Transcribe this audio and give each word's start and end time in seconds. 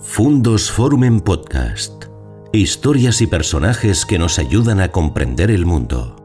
Fundos 0.00 0.70
Forum 0.70 1.02
en 1.02 1.20
Podcast. 1.20 2.04
Historias 2.52 3.20
y 3.20 3.26
personajes 3.26 4.06
que 4.06 4.16
nos 4.16 4.38
ayudan 4.38 4.80
a 4.80 4.92
comprender 4.92 5.50
el 5.50 5.66
mundo. 5.66 6.17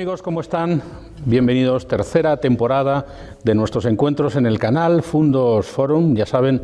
Amigos? 0.00 0.22
¿Cómo 0.22 0.40
están? 0.40 0.80
Bienvenidos, 1.26 1.86
tercera 1.86 2.38
temporada 2.38 3.04
de 3.44 3.54
nuestros 3.54 3.84
encuentros 3.84 4.34
en 4.34 4.46
el 4.46 4.58
canal 4.58 5.02
Fundos 5.02 5.66
Forum. 5.66 6.16
Ya 6.16 6.24
saben, 6.24 6.62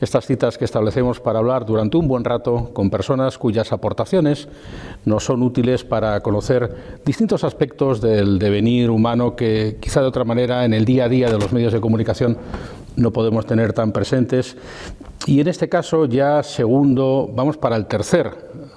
estas 0.00 0.24
citas 0.24 0.56
que 0.56 0.64
establecemos 0.64 1.20
para 1.20 1.38
hablar 1.38 1.66
durante 1.66 1.98
un 1.98 2.08
buen 2.08 2.24
rato 2.24 2.70
con 2.72 2.88
personas 2.88 3.36
cuyas 3.36 3.72
aportaciones 3.72 4.48
nos 5.04 5.22
son 5.22 5.42
útiles 5.42 5.84
para 5.84 6.22
conocer 6.22 7.02
distintos 7.04 7.44
aspectos 7.44 8.00
del 8.00 8.38
devenir 8.38 8.88
humano 8.88 9.36
que 9.36 9.76
quizá 9.78 10.00
de 10.00 10.06
otra 10.06 10.24
manera 10.24 10.64
en 10.64 10.72
el 10.72 10.86
día 10.86 11.04
a 11.04 11.08
día 11.10 11.30
de 11.30 11.38
los 11.38 11.52
medios 11.52 11.74
de 11.74 11.82
comunicación 11.82 12.38
no 12.96 13.12
podemos 13.12 13.44
tener 13.44 13.74
tan 13.74 13.92
presentes. 13.92 14.56
Y 15.26 15.40
en 15.40 15.48
este 15.48 15.68
caso 15.68 16.06
ya 16.06 16.42
segundo, 16.42 17.30
vamos 17.34 17.58
para 17.58 17.76
el 17.76 17.84
tercer 17.84 18.30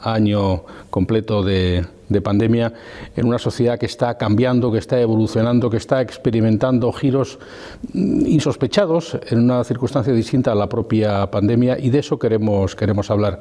año 0.03 0.65
completo 0.89 1.43
de, 1.43 1.85
de 2.11 2.21
pandemia 2.21 2.73
en 3.15 3.25
una 3.25 3.39
sociedad 3.39 3.79
que 3.79 3.85
está 3.85 4.17
cambiando, 4.17 4.71
que 4.71 4.77
está 4.77 4.99
evolucionando, 4.99 5.69
que 5.69 5.77
está 5.77 6.01
experimentando 6.01 6.91
giros 6.91 7.39
insospechados 7.93 9.17
en 9.29 9.39
una 9.39 9.63
circunstancia 9.63 10.13
distinta 10.13 10.51
a 10.51 10.55
la 10.55 10.67
propia 10.67 11.29
pandemia 11.31 11.79
y 11.79 11.89
de 11.89 11.99
eso 11.99 12.19
queremos, 12.19 12.75
queremos 12.75 13.09
hablar. 13.09 13.39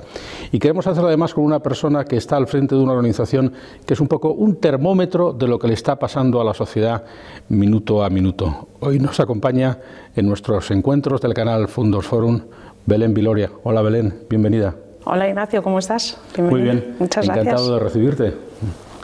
Y 0.52 0.59
queremos 0.59 0.87
hacerlo 0.87 1.09
además 1.09 1.34
con 1.34 1.45
una 1.45 1.60
persona 1.60 2.05
que 2.05 2.16
está 2.16 2.37
al 2.37 2.46
frente 2.46 2.74
de 2.74 2.80
una 2.80 2.93
organización 2.93 3.52
que 3.84 3.95
es 3.95 4.01
un 4.01 4.09
poco 4.09 4.33
un 4.33 4.56
termómetro 4.56 5.32
de 5.32 5.49
lo 5.49 5.59
que 5.59 5.68
le 5.68 5.74
está 5.74 5.96
pasando 5.96 6.40
a 6.40 6.45
la 6.45 6.55
sociedad 6.55 7.05
minuto 7.49 8.05
a 8.05 8.10
minuto. 8.10 8.68
Hoy 8.80 8.99
nos 8.99 9.18
acompaña 9.21 9.79
en 10.15 10.27
nuestros 10.27 10.71
encuentros 10.71 11.21
del 11.21 11.34
canal 11.34 11.68
Fundos 11.68 12.07
Forum 12.07 12.40
Belén 12.87 13.15
Viloria. 13.15 13.51
Hola 13.65 13.82
Belén, 13.82 14.15
bienvenida. 14.29 14.74
Hola 15.05 15.29
Ignacio, 15.29 15.62
¿cómo 15.62 15.79
estás? 15.79 16.18
Muy 16.38 16.62
bien, 16.62 16.96
muchas 16.99 17.24
encantado 17.24 17.57
gracias. 17.57 17.71
de 17.71 17.79
recibirte. 17.79 18.49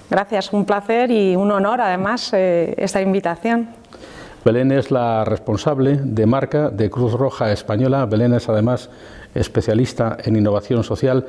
Gracias, 0.09 0.53
un 0.53 0.65
placer 0.65 1.11
y 1.11 1.35
un 1.35 1.51
honor 1.51 1.81
además 1.81 2.33
eh, 2.33 2.75
esta 2.77 3.01
invitación. 3.01 3.69
Belén 4.45 4.71
es 4.71 4.93
la 4.93 5.25
responsable 5.25 5.99
de 6.01 6.27
marca 6.27 6.71
de 6.71 6.89
Cruz 6.89 7.15
Roja 7.15 7.51
Española. 7.51 8.07
Belén 8.07 8.33
es 8.33 8.49
además 8.49 8.89
especialista 9.35 10.17
en 10.23 10.37
innovación 10.37 10.85
social 10.85 11.27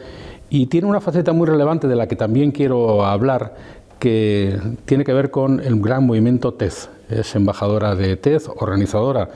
y 0.52 0.68
tiene 0.68 0.88
una 0.88 1.02
faceta 1.02 1.34
muy 1.34 1.48
relevante 1.48 1.88
de 1.88 1.96
la 1.96 2.08
que 2.08 2.16
también 2.16 2.52
quiero 2.52 3.04
hablar, 3.04 3.56
que 3.98 4.60
tiene 4.86 5.04
que 5.04 5.14
ver 5.14 5.32
con 5.32 5.60
el 5.60 5.82
gran 5.82 6.06
movimiento 6.06 6.54
TEZ. 6.54 6.90
Es 7.10 7.36
embajadora 7.36 7.96
de 7.96 8.16
TEZ, 8.16 8.50
organizadora 8.58 9.30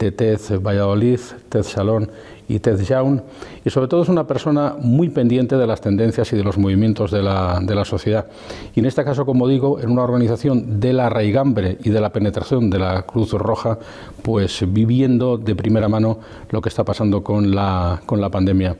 de 0.00 0.10
TEZ 0.10 0.60
Valladolid, 0.60 1.20
TEZ 1.48 1.66
Salón 1.68 2.10
y 2.48 2.58
Ted 2.60 2.80
Jaun, 2.86 3.22
y 3.64 3.70
sobre 3.70 3.88
todo 3.88 4.02
es 4.02 4.08
una 4.08 4.26
persona 4.26 4.74
muy 4.80 5.10
pendiente 5.10 5.56
de 5.56 5.66
las 5.66 5.82
tendencias 5.82 6.32
y 6.32 6.36
de 6.36 6.42
los 6.42 6.56
movimientos 6.56 7.10
de 7.10 7.22
la, 7.22 7.60
de 7.62 7.74
la, 7.74 7.84
sociedad. 7.84 8.26
Y 8.74 8.80
en 8.80 8.86
este 8.86 9.04
caso, 9.04 9.26
como 9.26 9.46
digo, 9.46 9.78
en 9.80 9.90
una 9.90 10.02
organización 10.02 10.80
de 10.80 10.94
la 10.94 11.10
raigambre 11.10 11.76
y 11.84 11.90
de 11.90 12.00
la 12.00 12.10
penetración 12.10 12.70
de 12.70 12.78
la 12.78 13.02
Cruz 13.02 13.32
Roja, 13.32 13.78
pues 14.22 14.64
viviendo 14.66 15.36
de 15.36 15.54
primera 15.54 15.88
mano 15.88 16.18
lo 16.50 16.62
que 16.62 16.70
está 16.70 16.84
pasando 16.84 17.22
con 17.22 17.54
la, 17.54 18.00
con 18.06 18.20
la 18.20 18.30
pandemia. 18.30 18.76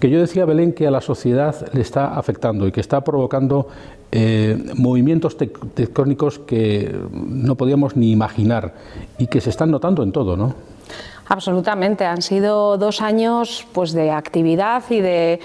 Que 0.00 0.10
yo 0.10 0.20
decía, 0.20 0.44
Belén, 0.44 0.72
que 0.72 0.88
a 0.88 0.90
la 0.90 1.00
sociedad 1.00 1.54
le 1.72 1.80
está 1.80 2.16
afectando 2.16 2.66
y 2.66 2.72
que 2.72 2.80
está 2.80 3.02
provocando 3.02 3.68
eh, 4.10 4.58
movimientos 4.74 5.36
tectónicos 5.36 6.38
que 6.40 6.94
no 7.12 7.54
podíamos 7.54 7.96
ni 7.96 8.10
imaginar 8.10 8.74
y 9.16 9.28
que 9.28 9.40
se 9.40 9.50
están 9.50 9.70
notando 9.70 10.02
en 10.02 10.12
todo, 10.12 10.36
¿no? 10.36 10.71
Absolutamente, 11.32 12.04
han 12.04 12.20
sido 12.20 12.76
dos 12.76 13.00
años 13.00 13.66
pues, 13.72 13.92
de 13.92 14.10
actividad 14.10 14.82
y 14.90 15.00
de 15.00 15.40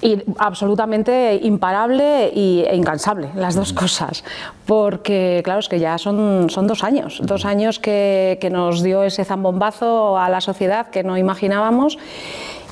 y 0.00 0.22
absolutamente 0.38 1.38
imparable 1.42 2.32
y, 2.34 2.64
e 2.66 2.74
incansable, 2.74 3.28
las 3.34 3.54
dos 3.54 3.74
cosas, 3.74 4.24
porque 4.64 5.42
claro, 5.44 5.60
es 5.60 5.68
que 5.68 5.78
ya 5.78 5.98
son, 5.98 6.48
son 6.48 6.66
dos 6.66 6.82
años, 6.82 7.20
dos 7.22 7.44
años 7.44 7.78
que, 7.78 8.38
que 8.40 8.48
nos 8.48 8.82
dio 8.82 9.02
ese 9.02 9.26
zambombazo 9.26 10.16
a 10.16 10.30
la 10.30 10.40
sociedad 10.40 10.86
que 10.88 11.04
no 11.04 11.18
imaginábamos 11.18 11.98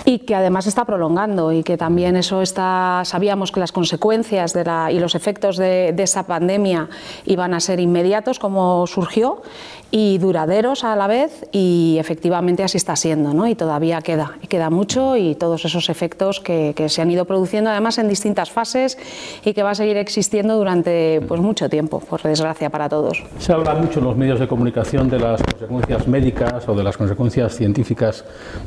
y 0.09 0.21
que 0.21 0.35
además 0.35 0.67
está 0.67 0.87
prolongando 0.87 1.53
y 1.53 1.63
que 1.63 1.77
también 1.77 2.17
eso 2.17 2.41
está, 2.41 3.03
sabíamos 3.05 3.53
que 3.53 3.61
las 3.61 3.73
consecuencias 3.73 4.55
de 4.55 4.65
la, 4.65 4.91
y 4.91 5.01
los 5.01 5.15
efectos 5.15 5.59
de, 5.59 5.95
esa 5.99 6.23
pandemia 6.23 6.89
iban 7.27 7.53
a 7.53 7.61
ser 7.61 7.79
inmediatos 7.79 8.39
como 8.39 8.87
surgió 8.87 9.43
y 9.91 10.17
duraderos 10.17 10.83
a 10.85 10.97
la 10.97 11.09
vez 11.09 11.47
y 11.53 11.97
efectivamente 12.01 12.63
así 12.63 12.79
está 12.79 12.97
siendo 12.97 13.35
¿no? 13.35 13.47
y 13.47 13.55
todavía 13.55 14.01
queda, 14.01 14.39
y 14.43 14.47
queda 14.47 14.71
mucho 14.71 15.15
y 15.17 15.35
todos 15.35 15.67
esos 15.67 15.91
efectos 15.91 16.41
que, 16.41 16.73
que, 16.75 16.89
se 16.89 17.03
han 17.03 17.11
ido 17.11 17.27
produciendo 17.27 17.69
además 17.69 17.99
en 17.99 18.09
distintas 18.09 18.51
fases 18.51 18.97
y 19.45 19.53
que 19.53 19.63
va 19.63 19.73
a 19.73 19.75
seguir 19.75 19.99
existiendo 19.99 20.57
durante 20.57 21.21
pues, 21.29 21.39
mucho 21.43 21.69
tiempo, 21.69 22.01
por 22.01 22.23
desgracia 22.23 22.71
para 22.71 22.89
todos. 22.89 23.23
Se 23.39 23.53
habla 23.53 23.75
mucho 23.75 23.99
en 23.99 24.07
los 24.07 24.17
medios 24.17 24.41
de 24.41 24.49
comunicación 24.49 25.11
de 25.11 25.19
las 25.19 25.43
consecuencias 25.43 26.09
médicas 26.09 26.67
o 26.67 26.75
de 26.75 26.83
las 26.83 26.97
consecuencias 26.97 27.55
científicas 27.55 28.25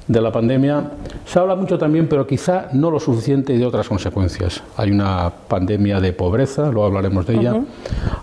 de 0.08 0.22
la 0.22 0.32
pandemia. 0.32 0.92
Se 1.32 1.40
habla 1.40 1.56
mucho 1.56 1.78
también, 1.78 2.10
pero 2.10 2.28
quizá 2.28 2.68
no 2.74 2.92
lo 2.92 3.00
suficiente 3.00 3.58
de 3.58 3.66
otras 3.66 3.88
consecuencias. 3.88 4.62
Hay 4.76 4.92
una 4.92 5.30
pandemia 5.30 6.02
de 6.02 6.12
pobreza, 6.12 6.64
luego 6.64 6.88
hablaremos 6.88 7.26
de 7.26 7.36
ella. 7.36 7.54
Uh 7.54 7.60
-huh. 7.60 7.66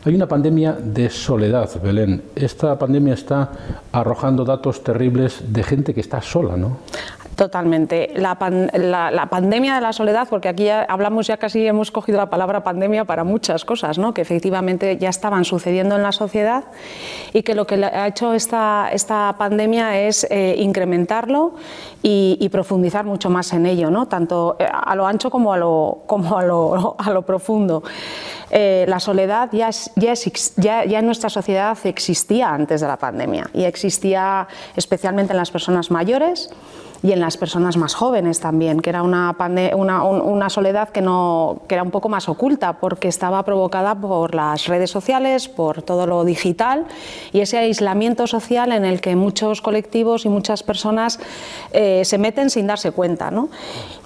Hay 0.05 0.15
una 0.15 0.27
pandemia 0.27 0.73
de 0.75 1.09
soledad, 1.09 1.71
Belén. 1.83 2.21
Esta 2.37 2.79
pandemia 2.79 3.15
está 3.15 3.51
arrojando 3.93 4.45
datos 4.45 4.85
terribles 4.85 5.43
de 5.49 5.63
gente 5.63 5.95
que 5.95 6.03
está 6.03 6.21
sola, 6.21 6.59
¿no? 6.59 6.77
Totalmente. 7.39 8.11
La, 8.17 8.35
pan, 8.35 8.69
la, 8.73 9.13
la, 9.13 9.27
pandemia 9.27 9.77
de 9.77 9.81
la 9.81 9.93
soledad, 9.93 10.27
porque 10.29 10.49
aquí 10.49 10.65
ya 10.65 10.83
hablamos, 10.83 11.29
ya 11.29 11.37
casi 11.37 11.65
hemos 11.65 11.93
cogido 11.93 12.19
la 12.19 12.29
palabra 12.29 12.65
pandemia 12.65 13.05
para 13.05 13.23
muchas 13.23 13.65
cosas, 13.65 13.97
¿no? 13.97 14.13
que 14.13 14.23
efectivamente 14.23 14.99
ya 14.99 15.09
estaban 15.09 15.45
sucediendo 15.45 15.95
en 15.95 16.03
la 16.03 16.11
sociedad 16.11 16.65
y 17.33 17.45
que 17.45 17.55
lo 17.55 17.65
que 17.65 17.77
ha 17.77 18.09
hecho 18.09 18.35
esta, 18.35 18.89
esta 18.93 19.37
pandemia 19.39 20.01
es 20.01 20.27
eh, 20.31 20.57
incrementarlo 20.59 21.55
y, 22.03 22.39
y, 22.41 22.49
profundizar 22.49 23.05
mucho 23.05 23.31
más 23.31 23.53
en 23.53 23.67
ello, 23.67 23.89
¿no? 23.89 24.09
tanto 24.09 24.57
eh, 24.59 24.67
a 24.69 24.97
lo 24.97 25.07
ancho 25.07 25.31
como 25.31 25.53
a 25.53 25.59
lo, 25.59 26.03
como 26.07 26.39
a 26.39 26.43
lo, 26.43 26.97
a 26.99 27.11
lo 27.13 27.23
profundo. 27.23 27.85
Eh, 28.51 28.85
la 28.89 28.99
soledad 28.99 29.51
ya, 29.53 29.69
es, 29.69 29.93
ya, 29.95 30.11
es, 30.11 30.55
ya, 30.57 30.85
ya, 30.85 30.99
en 30.99 31.07
nuestra 31.07 31.31
sociedad 31.31 31.79
existía 31.85 32.49
antes 32.49 32.81
de 32.81 32.89
la 32.89 32.97
pandemia 32.97 33.49
y 33.53 33.63
existía 33.63 34.49
especialmente 34.75 35.35
en 35.35 35.37
las 35.37 35.53
personas 35.53 35.93
mayores 35.93 36.51
y 37.03 37.13
en 37.13 37.21
las 37.21 37.37
personas 37.37 37.77
más 37.77 37.95
jóvenes 37.95 38.41
también, 38.41 38.81
que 38.81 38.91
era 38.91 39.03
una, 39.03 39.37
una, 39.77 40.03
una 40.05 40.51
soledad 40.51 40.89
que, 40.89 41.01
no, 41.01 41.63
que 41.69 41.75
era 41.75 41.83
un 41.83 41.91
poco 41.91 42.09
más 42.09 42.29
oculta 42.29 42.75
porque 42.75 43.09
estaba 43.09 43.43
provocada 43.45 43.95
por 43.95 44.35
las 44.35 44.67
redes 44.67 44.91
sociales, 44.91 45.49
por 45.49 45.83
todo 45.83 46.07
lo 46.07 46.25
digital 46.25 46.87
y 47.33 47.41
ese 47.41 47.59
aislamiento 47.59 48.27
social 48.27 48.73
en 48.73 48.85
el 48.85 49.01
que 49.01 49.15
muchos 49.17 49.63
colectivos 49.63 50.25
y 50.25 50.29
muchas 50.29 50.63
personas 50.63 51.21
eh, 51.73 52.05
se 52.05 52.19
meten 52.19 52.51
sin 52.51 52.67
darse 52.67 52.91
cuenta. 52.91 53.31
¿no? 53.31 53.49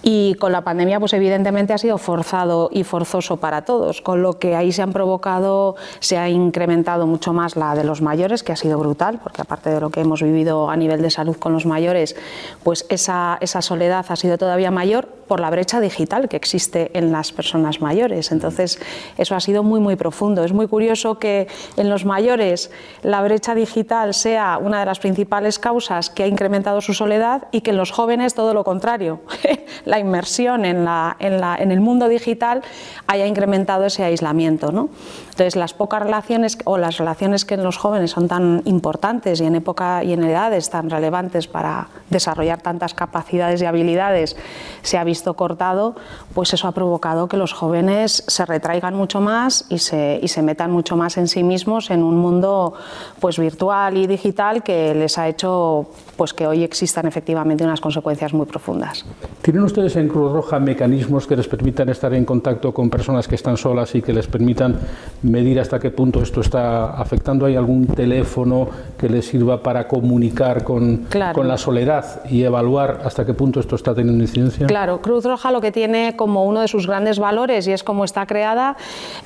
Y 0.03 0.35
con 0.35 0.53
la 0.53 0.63
pandemia, 0.63 0.99
pues 1.01 1.13
evidentemente 1.13 1.73
ha 1.73 1.79
sido 1.79 1.97
forzado 1.97 2.69
y 2.73 2.85
forzoso 2.85 3.39
para 3.39 3.65
todos, 3.65 4.03
con 4.03 4.23
lo 4.23 4.39
que 4.39 4.57
ahí 4.57 4.73
se 4.73 4.83
han 4.83 4.93
provocado, 4.93 5.77
se 6.01 6.19
ha 6.19 6.29
incrementado 6.29 7.07
mucho 7.07 7.33
más 7.33 7.57
la 7.57 7.75
de 7.75 7.85
los 7.85 8.03
mayores, 8.03 8.43
que 8.43 8.53
ha 8.53 8.57
sido 8.57 8.79
brutal, 8.79 9.21
porque 9.23 9.43
aparte 9.43 9.71
de 9.71 9.81
lo 9.81 9.91
que 9.91 10.01
hemos 10.01 10.23
vivido 10.23 10.71
a 10.71 10.77
nivel 10.77 11.03
de 11.03 11.11
salud 11.11 11.37
con 11.37 11.53
los 11.53 11.67
mayores, 11.67 12.17
pues 12.65 12.82
esa, 12.89 13.39
esa 13.41 13.63
soledad 13.63 14.05
ha 14.09 14.17
sido 14.17 14.39
todavía 14.39 14.71
mayor 14.71 15.09
por 15.33 15.41
la 15.41 15.49
brecha 15.49 15.81
digital 15.81 16.29
que 16.29 16.37
existe 16.37 16.91
en 16.93 17.11
las 17.11 17.33
personas 17.33 17.81
mayores. 17.81 18.33
Entonces, 18.33 18.79
eso 19.17 19.35
ha 19.35 19.41
sido 19.41 19.63
muy, 19.63 19.81
muy 19.81 19.97
profundo. 19.97 20.45
Es 20.45 20.53
muy 20.53 20.69
curioso 20.69 21.19
que 21.19 21.49
en 21.77 21.89
los 21.89 22.05
mayores 22.05 22.71
la 23.03 23.23
brecha 23.23 23.55
digital 23.55 24.13
sea 24.13 24.59
una 24.59 24.81
de 24.81 24.87
las 24.87 24.99
principales 24.99 25.59
causas 25.59 26.11
que 26.11 26.25
ha 26.25 26.27
incrementado 26.27 26.83
su 26.83 26.93
soledad 26.93 27.49
y 27.51 27.63
que 27.63 27.71
en 27.71 27.79
los 27.79 27.93
jóvenes 27.93 28.35
todo 28.35 28.53
lo 28.53 28.63
contrario. 28.63 29.21
la 29.87 29.99
inmersión 29.99 30.65
en, 30.65 30.85
la, 30.85 31.17
en, 31.19 31.41
la, 31.41 31.57
en, 31.57 31.73
el 31.73 31.81
mundo 31.81 32.09
digital 32.09 32.63
haya 33.07 33.27
incrementado 33.27 33.87
ese 33.87 34.05
aislamiento. 34.05 34.71
¿no? 34.71 34.91
Entonces, 35.33 35.57
las 35.57 35.73
pocas 35.73 36.03
relaciones 36.03 36.59
o 36.65 36.77
las 36.77 36.99
relaciones 36.99 37.47
que 37.47 37.55
en 37.55 37.63
los 37.63 37.79
jóvenes 37.79 38.11
son 38.11 38.29
tan 38.29 38.61
importantes 38.67 39.41
y 39.41 39.47
en 39.47 39.55
época 39.55 40.05
y 40.05 40.13
en 40.13 40.25
edades 40.25 40.69
tan 40.69 40.91
relevantes 40.91 41.49
para 41.49 41.89
desarrollar 42.11 42.61
tantas 42.61 42.93
capacidades 42.93 43.63
y 43.63 43.65
habilidades 43.65 44.37
se 44.83 44.99
ha 44.99 45.05
visto 45.05 45.33
cortado, 45.33 45.97
pues 46.35 46.53
eso 46.53 46.69
ha 46.69 46.73
provocado 46.73 47.29
que 47.29 47.39
los 47.39 47.55
jóvenes 47.55 48.25
se 48.27 48.45
retraigan 48.45 48.95
mucho 48.95 49.23
más 49.23 49.65
y 49.71 49.79
se, 49.79 50.21
y 50.23 50.29
se 50.29 50.43
metan 50.43 50.71
mucho 50.71 50.97
más 50.97 51.17
en 51.17 51.29
sí 51.29 51.43
mismos 51.43 51.91
en 51.91 52.03
un 52.03 52.19
mundo 52.19 52.75
pues 53.19 53.39
virtual 53.39 53.97
y 53.97 54.07
digital 54.07 54.63
que 54.63 54.95
les 54.95 55.17
ha 55.17 55.29
hecho 55.29 55.87
pues 56.17 56.33
que 56.33 56.47
hoy 56.47 56.63
existan 56.63 57.07
efectivamente 57.07 57.65
unas 57.65 57.81
consecuencias 57.81 58.33
muy 58.33 58.47
profundas. 58.47 59.05
¿Tienen 59.43 59.63
ustedes 59.63 59.97
en 59.97 60.09
Cruz 60.09 60.33
Roja 60.33 60.61
mecanismos 60.61 61.27
que 61.27 61.37
les 61.37 61.49
permitan 61.49 61.89
estar 61.89 62.13
en 62.15 62.25
contacto 62.25 62.73
con 62.73 62.91
personas 62.91 63.27
que 63.27 63.35
están 63.35 63.57
solas 63.57 63.95
y 63.95 64.03
que 64.03 64.13
les 64.13 64.27
permitan 64.27 64.79
medir 65.23 65.61
hasta 65.61 65.79
qué 65.79 65.91
punto 65.91 66.23
esto 66.23 66.41
está 66.41 66.93
afectando? 66.93 67.47
¿Hay 67.47 67.57
algún 67.57 67.87
teléfono 67.87 68.69
que 68.99 69.09
les 69.09 69.27
sirva 69.27 69.63
para 69.63 69.89
comunicar 69.89 70.65
con, 70.65 71.07
con 71.35 71.49
la 71.49 71.57
soledad 71.57 72.25
y 72.29 72.43
evaluar 72.43 73.03
hasta 73.05 73.25
qué 73.25 73.35
punto 73.35 73.61
esto 73.61 73.77
está 73.77 73.95
teniendo 73.95 74.23
incidencia? 74.23 74.67
Claro, 74.67 75.01
Cruz 75.01 75.25
Roja 75.25 75.51
lo 75.51 75.61
que 75.61 75.73
tiene 75.73 76.15
como 76.17 76.45
uno 76.45 76.61
de 76.61 76.69
sus 76.69 76.87
grandes 76.87 77.19
valores 77.19 77.67
y 77.67 77.73
es 77.73 77.83
como 77.83 78.05
está 78.05 78.27
creada 78.27 78.77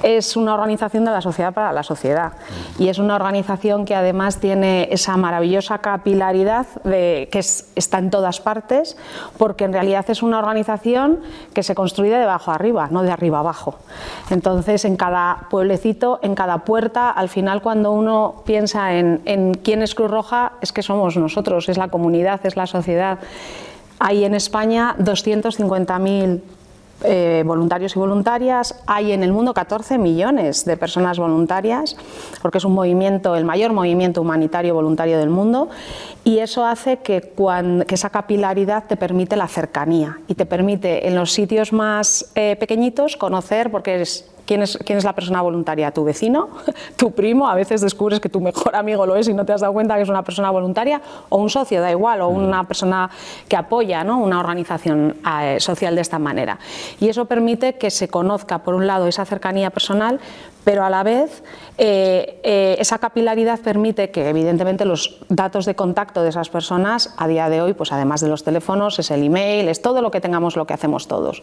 es 0.03 0.37
una 0.37 0.55
organización 0.55 1.05
de 1.05 1.11
la 1.11 1.21
sociedad 1.21 1.53
para 1.53 1.73
la 1.73 1.83
sociedad 1.83 2.33
y 2.79 2.89
es 2.89 2.99
una 2.99 3.15
organización 3.17 3.85
que 3.85 3.95
además 3.95 4.39
tiene 4.39 4.89
esa 4.91 5.17
maravillosa 5.17 5.79
capilaridad 5.79 6.67
que 6.85 7.39
está 7.39 7.99
en 7.99 8.11
todas 8.11 8.41
partes 8.41 8.97
porque 9.39 9.65
en 9.65 9.73
realidad 9.73 10.05
es 10.09 10.23
una 10.23 10.39
organización 10.39 11.21
que 11.55 11.63
se 11.63 11.75
construye 11.75 12.11
de 12.11 12.25
abajo 12.25 12.51
arriba, 12.51 12.89
no 12.91 13.03
de 13.03 13.11
arriba 13.11 13.41
abajo. 13.41 13.77
Entonces 14.31 14.85
en 14.85 14.97
cada 14.97 15.47
pueblecito, 15.51 16.19
en 16.23 16.35
cada 16.35 16.59
puerta, 16.59 17.11
al 17.11 17.29
final 17.29 17.63
cuando 17.63 17.93
uno 17.93 18.43
piensa 18.45 18.95
en, 18.95 19.23
en 19.25 19.55
quién 19.55 19.83
es 19.83 19.95
Cruz 19.95 20.11
Roja 20.11 20.53
es 20.61 20.73
que 20.73 20.83
somos 20.83 21.17
nosotros, 21.17 21.69
es 21.69 21.79
la 21.79 21.89
comunidad, 21.89 22.41
es 22.45 22.57
la 22.57 22.67
sociedad. 22.67 23.19
Hay 23.99 24.25
en 24.25 24.35
España 24.35 24.95
250.000 24.99 26.41
eh, 27.03 27.43
voluntarios 27.47 27.95
y 27.95 27.99
voluntarias, 27.99 28.83
hay 28.87 29.13
en 29.13 29.23
el 29.23 29.33
mundo 29.33 29.53
14 29.53 29.99
millones 29.99 30.65
de 30.65 30.77
personas 30.77 31.19
voluntarias, 31.19 31.97
porque 32.41 32.59
es 32.59 32.65
un 32.65 32.73
movimiento, 32.73 33.37
el 33.37 33.45
mayor 33.45 33.73
movimiento 33.73 34.23
humanitario 34.23 34.75
voluntario 34.75 35.19
del 35.19 35.31
mundo, 35.31 35.69
y 36.25 36.39
eso 36.39 36.65
hace 36.65 36.99
que, 36.99 37.21
cuando, 37.21 37.85
que 37.85 37.95
esa 37.95 38.11
capilaridad 38.11 38.85
te 38.89 38.97
permite 38.97 39.37
la 39.37 39.47
cercanía 39.47 40.19
y 40.27 40.35
te 40.35 40.47
permite 40.47 41.07
en 41.07 41.15
los 41.15 41.33
sitios 41.33 41.73
más 41.73 42.31
eh, 42.35 42.57
pequeñitos 42.59 43.17
conocer, 43.17 43.71
porque 43.71 44.01
es 44.01 44.25
¿Quién 44.47 44.63
es, 44.63 44.79
¿Quién 44.79 44.97
es, 44.97 45.05
la 45.05 45.15
persona 45.15 45.43
voluntaria? 45.43 45.91
¿Tu 45.91 46.05
vecino? 46.05 46.49
¿Tu 46.97 47.11
primo? 47.11 47.49
A 47.49 47.55
veces 47.55 47.81
descubres 47.81 48.21
que 48.21 48.29
tu 48.29 48.41
mejor 48.41 48.77
amigo 48.77 49.05
lo 49.05 49.17
es 49.17 49.29
y 49.29 49.35
no 49.35 49.45
te 49.45 49.53
has 49.53 49.61
dado 49.61 49.73
cuenta 49.73 49.97
que 49.97 50.03
es 50.03 50.09
una 50.09 50.23
persona 50.23 50.51
voluntaria, 50.51 51.03
o 51.29 51.39
un 51.39 51.51
socio, 51.51 51.81
da 51.81 51.91
igual, 51.91 52.21
o 52.21 52.29
una 52.29 52.65
persona 52.65 53.11
que 53.49 53.57
apoya 53.57 54.05
¿no? 54.05 54.19
una 54.19 54.41
organización 54.41 55.17
eh, 55.43 55.57
social 55.61 55.95
de 55.95 56.01
esta 56.01 56.19
manera. 56.19 56.59
Y 57.01 57.09
eso 57.09 57.25
permite 57.27 57.75
que 57.75 57.91
se 57.91 58.09
conozca, 58.09 58.61
por 58.61 58.75
un 58.75 58.87
lado, 58.87 59.09
esa 59.09 59.25
cercanía 59.25 59.71
personal, 59.71 60.21
pero 60.67 60.85
a 60.85 60.91
la 60.91 61.05
vez 61.05 61.45
eh, 61.79 62.41
eh, 62.43 62.77
esa 62.81 62.99
capilaridad 62.99 63.61
permite 63.61 64.11
que 64.11 64.29
evidentemente 64.29 64.85
los 64.85 65.21
datos 65.29 65.65
de 65.65 65.77
contacto 65.77 66.25
de 66.25 66.31
esas 66.31 66.49
personas 66.49 67.15
a 67.19 67.29
día 67.29 67.49
de 67.49 67.63
hoy, 67.63 67.73
pues 67.73 67.93
además 67.93 68.21
de 68.21 68.29
los 68.29 68.43
teléfonos, 68.43 68.99
es 68.99 69.13
el 69.13 69.23
email, 69.23 69.69
es 69.69 69.81
todo 69.81 70.03
lo 70.03 70.11
que 70.11 70.21
tengamos, 70.21 70.57
lo 70.57 70.67
que 70.67 70.75
hacemos 70.75 71.07
todos. 71.07 71.41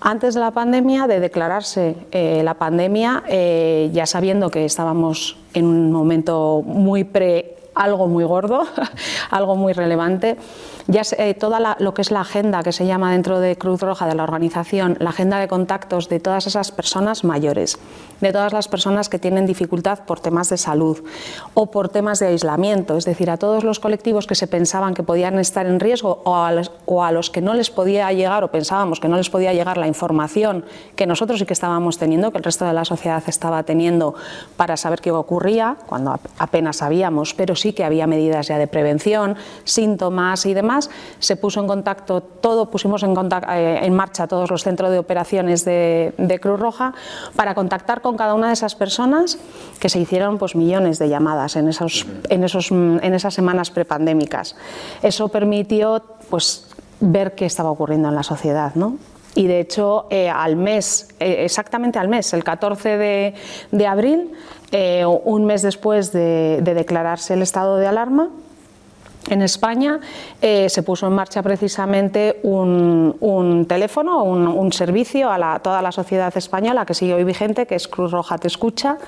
Antes 0.00 0.34
de 0.34 0.40
la 0.40 0.52
pandemia, 0.52 1.08
de 1.08 1.18
declararse 1.18 1.96
eh, 2.12 2.42
la 2.44 2.54
pandemia, 2.54 3.24
eh, 3.26 3.90
ya 3.92 4.06
sabiendo 4.06 4.48
que 4.48 4.64
estábamos 4.64 5.36
en 5.54 5.66
un 5.66 5.90
momento 5.90 6.62
muy 6.64 7.02
pre 7.02 7.56
algo 7.74 8.06
muy 8.06 8.24
gordo, 8.24 8.62
algo 9.30 9.56
muy 9.56 9.72
relevante, 9.72 10.36
ya 10.88 11.02
eh, 11.18 11.34
toda 11.34 11.76
lo 11.78 11.92
que 11.92 12.00
es 12.00 12.10
la 12.10 12.22
agenda 12.22 12.62
que 12.62 12.72
se 12.72 12.86
llama 12.86 13.12
dentro 13.12 13.40
de 13.40 13.56
Cruz 13.58 13.82
Roja 13.82 14.06
de 14.06 14.14
la 14.14 14.22
organización, 14.22 14.96
la 15.00 15.10
agenda 15.10 15.38
de 15.38 15.46
contactos 15.46 16.08
de 16.08 16.18
todas 16.18 16.46
esas 16.46 16.72
personas 16.72 17.24
mayores, 17.24 17.78
de 18.22 18.32
todas 18.32 18.54
las 18.54 18.68
personas 18.68 19.10
que 19.10 19.18
tienen 19.18 19.44
dificultad 19.44 20.00
por 20.06 20.18
temas 20.18 20.48
de 20.48 20.56
salud 20.56 21.04
o 21.52 21.70
por 21.70 21.90
temas 21.90 22.20
de 22.20 22.28
aislamiento, 22.28 22.96
es 22.96 23.04
decir, 23.04 23.30
a 23.30 23.36
todos 23.36 23.64
los 23.64 23.80
colectivos 23.80 24.26
que 24.26 24.34
se 24.34 24.46
pensaban 24.46 24.94
que 24.94 25.02
podían 25.02 25.38
estar 25.38 25.66
en 25.66 25.78
riesgo 25.78 26.22
o 26.24 26.36
a 26.36 26.52
los, 26.52 26.72
o 26.86 27.04
a 27.04 27.12
los 27.12 27.28
que 27.28 27.42
no 27.42 27.52
les 27.52 27.68
podía 27.68 28.10
llegar 28.12 28.42
o 28.42 28.50
pensábamos 28.50 28.98
que 28.98 29.08
no 29.08 29.18
les 29.18 29.28
podía 29.28 29.52
llegar 29.52 29.76
la 29.76 29.88
información 29.88 30.64
que 30.96 31.06
nosotros 31.06 31.38
sí 31.38 31.44
que 31.44 31.52
estábamos 31.52 31.98
teniendo, 31.98 32.30
que 32.30 32.38
el 32.38 32.44
resto 32.44 32.64
de 32.64 32.72
la 32.72 32.86
sociedad 32.86 33.22
estaba 33.26 33.62
teniendo 33.62 34.14
para 34.56 34.78
saber 34.78 35.02
qué 35.02 35.10
ocurría, 35.10 35.76
cuando 35.86 36.18
apenas 36.38 36.76
sabíamos, 36.76 37.34
pero 37.34 37.54
sí 37.56 37.74
que 37.74 37.84
había 37.84 38.06
medidas 38.06 38.48
ya 38.48 38.56
de 38.56 38.66
prevención, 38.66 39.36
síntomas 39.64 40.46
y 40.46 40.54
demás 40.54 40.77
se 41.18 41.36
puso 41.36 41.60
en 41.60 41.66
contacto 41.66 42.20
todo, 42.20 42.70
pusimos 42.70 43.02
en, 43.02 43.14
eh, 43.50 43.80
en 43.82 43.94
marcha 43.94 44.26
todos 44.26 44.50
los 44.50 44.62
centros 44.62 44.90
de 44.90 44.98
operaciones 44.98 45.64
de, 45.64 46.38
Cruz 46.40 46.60
Roja 46.60 46.94
para 47.34 47.54
contactar 47.54 48.00
con 48.00 48.16
cada 48.16 48.34
una 48.34 48.48
de 48.48 48.52
esas 48.52 48.74
personas 48.74 49.38
que 49.80 49.88
se 49.88 49.98
hicieron 49.98 50.38
pues, 50.38 50.54
millones 50.54 50.98
de 50.98 51.08
llamadas 51.08 51.56
en, 51.56 51.68
esos, 51.68 52.06
en, 52.28 52.44
esos, 52.44 52.70
en 52.70 53.14
esas 53.14 53.34
semanas 53.34 53.70
prepandémicas. 53.70 54.56
Eso 55.02 55.28
permitió 55.28 56.02
pues, 56.30 56.68
ver 57.00 57.34
qué 57.34 57.46
estaba 57.46 57.70
ocurriendo 57.70 58.08
en 58.08 58.14
la 58.14 58.22
sociedad. 58.22 58.74
¿no? 58.74 58.96
y 59.34 59.46
de 59.46 59.60
hecho 59.60 60.06
eh, 60.10 60.28
al 60.28 60.56
mes, 60.56 61.08
eh, 61.20 61.44
exactamente 61.44 61.98
al 61.98 62.08
mes, 62.08 62.32
el 62.32 62.42
14 62.42 62.98
de, 63.70 63.86
abril, 63.86 64.32
un 65.24 65.44
mes 65.44 65.62
después 65.62 66.12
de, 66.12 66.60
declararse 66.62 67.34
el 67.34 67.42
estado 67.42 67.76
de 67.76 67.86
alarma, 67.86 68.30
en 69.28 69.42
España 69.42 70.00
eh, 70.40 70.68
se 70.68 70.82
puso 70.82 71.06
en 71.06 71.12
marcha 71.12 71.42
precisamente 71.42 72.40
un, 72.42 73.66
teléfono, 73.68 74.22
un, 74.24 74.72
servicio 74.72 75.30
a 75.30 75.58
toda 75.60 75.82
la 75.82 75.92
sociedad 75.92 76.34
española 76.36 76.86
que 76.86 76.94
sigue 76.94 77.14
hoy 77.14 77.24
vigente, 77.24 77.66
que 77.66 77.74
es 77.74 77.88
Cruz 77.88 78.12
Roja 78.12 78.38
Te 78.38 78.48
Escucha, 78.48 78.98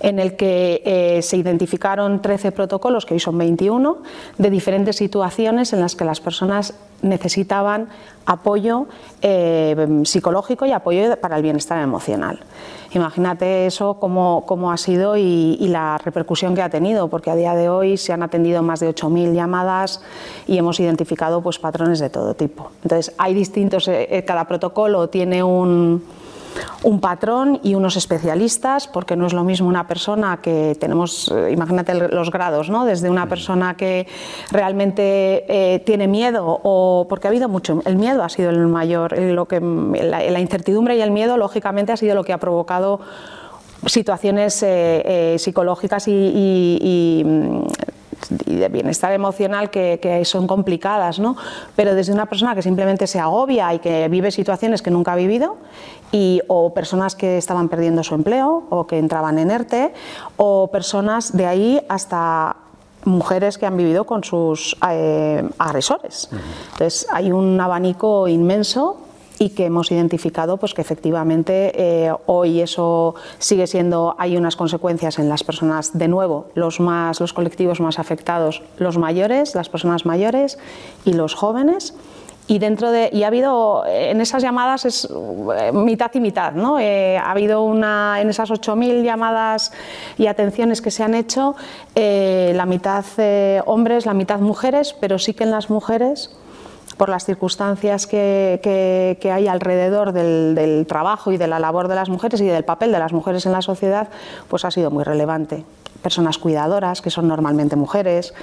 en 0.00 0.18
el 0.18 0.36
que 0.36 0.82
eh, 0.84 1.22
se 1.22 1.36
identificaron 1.36 2.20
13 2.20 2.52
protocolos, 2.52 3.06
que 3.06 3.14
hoy 3.14 3.20
son 3.20 3.38
21, 3.38 3.98
de 4.38 4.50
diferentes 4.50 4.96
situaciones 4.96 5.72
en 5.72 5.80
las 5.80 5.94
que 5.94 6.04
las 6.04 6.20
personas 6.20 6.74
necesitaban 7.02 7.88
apoyo 8.26 8.86
eh, 9.22 10.02
psicológico 10.04 10.66
y 10.66 10.72
apoyo 10.72 11.18
para 11.20 11.36
el 11.36 11.42
bienestar 11.42 11.80
emocional. 11.82 12.40
Imagínate 12.94 13.66
eso 13.66 13.94
cómo, 13.94 14.70
ha 14.70 14.76
sido 14.76 15.16
y, 15.16 15.56
la 15.68 15.98
repercusión 15.98 16.54
que 16.54 16.62
ha 16.62 16.70
tenido, 16.70 17.08
porque 17.08 17.30
a 17.30 17.34
día 17.34 17.54
de 17.54 17.68
hoy 17.68 17.96
se 17.96 18.12
han 18.12 18.22
atendido 18.22 18.62
más 18.62 18.80
de 18.80 18.94
8.000 18.94 19.34
llamadas 19.34 20.00
y 20.46 20.58
hemos 20.58 20.78
identificado 20.78 21.42
pues, 21.42 21.58
patrones 21.58 21.98
de 21.98 22.10
todo 22.10 22.34
tipo. 22.34 22.70
Entonces, 22.82 23.14
hay 23.18 23.34
distintos, 23.34 23.88
eh, 23.88 24.24
cada 24.26 24.46
protocolo 24.46 25.08
tiene 25.08 25.42
un 25.42 26.04
un 26.82 27.00
patrón 27.00 27.60
y 27.62 27.74
unos 27.74 27.96
especialistas, 27.96 28.86
porque 28.86 29.16
no 29.16 29.26
es 29.26 29.32
lo 29.32 29.44
mismo 29.44 29.68
una 29.68 29.86
persona 29.86 30.38
que 30.42 30.76
tenemos, 30.78 31.30
eh, 31.34 31.50
imagínate 31.52 31.94
los 31.94 32.30
grados, 32.30 32.70
¿no? 32.70 32.84
desde 32.84 33.10
una 33.10 33.28
persona 33.28 33.76
que 33.76 34.06
realmente 34.50 35.44
eh, 35.48 35.80
tiene 35.80 36.06
miedo 36.06 36.60
o 36.62 37.06
porque 37.08 37.26
ha 37.26 37.30
habido 37.30 37.48
mucho, 37.48 37.82
el 37.84 37.96
miedo 37.96 38.22
ha 38.22 38.28
sido 38.28 38.50
el 38.50 38.66
mayor, 38.66 39.18
lo 39.18 39.46
que, 39.46 39.60
la, 39.60 40.40
incertidumbre 40.40 40.96
y 40.96 41.00
el 41.00 41.10
miedo 41.10 41.36
lógicamente 41.36 41.92
ha 41.92 41.96
sido 41.96 42.14
lo 42.14 42.24
que 42.24 42.32
ha 42.32 42.38
provocado 42.38 43.00
situaciones 43.86 44.62
eh, 44.62 45.36
psicológicas 45.38 46.08
y 46.08 46.12
y 46.14 47.24
de 48.46 48.68
bienestar 48.68 49.12
emocional 49.12 49.70
que, 49.70 50.22
son 50.24 50.46
complicadas, 50.46 51.18
¿no? 51.18 51.36
pero 51.76 51.94
desde 51.94 52.12
una 52.12 52.26
persona 52.26 52.54
que 52.54 52.62
simplemente 52.62 53.06
se 53.06 53.18
agobia 53.18 53.72
y 53.74 53.78
que 53.78 54.08
vive 54.08 54.30
situaciones 54.30 54.82
que 54.82 54.90
nunca 54.90 55.12
ha 55.12 55.16
vivido, 55.16 55.56
y, 56.12 56.40
o 56.46 56.72
personas 56.72 57.16
que 57.16 57.38
estaban 57.38 57.68
perdiendo 57.68 58.04
su 58.04 58.14
empleo 58.14 58.64
o 58.70 58.86
que 58.86 58.98
entraban 58.98 59.38
en 59.38 59.50
ERTE, 59.50 59.92
o 60.36 60.68
personas 60.70 61.36
de 61.36 61.46
ahí 61.46 61.80
hasta 61.88 62.56
mujeres 63.04 63.58
que 63.58 63.66
han 63.66 63.76
vivido 63.76 64.04
con 64.04 64.24
sus 64.24 64.76
eh, 64.88 65.42
agresores. 65.58 66.28
Entonces 66.72 67.06
hay 67.12 67.32
un 67.32 67.60
abanico 67.60 68.28
inmenso 68.28 69.03
y 69.44 69.50
que 69.50 69.66
hemos 69.66 69.92
identificado 69.92 70.56
pues 70.56 70.72
que 70.72 70.80
efectivamente 70.80 71.72
eh, 71.74 72.12
hoy 72.24 72.62
eso 72.62 73.14
sigue 73.38 73.66
siendo 73.66 74.16
hay 74.18 74.38
unas 74.38 74.56
consecuencias 74.56 75.18
en 75.18 75.28
las 75.28 75.44
personas 75.44 75.98
de 75.98 76.08
nuevo 76.08 76.46
los 76.54 76.80
más 76.80 77.20
los 77.20 77.34
colectivos 77.34 77.78
más 77.78 77.98
afectados 77.98 78.62
los 78.78 78.96
mayores 78.96 79.54
las 79.54 79.68
personas 79.68 80.06
mayores 80.06 80.58
y 81.04 81.12
los 81.12 81.34
jóvenes. 81.34 81.94
Y 82.46 82.58
dentro 82.58 82.90
de 82.90 83.08
y 83.10 83.22
ha 83.22 83.28
habido 83.28 83.84
en 83.86 84.20
esas 84.20 84.42
llamadas 84.42 84.84
es 84.84 85.08
eh, 85.58 85.72
mitad 85.72 86.10
y 86.12 86.20
mitad 86.20 86.52
no 86.52 86.78
eh, 86.78 87.16
ha 87.16 87.30
habido 87.30 87.62
una 87.62 88.20
en 88.20 88.28
esas 88.28 88.50
8.000 88.50 89.02
llamadas 89.02 89.72
y 90.18 90.26
atenciones 90.26 90.82
que 90.82 90.90
se 90.90 91.02
han 91.02 91.14
hecho 91.14 91.54
la 91.94 92.66
mitad 92.66 93.04
hombres 93.64 94.04
la 94.04 94.12
mitad 94.12 94.40
mujeres 94.40 94.94
pero 95.00 95.18
sí 95.18 95.32
que 95.32 95.44
en 95.44 95.52
las 95.52 95.70
mujeres 95.70 96.36
por 96.96 97.08
las 97.08 97.24
circunstancias 97.24 98.06
que, 98.06 99.18
hay 99.32 99.48
alrededor 99.48 100.12
del, 100.12 100.86
trabajo 100.88 101.32
y 101.32 101.36
de 101.36 101.46
la 101.46 101.58
labor 101.58 101.88
de 101.88 101.94
las 101.94 102.08
mujeres 102.08 102.40
y 102.40 102.46
del 102.46 102.64
papel 102.64 102.92
de 102.92 102.98
las 102.98 103.12
mujeres 103.12 103.46
en 103.46 103.52
la 103.52 103.62
sociedad, 103.62 104.08
pues 104.48 104.64
ha 104.64 104.70
sido 104.70 104.90
muy 104.90 105.04
relevante. 105.04 105.64
personas 106.02 106.36
cuidadoras, 106.36 107.00
que 107.00 107.08
son 107.08 107.28
normalmente 107.28 107.76
mujeres, 107.76 108.34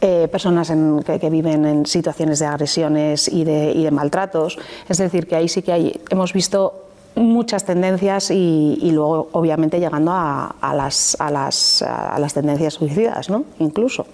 eh, 0.00 0.28
personas 0.30 0.72
que, 1.04 1.30
viven 1.30 1.66
en 1.66 1.84
situaciones 1.84 2.38
de 2.38 2.46
agresiones 2.46 3.26
y 3.28 3.42
de, 3.44 3.90
maltratos. 3.90 4.56
Es 4.88 4.98
decir, 4.98 5.26
que 5.26 5.34
ahí 5.34 5.48
sí 5.48 5.62
que 5.62 5.72
hay, 5.72 6.00
hemos 6.10 6.32
visto 6.32 6.84
muchas 7.16 7.64
tendencias 7.64 8.30
y, 8.30 8.90
luego 8.92 9.30
obviamente 9.32 9.80
llegando 9.80 10.12
a, 10.12 10.54
las, 10.76 11.16
a, 11.18 11.30
las, 11.30 11.82
a 11.82 12.18
las 12.20 12.34
tendencias 12.34 12.74
suicidas, 12.74 13.28
¿no? 13.28 13.44
incluso. 13.58 14.06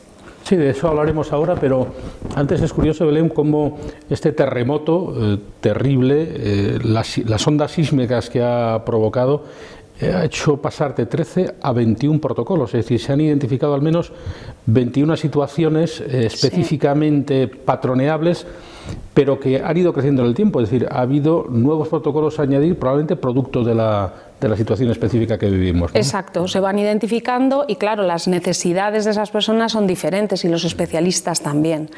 Sí, 0.44 0.56
de 0.56 0.70
eso 0.70 0.88
hablaremos 0.88 1.32
ahora, 1.32 1.54
pero 1.54 1.86
antes 2.34 2.60
es 2.60 2.70
curioso, 2.70 3.06
Belén, 3.06 3.30
cómo 3.30 3.78
este 4.10 4.32
terremoto 4.32 5.14
eh, 5.16 5.38
terrible, 5.60 6.28
eh, 6.28 6.78
las, 6.82 7.16
las, 7.16 7.46
ondas 7.46 7.72
sísmicas 7.72 8.28
que 8.28 8.42
ha 8.42 8.82
provocado, 8.84 9.44
eh, 9.98 10.12
ha 10.12 10.22
hecho 10.22 10.58
pasar 10.58 10.94
de 10.94 11.06
13 11.06 11.54
a 11.62 11.72
21 11.72 12.20
protocolos, 12.20 12.74
es 12.74 12.84
decir, 12.84 13.00
se 13.00 13.12
han 13.14 13.22
identificado 13.22 13.72
al 13.72 13.80
menos 13.80 14.12
21 14.66 15.16
situaciones 15.16 16.00
específicamente 16.00 17.48
patroneables 17.48 18.46
pero 19.14 19.38
que 19.38 19.62
han 19.62 19.76
ido 19.76 19.92
creciendo 19.92 20.22
en 20.22 20.28
el 20.28 20.34
tiempo, 20.34 20.60
es 20.60 20.70
decir, 20.70 20.88
ha 20.90 21.00
habido 21.00 21.46
nuevos 21.48 21.88
protocolos 21.88 22.38
a 22.38 22.42
añadir, 22.42 22.78
probablemente 22.78 23.16
producto 23.16 23.62
de 23.62 23.74
la, 23.74 24.12
de 24.44 24.50
la 24.50 24.56
situación 24.56 24.90
específica 24.90 25.38
que 25.38 25.48
vivimos. 25.48 25.90
Exacto, 25.94 26.46
se 26.46 26.60
van 26.60 26.78
identificando 26.78 27.64
y 27.66 27.76
claro, 27.76 28.02
las 28.02 28.28
necesidades 28.28 29.06
de 29.06 29.10
esas 29.10 29.30
personas 29.30 29.72
son 29.72 29.86
diferentes 29.86 30.44
y 30.44 30.48
los 30.48 30.64
especialistas 30.64 31.40
también. 31.40 31.90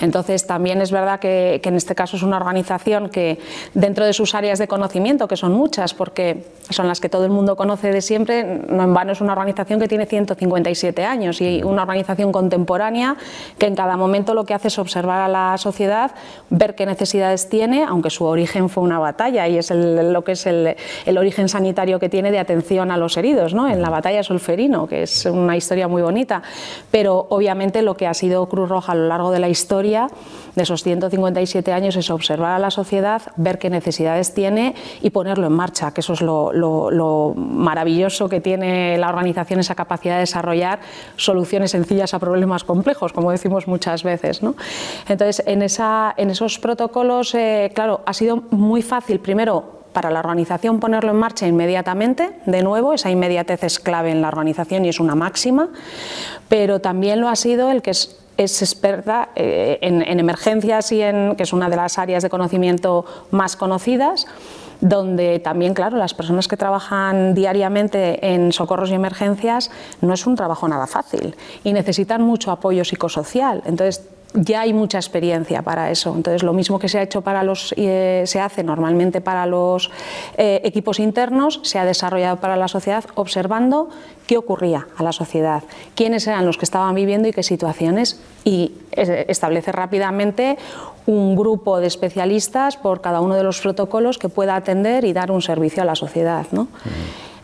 Entonces, 0.00 0.46
también 0.46 0.82
es 0.82 0.90
verdad 0.90 1.18
que, 1.18 1.60
en 1.64 1.74
este 1.74 1.94
caso 1.94 2.16
es 2.16 2.22
una 2.22 2.36
organización 2.36 3.08
que 3.08 3.38
dentro 3.74 4.04
de 4.04 4.12
sus 4.12 4.34
áreas 4.34 4.58
de 4.58 4.68
conocimiento, 4.68 5.26
que 5.26 5.36
son 5.36 5.52
muchas, 5.52 5.94
porque 5.94 6.44
son 6.68 6.86
las 6.86 7.00
que 7.00 7.08
todo 7.08 7.24
el 7.24 7.30
mundo 7.30 7.56
conoce 7.56 7.90
de 7.90 8.02
siempre, 8.02 8.44
no 8.44 8.84
en 8.84 8.92
vano 8.92 9.12
es 9.12 9.20
una 9.20 9.32
organización 9.32 9.80
que 9.80 9.88
tiene 9.88 10.04
157 10.06 11.02
años 11.04 11.40
y 11.40 11.62
una 11.62 11.82
organización 11.82 12.30
contemporánea 12.30 13.16
que 13.58 13.66
en 13.66 13.74
cada 13.74 13.96
momento 13.96 14.34
lo 14.34 14.44
que 14.44 14.52
hace 14.52 14.68
es 14.68 14.78
observar 14.78 15.22
a 15.22 15.28
la 15.28 15.56
sociedad, 15.56 16.12
ver 16.50 16.74
qué 16.74 16.84
necesidades 16.84 17.48
tiene, 17.48 17.84
aunque 17.84 18.10
su 18.10 18.24
origen 18.24 18.68
fue 18.68 18.84
una 18.84 18.98
batalla 18.98 19.48
y 19.48 19.56
es 19.56 19.70
lo 19.70 20.22
que 20.24 20.32
es 20.32 20.46
el, 20.46 20.76
el 21.06 21.18
origen 21.18 21.48
sanitario 21.48 21.85
que 21.98 22.08
tiene 22.08 22.30
de 22.30 22.38
atención 22.38 22.90
a 22.90 22.96
los 22.96 23.16
heridos, 23.16 23.54
¿no? 23.54 23.68
en 23.68 23.80
la 23.80 23.90
batalla 23.90 24.22
Solferino, 24.22 24.86
que 24.86 25.04
es 25.04 25.26
una 25.26 25.56
historia 25.56 25.88
muy 25.88 26.02
bonita. 26.02 26.42
Pero 26.90 27.26
obviamente 27.30 27.82
lo 27.82 27.96
que 27.96 28.06
ha 28.06 28.14
sido 28.14 28.48
Cruz 28.48 28.68
Roja 28.68 28.92
a 28.92 28.94
lo 28.94 29.08
largo 29.08 29.30
de 29.30 29.38
la 29.38 29.48
historia, 29.48 30.08
de 30.54 30.62
esos 30.62 30.82
157 30.82 31.72
años, 31.72 31.96
es 31.96 32.10
observar 32.10 32.52
a 32.52 32.58
la 32.58 32.70
sociedad, 32.70 33.22
ver 33.36 33.58
qué 33.58 33.70
necesidades 33.70 34.34
tiene 34.34 34.74
y 35.02 35.10
ponerlo 35.10 35.46
en 35.46 35.52
marcha, 35.52 35.92
que 35.92 36.00
eso 36.00 36.14
es 36.14 36.22
lo, 36.22 37.34
maravilloso 37.36 38.28
que 38.28 38.40
tiene 38.40 38.98
la 38.98 39.08
organización, 39.08 39.60
esa 39.60 39.74
capacidad 39.74 40.14
de 40.14 40.20
desarrollar 40.20 40.80
soluciones 41.16 41.70
sencillas 41.70 42.14
a 42.14 42.18
problemas 42.18 42.64
complejos, 42.64 43.12
como 43.12 43.30
decimos 43.30 43.68
muchas 43.68 44.02
veces. 44.02 44.42
¿no? 44.42 44.54
Entonces, 45.08 45.44
en, 45.46 45.62
esa, 45.62 46.14
en 46.16 46.30
esos 46.30 46.58
protocolos, 46.58 47.34
eh, 47.34 47.70
claro, 47.74 48.00
ha 48.06 48.12
sido 48.12 48.44
muy 48.50 48.82
fácil, 48.82 49.20
primero, 49.20 49.76
para 49.96 50.10
la 50.10 50.18
organización 50.20 50.78
ponerlo 50.78 51.12
en 51.12 51.16
marcha 51.16 51.46
inmediatamente, 51.46 52.32
de 52.44 52.62
nuevo, 52.62 52.92
esa 52.92 53.10
inmediatez 53.10 53.64
es 53.64 53.80
clave 53.80 54.10
en 54.10 54.20
la 54.20 54.28
organización 54.28 54.84
y 54.84 54.90
es 54.90 55.00
una 55.00 55.14
máxima, 55.14 55.70
pero 56.50 56.82
también 56.82 57.18
lo 57.22 57.30
ha 57.30 57.34
sido 57.34 57.70
el 57.70 57.80
que 57.80 57.92
es 57.92 58.18
experta 58.36 59.30
eh, 59.36 59.78
en, 59.80 60.02
emergencias 60.20 60.92
y 60.92 61.00
en 61.00 61.34
que 61.34 61.44
es 61.44 61.54
una 61.54 61.70
de 61.70 61.76
las 61.76 61.98
áreas 61.98 62.22
de 62.22 62.28
conocimiento 62.28 63.06
más 63.30 63.56
conocidas 63.56 64.26
donde 64.82 65.38
también, 65.38 65.72
claro, 65.72 65.96
las 65.96 66.12
personas 66.12 66.46
que 66.46 66.58
trabajan 66.58 67.34
diariamente 67.34 68.34
en 68.34 68.52
socorros 68.52 68.90
y 68.90 68.94
emergencias 68.94 69.70
no 70.02 70.12
es 70.12 70.26
un 70.26 70.36
trabajo 70.36 70.68
nada 70.68 70.86
fácil 70.86 71.34
y 71.64 71.72
necesitan 71.72 72.20
mucho 72.20 72.50
apoyo 72.50 72.84
psicosocial. 72.84 73.62
Entonces, 73.64 74.06
ya 74.36 74.60
hay 74.60 74.72
mucha 74.72 74.98
experiencia 74.98 75.62
para 75.62 75.90
eso. 75.90 76.14
Entonces, 76.14 76.42
lo 76.42 76.52
mismo 76.52 76.78
que 76.78 76.88
se 76.88 76.98
ha 76.98 77.02
hecho 77.02 77.22
para 77.22 77.42
los, 77.42 77.74
eh, 77.76 78.22
se 78.26 78.40
hace 78.40 78.62
normalmente 78.62 79.20
para 79.20 79.46
los 79.46 79.90
eh, 80.36 80.60
equipos 80.64 81.00
internos, 81.00 81.60
se 81.62 81.78
ha 81.78 81.84
desarrollado 81.84 82.36
para 82.36 82.56
la 82.56 82.68
sociedad, 82.68 83.04
observando 83.14 83.88
qué 84.26 84.36
ocurría 84.36 84.86
a 84.96 85.02
la 85.02 85.12
sociedad, 85.12 85.62
quiénes 85.94 86.26
eran 86.26 86.46
los 86.46 86.58
que 86.58 86.64
estaban 86.64 86.94
viviendo 86.94 87.28
y 87.28 87.32
qué 87.32 87.42
situaciones, 87.42 88.20
y 88.44 88.72
establece 88.92 89.72
rápidamente 89.72 90.58
un 91.06 91.36
grupo 91.36 91.80
de 91.80 91.86
especialistas 91.86 92.76
por 92.76 93.00
cada 93.00 93.20
uno 93.20 93.34
de 93.34 93.42
los 93.42 93.60
protocolos 93.60 94.18
que 94.18 94.28
pueda 94.28 94.56
atender 94.56 95.04
y 95.04 95.12
dar 95.12 95.30
un 95.30 95.42
servicio 95.42 95.82
a 95.82 95.86
la 95.86 95.94
sociedad. 95.94 96.46
¿no? 96.52 96.68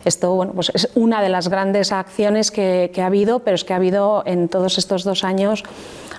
Esto 0.05 0.35
bueno, 0.35 0.53
pues 0.53 0.73
es 0.75 0.91
una 0.95 1.23
de 1.23 1.29
las 1.29 1.49
grandes 1.49 1.93
acciones 1.93 2.51
que, 2.51 2.91
que, 2.93 3.03
ha 3.03 3.07
habido, 3.07 3.41
pero 3.41 3.55
es 3.55 3.65
que 3.65 3.73
ha 3.73 3.77
habido 3.77 4.23
en 4.27 4.49
todos 4.49 4.79
estos 4.79 5.05
dos 5.05 5.23
años 5.23 5.63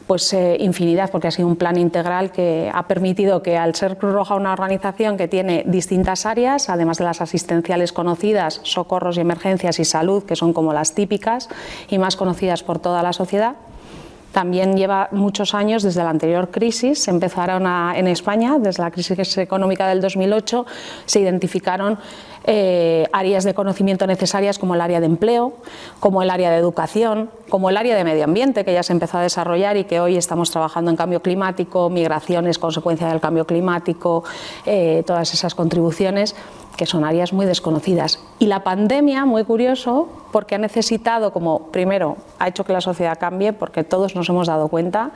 pues 0.08 0.34
eh, 0.34 0.58
infinidad, 0.60 1.10
porque 1.12 1.28
ha 1.28 1.32
sido 1.32 1.48
un 1.48 1.56
plan 1.56 1.78
integral 1.78 2.32
que 2.32 2.70
ha 2.74 2.88
permitido 2.88 3.42
que 3.42 3.58
al 3.58 3.76
ser 3.76 3.98
Cruz 3.98 4.14
Roja 4.14 4.36
una 4.36 4.54
organización 4.54 5.18
que 5.18 5.28
tiene 5.28 5.64
distintas 5.66 6.26
áreas, 6.26 6.70
además 6.70 6.98
de 6.98 7.06
las 7.06 7.22
asistenciales 7.22 7.94
conocidas, 7.94 8.60
socorros 8.64 9.18
y 9.18 9.22
emergencias 9.22 9.80
y 9.80 9.86
salud, 9.86 10.24
que 10.24 10.36
son 10.36 10.54
como 10.54 10.74
las 10.74 10.94
típicas 10.94 11.50
y 11.90 11.98
más 11.98 12.16
conocidas 12.16 12.64
por 12.64 12.80
toda 12.80 13.02
la 13.04 13.14
sociedad, 13.14 13.56
también 14.34 14.76
lleva 14.76 15.08
muchos 15.12 15.54
años 15.54 15.84
desde 15.84 16.04
la 16.04 16.10
anterior 16.10 16.50
crisis, 16.50 17.04
se 17.04 17.12
empezaron 17.12 17.66
en 17.96 18.08
España, 18.08 18.58
desde 18.60 18.84
la 18.84 18.92
crisis 18.92 19.38
económica 19.38 19.88
del 19.88 20.02
2008, 20.02 20.66
se 21.06 21.20
identificaron 21.20 22.00
eh, 22.46 23.08
áreas 23.14 23.46
de 23.46 23.54
conocimiento 23.54 24.06
necesarias 24.06 24.60
como 24.60 24.76
el 24.76 24.82
área 24.82 25.00
de 25.00 25.06
empleo, 25.06 25.54
como 26.02 26.22
el 26.22 26.30
área 26.30 26.52
de 26.52 26.58
educación, 26.58 27.30
como 27.48 27.70
el 27.70 27.78
área 27.78 27.96
de 27.96 28.04
medio 28.04 28.26
ambiente, 28.26 28.66
que 28.66 28.74
ya 28.74 28.84
se 28.84 28.92
empezó 28.92 29.20
a 29.20 29.22
desarrollar 29.22 29.78
y 29.78 29.86
que 29.86 30.02
hoy 30.02 30.18
estamos 30.18 30.52
trabajando 30.52 30.92
en 30.92 30.98
cambio 30.98 31.22
climático, 31.22 31.90
migraciones, 31.90 32.58
consecuencia 32.58 33.08
del 33.08 33.22
cambio 33.22 33.46
climático, 33.46 34.24
eh, 34.66 35.04
todas 35.06 35.34
esas 35.34 35.56
contribuciones 35.56 36.36
que 36.76 36.86
son 36.86 37.06
áreas 37.06 37.34
muy 37.34 37.46
desconocidas. 37.46 38.20
Y 38.40 38.48
la 38.48 38.64
pandemia, 38.64 39.26
muy 39.26 39.44
curioso, 39.44 40.10
porque 40.32 40.56
ha 40.56 40.58
necesitado, 40.58 41.32
como 41.32 41.68
primero, 41.72 42.18
ha 42.40 42.48
hecho 42.48 42.64
que 42.64 42.74
la 42.74 42.82
sociedad 42.82 43.18
cambie, 43.20 43.54
porque 43.54 43.84
todos 43.84 44.16
nos 44.16 44.28
hemos 44.30 44.48
dado 44.48 44.68
cuenta 44.68 45.12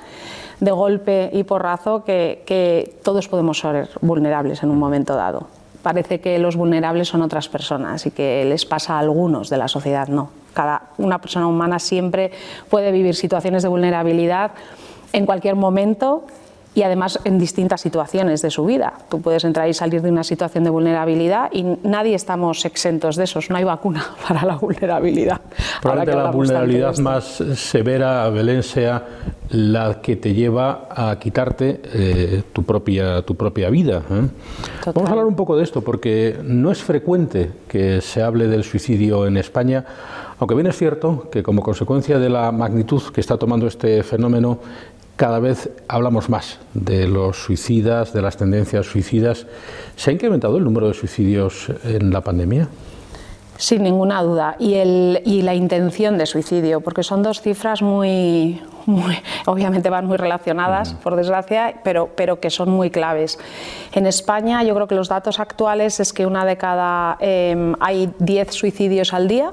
de 0.60 0.72
golpe 0.72 1.30
y 1.34 1.44
porrazo 1.44 2.04
que, 2.04 2.44
que 2.46 3.00
todos 3.04 3.28
podemos 3.28 3.60
ser 3.60 3.90
vulnerables 4.02 4.64
en 4.64 4.72
un 4.72 4.80
momento 4.80 5.16
dado 5.16 5.48
parece 5.88 6.20
que 6.20 6.38
los 6.38 6.58
vulnerables 6.58 7.08
son 7.08 7.22
otras 7.22 7.48
personas 7.48 8.06
y 8.06 8.12
que 8.12 8.44
les 8.44 8.66
pasa 8.66 8.96
a 8.96 9.00
algunos 9.00 9.50
de 9.50 9.56
la 9.56 9.70
sociedad, 9.70 10.10
no. 10.10 10.32
Cada 10.54 10.82
una 10.98 11.22
persona 11.22 11.48
humana 11.48 11.80
siempre 11.80 12.32
puede 12.70 12.92
vivir 12.92 13.16
situaciones 13.16 13.64
de 13.64 13.70
vulnerabilidad 13.70 14.52
en 15.14 15.26
cualquier 15.26 15.56
momento 15.56 16.26
y 16.78 16.84
además 16.84 17.20
en 17.24 17.40
distintas 17.40 17.82
situaciones 17.82 18.44
de 18.44 18.52
su 18.52 18.64
vida. 18.64 18.94
Tú 19.10 19.20
puedes 19.20 19.44
entrar 19.44 19.68
y 19.68 19.74
salir 19.74 20.04
de 20.04 20.12
una 20.12 20.24
situación 20.24 20.64
de 20.64 20.70
vulnerabilidad 20.70 21.50
y 21.52 21.64
nadie 21.82 22.14
estamos 22.14 22.64
exentos 22.66 23.16
de 23.16 23.24
eso. 23.24 23.40
No 23.50 23.56
hay 23.56 23.64
vacuna 23.64 24.06
para 24.28 24.46
la 24.46 24.58
vulnerabilidad. 24.58 25.42
Probablemente 25.82 26.24
la 26.24 26.30
vulnerabilidad 26.30 26.96
más 27.00 27.44
severa, 27.56 28.30
Belén, 28.30 28.62
sea 28.62 29.04
la 29.50 30.02
que 30.04 30.18
te 30.18 30.36
lleva 30.36 30.88
a 30.92 31.18
quitarte 31.18 31.82
eh, 31.94 32.44
tu, 32.54 32.62
propia, 32.62 33.24
tu 33.24 33.34
propia 33.34 33.72
vida. 33.72 34.04
¿eh? 34.12 34.28
Vamos 34.94 35.10
a 35.10 35.14
hablar 35.14 35.26
un 35.26 35.36
poco 35.36 35.58
de 35.58 35.64
esto, 35.64 35.82
porque 35.82 36.38
no 36.44 36.70
es 36.70 36.84
frecuente 36.84 37.50
que 37.68 38.02
se 38.02 38.22
hable 38.22 38.48
del 38.48 38.64
suicidio 38.64 39.26
en 39.26 39.38
España, 39.38 39.84
aunque 40.40 40.54
bien 40.54 40.68
es 40.68 40.78
cierto 40.78 41.28
que 41.32 41.42
como 41.42 41.64
consecuencia 41.64 42.20
de 42.20 42.30
la 42.30 42.52
magnitud 42.52 43.02
que 43.12 43.22
está 43.22 43.38
tomando 43.38 43.66
este 43.66 44.04
fenómeno, 44.04 44.60
cada 45.18 45.40
vez 45.40 45.70
hablamos 45.88 46.30
más 46.30 46.60
de 46.74 47.08
los 47.08 47.38
suicidas, 47.38 48.14
de 48.14 48.22
las 48.22 48.38
tendencias 48.38 48.86
suicidas. 48.86 49.48
¿Se 49.96 50.12
ha 50.12 50.14
incrementado 50.14 50.58
el 50.58 50.64
número 50.64 50.88
de 50.88 50.94
suicidios 50.94 51.72
en 51.84 52.14
la 52.14 52.22
pandemia? 52.22 52.70
Sin 53.58 53.82
ninguna 53.82 54.22
duda. 54.22 54.56
Y, 54.60 54.76
el, 54.76 55.24
y 55.26 55.42
la 55.42 55.56
intención 55.56 56.20
de 56.20 56.28
suicidio, 56.28 56.82
porque 56.82 57.02
son 57.02 57.24
dos 57.24 57.42
cifras 57.42 57.82
muy, 57.82 58.62
obviamente 59.48 59.90
van 59.90 60.06
muy 60.06 60.18
relacionadas, 60.18 60.94
por 60.94 61.16
desgracia, 61.16 61.82
pero, 61.84 62.10
pero 62.16 62.40
que 62.40 62.52
son 62.52 62.70
muy 62.70 62.92
claves. 62.92 63.40
En 63.94 64.06
España 64.06 64.64
yo 64.64 64.76
creo 64.76 64.88
que 64.88 64.94
los 64.94 65.10
datos 65.10 65.40
actuales 65.40 66.00
es 66.00 66.14
que 66.14 66.28
una 66.28 66.46
de 66.46 66.58
cada, 66.58 67.18
em, 67.20 67.74
hay 67.80 68.14
10 68.20 68.54
suicidios 68.54 69.14
al 69.16 69.28
día, 69.28 69.52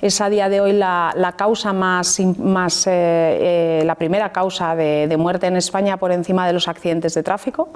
es 0.00 0.20
a 0.20 0.28
día 0.28 0.48
de 0.48 0.60
hoy 0.60 0.72
la, 0.72 1.34
causa 1.36 1.72
más, 1.72 2.20
más 2.38 2.86
eh, 2.86 2.90
eh, 2.90 3.82
la 3.84 3.94
primera 3.94 4.32
causa 4.32 4.74
de, 4.74 5.14
muerte 5.18 5.46
en 5.46 5.56
España 5.56 5.96
por 5.96 6.12
encima 6.12 6.46
de 6.46 6.52
los 6.52 6.68
accidentes 6.68 7.14
de 7.14 7.22
tráfico. 7.22 7.68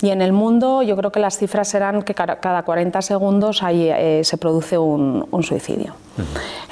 Y 0.00 0.10
en 0.10 0.22
el 0.22 0.32
mundo 0.32 0.82
yo 0.82 0.96
creo 0.96 1.10
que 1.10 1.20
las 1.20 1.38
cifras 1.38 1.68
serán 1.68 2.02
que 2.02 2.14
cada 2.14 2.62
40 2.62 3.02
segundos 3.02 3.62
eh, 3.68 4.20
se 4.24 4.38
produce 4.38 4.78
un, 4.78 5.26
un 5.30 5.42
suicidio. 5.42 5.94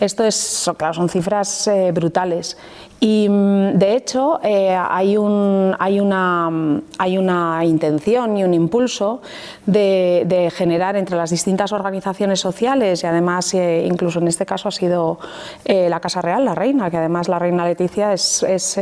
Esto 0.00 0.24
es, 0.24 0.70
claro, 0.76 0.94
son 0.94 1.08
cifras 1.08 1.68
eh, 1.68 1.92
brutales. 1.92 2.56
Y 2.98 3.28
mm, 3.28 3.78
de 3.78 3.94
hecho 3.94 4.40
eh, 4.42 4.74
hay, 4.74 5.16
un, 5.16 5.74
hay, 5.78 6.00
una, 6.00 6.80
hay, 6.98 7.18
una, 7.18 7.64
intención 7.64 8.36
y 8.36 8.44
un 8.44 8.54
impulso 8.54 9.20
de, 9.66 10.52
generar 10.54 10.96
entre 10.96 11.16
las 11.16 11.30
distintas 11.30 11.72
organizaciones 11.72 12.40
sociales 12.40 13.02
y 13.02 13.06
además 13.06 13.52
eh, 13.54 13.86
incluso 13.86 14.18
en 14.18 14.28
este 14.28 14.46
caso 14.46 14.68
ha 14.68 14.72
sido 14.72 15.18
la 15.66 16.00
Casa 16.00 16.22
Real, 16.22 16.44
la 16.44 16.54
reina, 16.54 16.90
que 16.90 16.96
además 16.96 17.28
la 17.28 17.38
reina 17.38 17.66
Leticia 17.66 18.12
es 18.12 18.74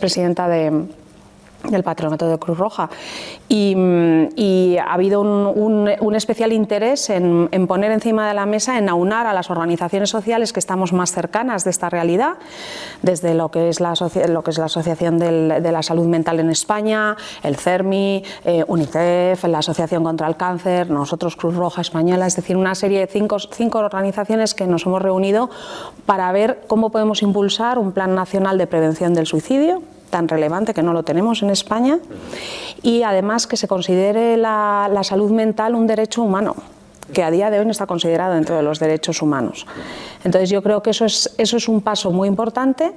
presidenta 0.00 0.48
de 0.48 0.86
del 1.68 1.82
Patronato 1.82 2.28
de 2.28 2.38
Cruz 2.38 2.58
Roja. 2.58 2.88
Y, 3.48 4.76
ha 4.78 4.94
habido 4.94 5.20
un, 5.20 6.14
especial 6.14 6.52
interés 6.52 7.10
en, 7.10 7.48
poner 7.66 7.92
encima 7.92 8.28
de 8.28 8.34
la 8.34 8.46
mesa, 8.46 8.78
en 8.78 8.88
aunar 8.88 9.26
a 9.26 9.34
las 9.34 9.50
organizaciones 9.50 10.10
sociales 10.10 10.52
que 10.52 10.60
estamos 10.60 10.92
más 10.92 11.12
cercanas 11.12 11.64
de 11.64 11.70
esta 11.70 11.90
realidad, 11.90 12.34
desde 13.02 13.34
lo 13.34 13.50
que 13.50 13.68
es 13.68 13.80
la, 13.80 13.94
lo 14.28 14.42
que 14.42 14.50
es 14.50 14.58
la 14.58 14.64
Asociación 14.66 15.18
de 15.18 15.72
la 15.72 15.82
Salud 15.82 16.06
Mental 16.06 16.40
en 16.40 16.50
España, 16.50 17.16
el 17.42 17.56
CERMI, 17.56 18.24
eh, 18.44 18.64
UNICEF, 18.66 19.44
la 19.44 19.58
Asociación 19.58 20.04
contra 20.04 20.26
el 20.26 20.36
Cáncer, 20.36 20.90
nosotros 20.90 21.36
Cruz 21.36 21.54
Roja 21.56 21.80
Española, 21.80 22.26
es 22.26 22.36
decir, 22.36 22.56
una 22.56 22.74
serie 22.74 23.00
de 23.00 23.06
cinco, 23.06 23.38
cinco 23.38 23.78
organizaciones 23.78 24.54
que 24.54 24.66
nos 24.66 24.86
hemos 24.86 25.02
reunido 25.02 25.50
para 26.06 26.30
ver 26.32 26.62
cómo 26.66 26.90
podemos 26.90 27.22
impulsar 27.22 27.78
un 27.78 27.92
plan 27.92 28.14
nacional 28.14 28.58
de 28.58 28.66
prevención 28.66 29.14
del 29.14 29.26
suicidio 29.26 29.82
tan 30.10 30.28
relevante 30.28 30.74
que 30.74 30.82
no 30.82 30.92
lo 30.92 31.02
tenemos 31.02 31.42
en 31.42 31.50
España 31.50 31.98
y 32.82 33.02
además 33.02 33.46
que 33.46 33.56
se 33.56 33.68
considere 33.68 34.36
la, 34.36 34.90
salud 35.02 35.30
mental 35.30 35.74
un 35.74 35.86
derecho 35.86 36.22
humano 36.22 36.56
que 37.14 37.22
a 37.22 37.30
día 37.30 37.50
de 37.50 37.58
hoy 37.58 37.64
no 37.64 37.72
está 37.72 37.86
considerado 37.86 38.34
dentro 38.34 38.56
de 38.56 38.62
los 38.62 38.78
derechos 38.78 39.22
humanos. 39.22 39.66
Entonces 40.22 40.50
yo 40.50 40.62
creo 40.62 40.82
que 40.82 40.90
eso 40.90 41.04
es, 41.04 41.34
eso 41.38 41.56
es 41.56 41.66
un 41.68 41.80
paso 41.80 42.12
muy 42.12 42.28
importante, 42.28 42.92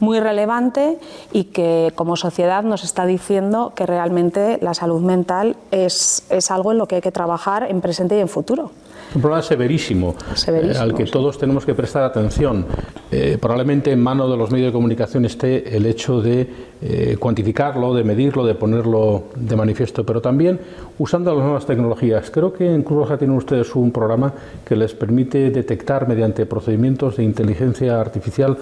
muy 0.00 0.20
relevante 0.20 0.98
y 1.32 1.44
que 1.44 1.92
como 1.94 2.16
sociedad 2.16 2.62
nos 2.62 2.84
está 2.84 3.06
diciendo 3.06 3.72
que 3.74 3.86
realmente 3.86 4.58
la 4.60 4.74
salud 4.74 5.00
mental 5.00 5.56
es, 5.70 6.24
es 6.30 6.50
algo 6.50 6.72
en 6.72 6.78
lo 6.78 6.86
que 6.86 6.96
hay 6.96 7.02
que 7.02 7.12
trabajar 7.12 7.64
en 7.68 7.80
presente 7.80 8.16
y 8.16 8.20
en 8.20 8.28
futuro. 8.28 8.70
Un 9.14 9.20
problema 9.20 9.42
severísimo, 9.42 10.14
eh, 10.48 10.72
al 10.78 10.94
que 10.94 11.04
todos 11.04 11.36
tenemos 11.36 11.66
que 11.66 11.74
prestar 11.74 12.02
atención. 12.02 12.64
Eh, 13.10 13.36
probablemente 13.38 13.92
en 13.92 14.02
mano 14.02 14.26
de 14.26 14.38
los 14.38 14.50
medios 14.50 14.68
de 14.68 14.72
comunicación 14.72 15.26
esté 15.26 15.76
el 15.76 15.84
hecho 15.84 16.22
de 16.22 16.48
eh, 16.80 17.16
cuantificarlo, 17.18 17.92
de 17.92 18.04
medirlo, 18.04 18.46
de 18.46 18.54
ponerlo 18.54 19.24
de 19.36 19.54
manifiesto, 19.54 20.06
pero 20.06 20.22
también 20.22 20.58
usando 20.98 21.34
las 21.34 21.44
nuevas 21.44 21.66
tecnologías. 21.66 22.30
Creo 22.30 22.54
que 22.54 22.74
en 22.74 22.82
Cruz 22.82 23.00
Roja 23.00 23.18
tienen 23.18 23.36
ustedes 23.36 23.74
un 23.74 23.92
programa 23.92 24.32
que 24.64 24.76
les 24.76 24.94
permite 24.94 25.50
detectar 25.50 26.08
mediante 26.08 26.46
procedimientos 26.46 27.18
de 27.18 27.24
inteligencia 27.24 28.00
artificial 28.00 28.56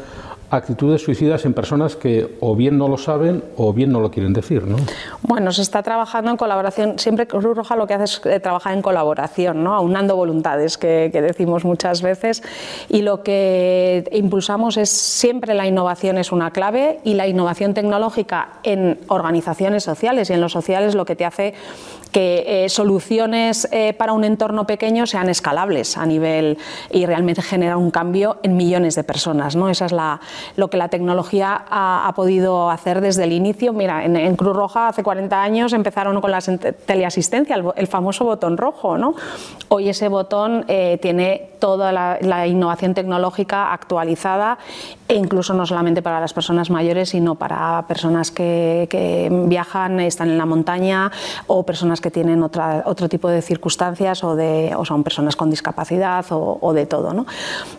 actitudes 0.51 1.03
suicidas 1.03 1.45
en 1.45 1.55
personas 1.55 1.97
que 1.97 2.37
o 2.41 2.57
bien 2.57 2.77
no 2.77 2.89
lo 2.89 2.99
saben 2.99 3.45
o 3.57 3.73
bien 3.73 3.93
no 3.93 4.01
lo 4.01 4.11
quieren 4.11 4.33
decir, 4.33 4.65
¿no? 4.67 4.77
Bueno, 5.23 5.53
se 5.53 5.63
está 5.63 5.83
trabajando 5.83 6.31
en 6.31 6.37
colaboración, 6.37 6.99
siempre 6.99 7.27
Cruz 7.27 7.45
Roja 7.45 7.77
lo 7.77 7.87
que 7.87 7.95
hace 7.95 8.05
es 8.05 8.21
eh, 8.25 8.41
trabajar 8.41 8.75
en 8.75 8.83
colaboración, 8.83 9.63
¿no? 9.63 9.75
aunando 9.75 10.17
voluntades, 10.17 10.77
que, 10.77 11.11
decimos 11.11 11.65
muchas 11.65 12.03
veces, 12.03 12.43
y 12.89 13.03
lo 13.03 13.23
que 13.23 14.09
impulsamos 14.13 14.77
es 14.77 14.91
siempre 14.91 15.55
la 15.55 15.67
innovación 15.67 16.19
es 16.19 16.33
una 16.33 16.51
clave 16.51 16.99
y 17.05 17.15
la 17.15 17.29
innovación 17.29 17.75
tecnológica 17.75 18.61
en 18.63 18.99
organizaciones 19.09 19.85
sociales 19.85 20.31
y 20.31 20.33
en 20.33 20.41
los 20.41 20.53
sociales 20.53 20.95
lo 20.95 21.05
que 21.05 21.15
te 21.15 21.25
hace 21.25 21.55
que 22.13 22.65
eh, 22.65 22.69
soluciones 22.69 23.69
eh, 23.73 23.95
para 23.95 24.13
un 24.13 24.25
entorno 24.25 24.67
pequeño 24.67 25.07
sean 25.07 25.29
escalables 25.29 25.97
a 25.97 26.07
nivel 26.07 26.59
y 26.91 27.07
realmente 27.07 27.43
generar 27.43 27.77
un 27.77 27.91
cambio 27.91 28.39
en 28.43 28.57
millones 28.57 28.95
de 28.95 29.05
personas. 29.05 29.57
¿no? 29.57 29.69
Esa 29.69 29.87
es 29.87 29.93
la, 29.93 30.21
lo 30.57 30.69
que 30.71 30.77
la 30.77 30.89
tecnología 30.89 31.65
ha, 31.69 32.13
podido 32.15 32.71
hacer 32.71 33.01
desde 33.01 33.25
el 33.25 33.33
inicio. 33.33 33.73
Mira, 33.73 34.05
en, 34.05 34.37
Cruz 34.37 34.57
Roja 34.57 34.89
hace 34.89 35.03
40 35.03 35.41
años 35.41 35.73
empezaron 35.73 36.21
con 36.21 36.31
la 36.31 36.41
teleasistencia, 36.41 37.57
el, 37.77 37.87
famoso 37.87 38.25
botón 38.25 38.57
rojo. 38.57 38.99
¿no? 38.99 39.15
Hoy 39.69 39.89
ese 39.89 40.09
botón 40.09 40.65
eh, 40.69 40.99
tiene 41.01 41.51
toda 41.61 41.93
la, 41.93 42.47
innovación 42.47 42.95
tecnológica 42.95 43.73
actualizada 43.73 44.59
e 45.11 45.15
incluso 45.15 45.55
no 45.55 45.67
solamente 45.67 46.03
para 46.03 46.21
las 46.21 46.33
personas 46.33 46.71
mayores, 46.71 47.09
sino 47.09 47.35
para 47.35 47.85
personas 47.89 48.31
que, 48.31 49.29
viajan, 49.49 49.99
están 49.99 50.31
en 50.31 50.39
la 50.39 50.47
montaña 50.47 51.11
o 51.49 51.65
personas 51.65 52.01
que 52.01 52.13
tienen 52.13 52.45
otra, 52.45 52.85
otro 52.87 53.09
tipo 53.09 53.29
de 53.29 53.43
circunstancias 53.43 54.23
o, 54.23 54.37
de, 54.37 54.73
o 54.77 54.85
son 54.85 55.03
personas 55.03 55.35
con 55.35 55.51
discapacidad 55.51 56.25
o, 56.31 56.73
de 56.73 56.87
todo. 56.87 57.13
¿no? 57.13 57.27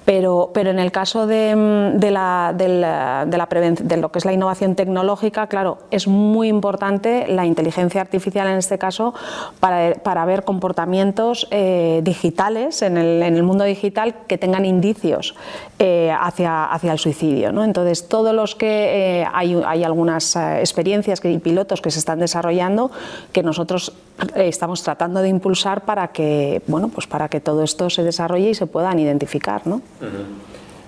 Pero, 0.03 0.51
pero 0.53 0.71
en 0.71 0.79
el 0.79 0.91
caso 0.91 1.25
de, 1.25 1.93
de, 1.95 2.11
la, 2.11 2.53
de, 2.53 2.67
la, 2.67 3.25
de, 3.25 3.97
lo 3.97 4.11
que 4.11 4.19
es 4.19 4.25
la 4.25 4.33
innovación 4.33 4.75
tecnológica, 4.75 5.47
claro, 5.47 5.77
es 5.89 6.09
muy 6.09 6.49
importante 6.49 7.27
la 7.29 7.45
inteligencia 7.45 8.01
artificial 8.01 8.45
en 8.49 8.57
este 8.57 8.77
caso 8.77 9.13
para, 9.61 9.93
para 9.93 10.25
ver 10.25 10.43
comportamientos 10.43 11.47
eh, 11.51 12.01
digitales 12.03 12.81
en 12.81 12.97
el, 12.97 13.23
en 13.23 13.37
el, 13.37 13.43
mundo 13.43 13.63
digital 13.63 14.15
que 14.27 14.37
tengan 14.37 14.65
indicios 14.65 15.33
eh, 15.79 16.13
hacia, 16.19 16.65
hacia 16.65 16.91
el 16.91 16.99
suicidio. 16.99 17.20
¿No? 17.21 17.63
Entonces, 17.63 18.07
todos 18.07 18.33
los 18.33 18.55
que 18.55 19.21
eh, 19.21 19.27
hay, 19.33 19.61
hay 19.65 19.83
algunas 19.83 20.35
experiencias 20.35 21.21
y 21.23 21.37
pilotos 21.39 21.81
que 21.81 21.91
se 21.91 21.99
están 21.99 22.19
desarrollando 22.19 22.91
que 23.31 23.43
nosotros 23.43 23.93
eh, 24.35 24.47
estamos 24.47 24.83
tratando 24.83 25.21
de 25.21 25.29
impulsar 25.29 25.85
para 25.85 26.09
que, 26.09 26.61
bueno, 26.67 26.89
pues 26.89 27.07
para 27.07 27.29
que 27.29 27.39
todo 27.39 27.63
esto 27.63 27.89
se 27.89 28.03
desarrolle 28.03 28.49
y 28.49 28.53
se 28.53 28.67
puedan 28.67 28.99
identificar. 28.99 29.65
¿no? 29.65 29.81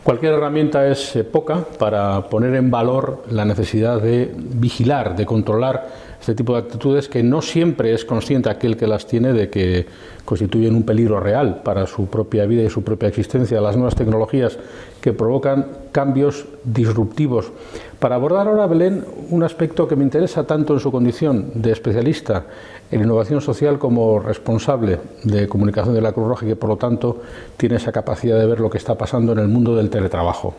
Cualquier 0.03 0.33
herramienta 0.33 0.85
es 0.87 1.15
eh, 1.15 1.23
poca 1.23 1.63
para 1.79 2.29
poner 2.29 2.55
en 2.55 2.69
valor 2.69 3.23
la 3.29 3.45
necesidad 3.45 4.01
de 4.01 4.33
vigilar, 4.35 5.15
de 5.15 5.25
controlar 5.25 5.87
este 6.19 6.35
tipo 6.35 6.53
de 6.53 6.59
actitudes 6.59 7.09
que 7.09 7.23
no 7.23 7.41
siempre 7.41 7.93
es 7.93 8.05
consciente 8.05 8.49
aquel 8.49 8.77
que 8.77 8.87
las 8.87 9.07
tiene 9.07 9.33
de 9.33 9.49
que 9.49 9.85
constituyen 10.25 10.75
un 10.75 10.83
peligro 10.83 11.19
real 11.19 11.61
para 11.63 11.85
su 11.85 12.07
propia 12.07 12.45
vida 12.45 12.63
y 12.63 12.69
su 12.69 12.83
propia 12.83 13.09
existencia. 13.09 13.59
Las 13.61 13.75
nuevas 13.75 13.95
tecnologías 13.95 14.57
que 15.03 15.11
provocan 15.11 15.67
cambios 15.91 16.45
disruptivos. 16.63 17.51
Para 17.99 18.15
abordar 18.15 18.47
ahora, 18.47 18.67
Belén, 18.67 19.03
un 19.31 19.43
aspecto 19.43 19.85
que 19.85 19.97
me 19.97 20.03
interesa 20.05 20.47
tanto 20.47 20.73
en 20.73 20.79
su 20.79 20.93
condición 20.93 21.51
de 21.55 21.73
especialista 21.73 22.45
en 22.89 23.01
innovación 23.01 23.41
social 23.41 23.79
como 23.79 24.19
responsable 24.19 24.99
de 25.23 25.49
comunicación 25.49 25.93
de 25.93 25.99
la 25.99 26.13
Cruz 26.13 26.27
Roja 26.27 26.45
y 26.45 26.49
que 26.49 26.55
por 26.55 26.69
lo 26.69 26.77
tanto 26.77 27.21
tiene 27.57 27.75
esa 27.75 27.91
capacidad 27.91 28.39
de 28.39 28.45
ver 28.45 28.61
lo 28.61 28.69
que 28.69 28.77
está 28.77 28.95
pasando 28.95 29.33
en 29.33 29.39
el 29.39 29.49
mundo 29.49 29.75
del 29.75 29.89
teletrabajo. 29.89 30.55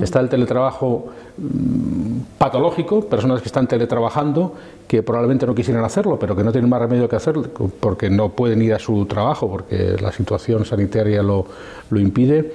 Está 0.00 0.20
el 0.20 0.30
teletrabajo 0.30 1.08
mm, 1.36 2.38
patológico, 2.38 3.02
personas 3.02 3.42
que 3.42 3.48
están 3.48 3.66
teletrabajando 3.66 4.54
que 4.86 5.02
probablemente 5.02 5.46
no 5.46 5.54
quisieran 5.54 5.84
hacerlo, 5.84 6.18
pero 6.18 6.34
que 6.34 6.42
no 6.42 6.52
tienen 6.52 6.70
más 6.70 6.80
remedio 6.80 7.06
que 7.06 7.16
hacerlo 7.16 7.44
porque 7.80 8.08
no 8.08 8.30
pueden 8.30 8.62
ir 8.62 8.72
a 8.72 8.78
su 8.78 9.04
trabajo, 9.04 9.50
porque 9.50 9.96
la 10.00 10.10
situación 10.10 10.64
sanitaria 10.64 11.22
lo, 11.22 11.44
lo 11.90 12.00
impide 12.00 12.50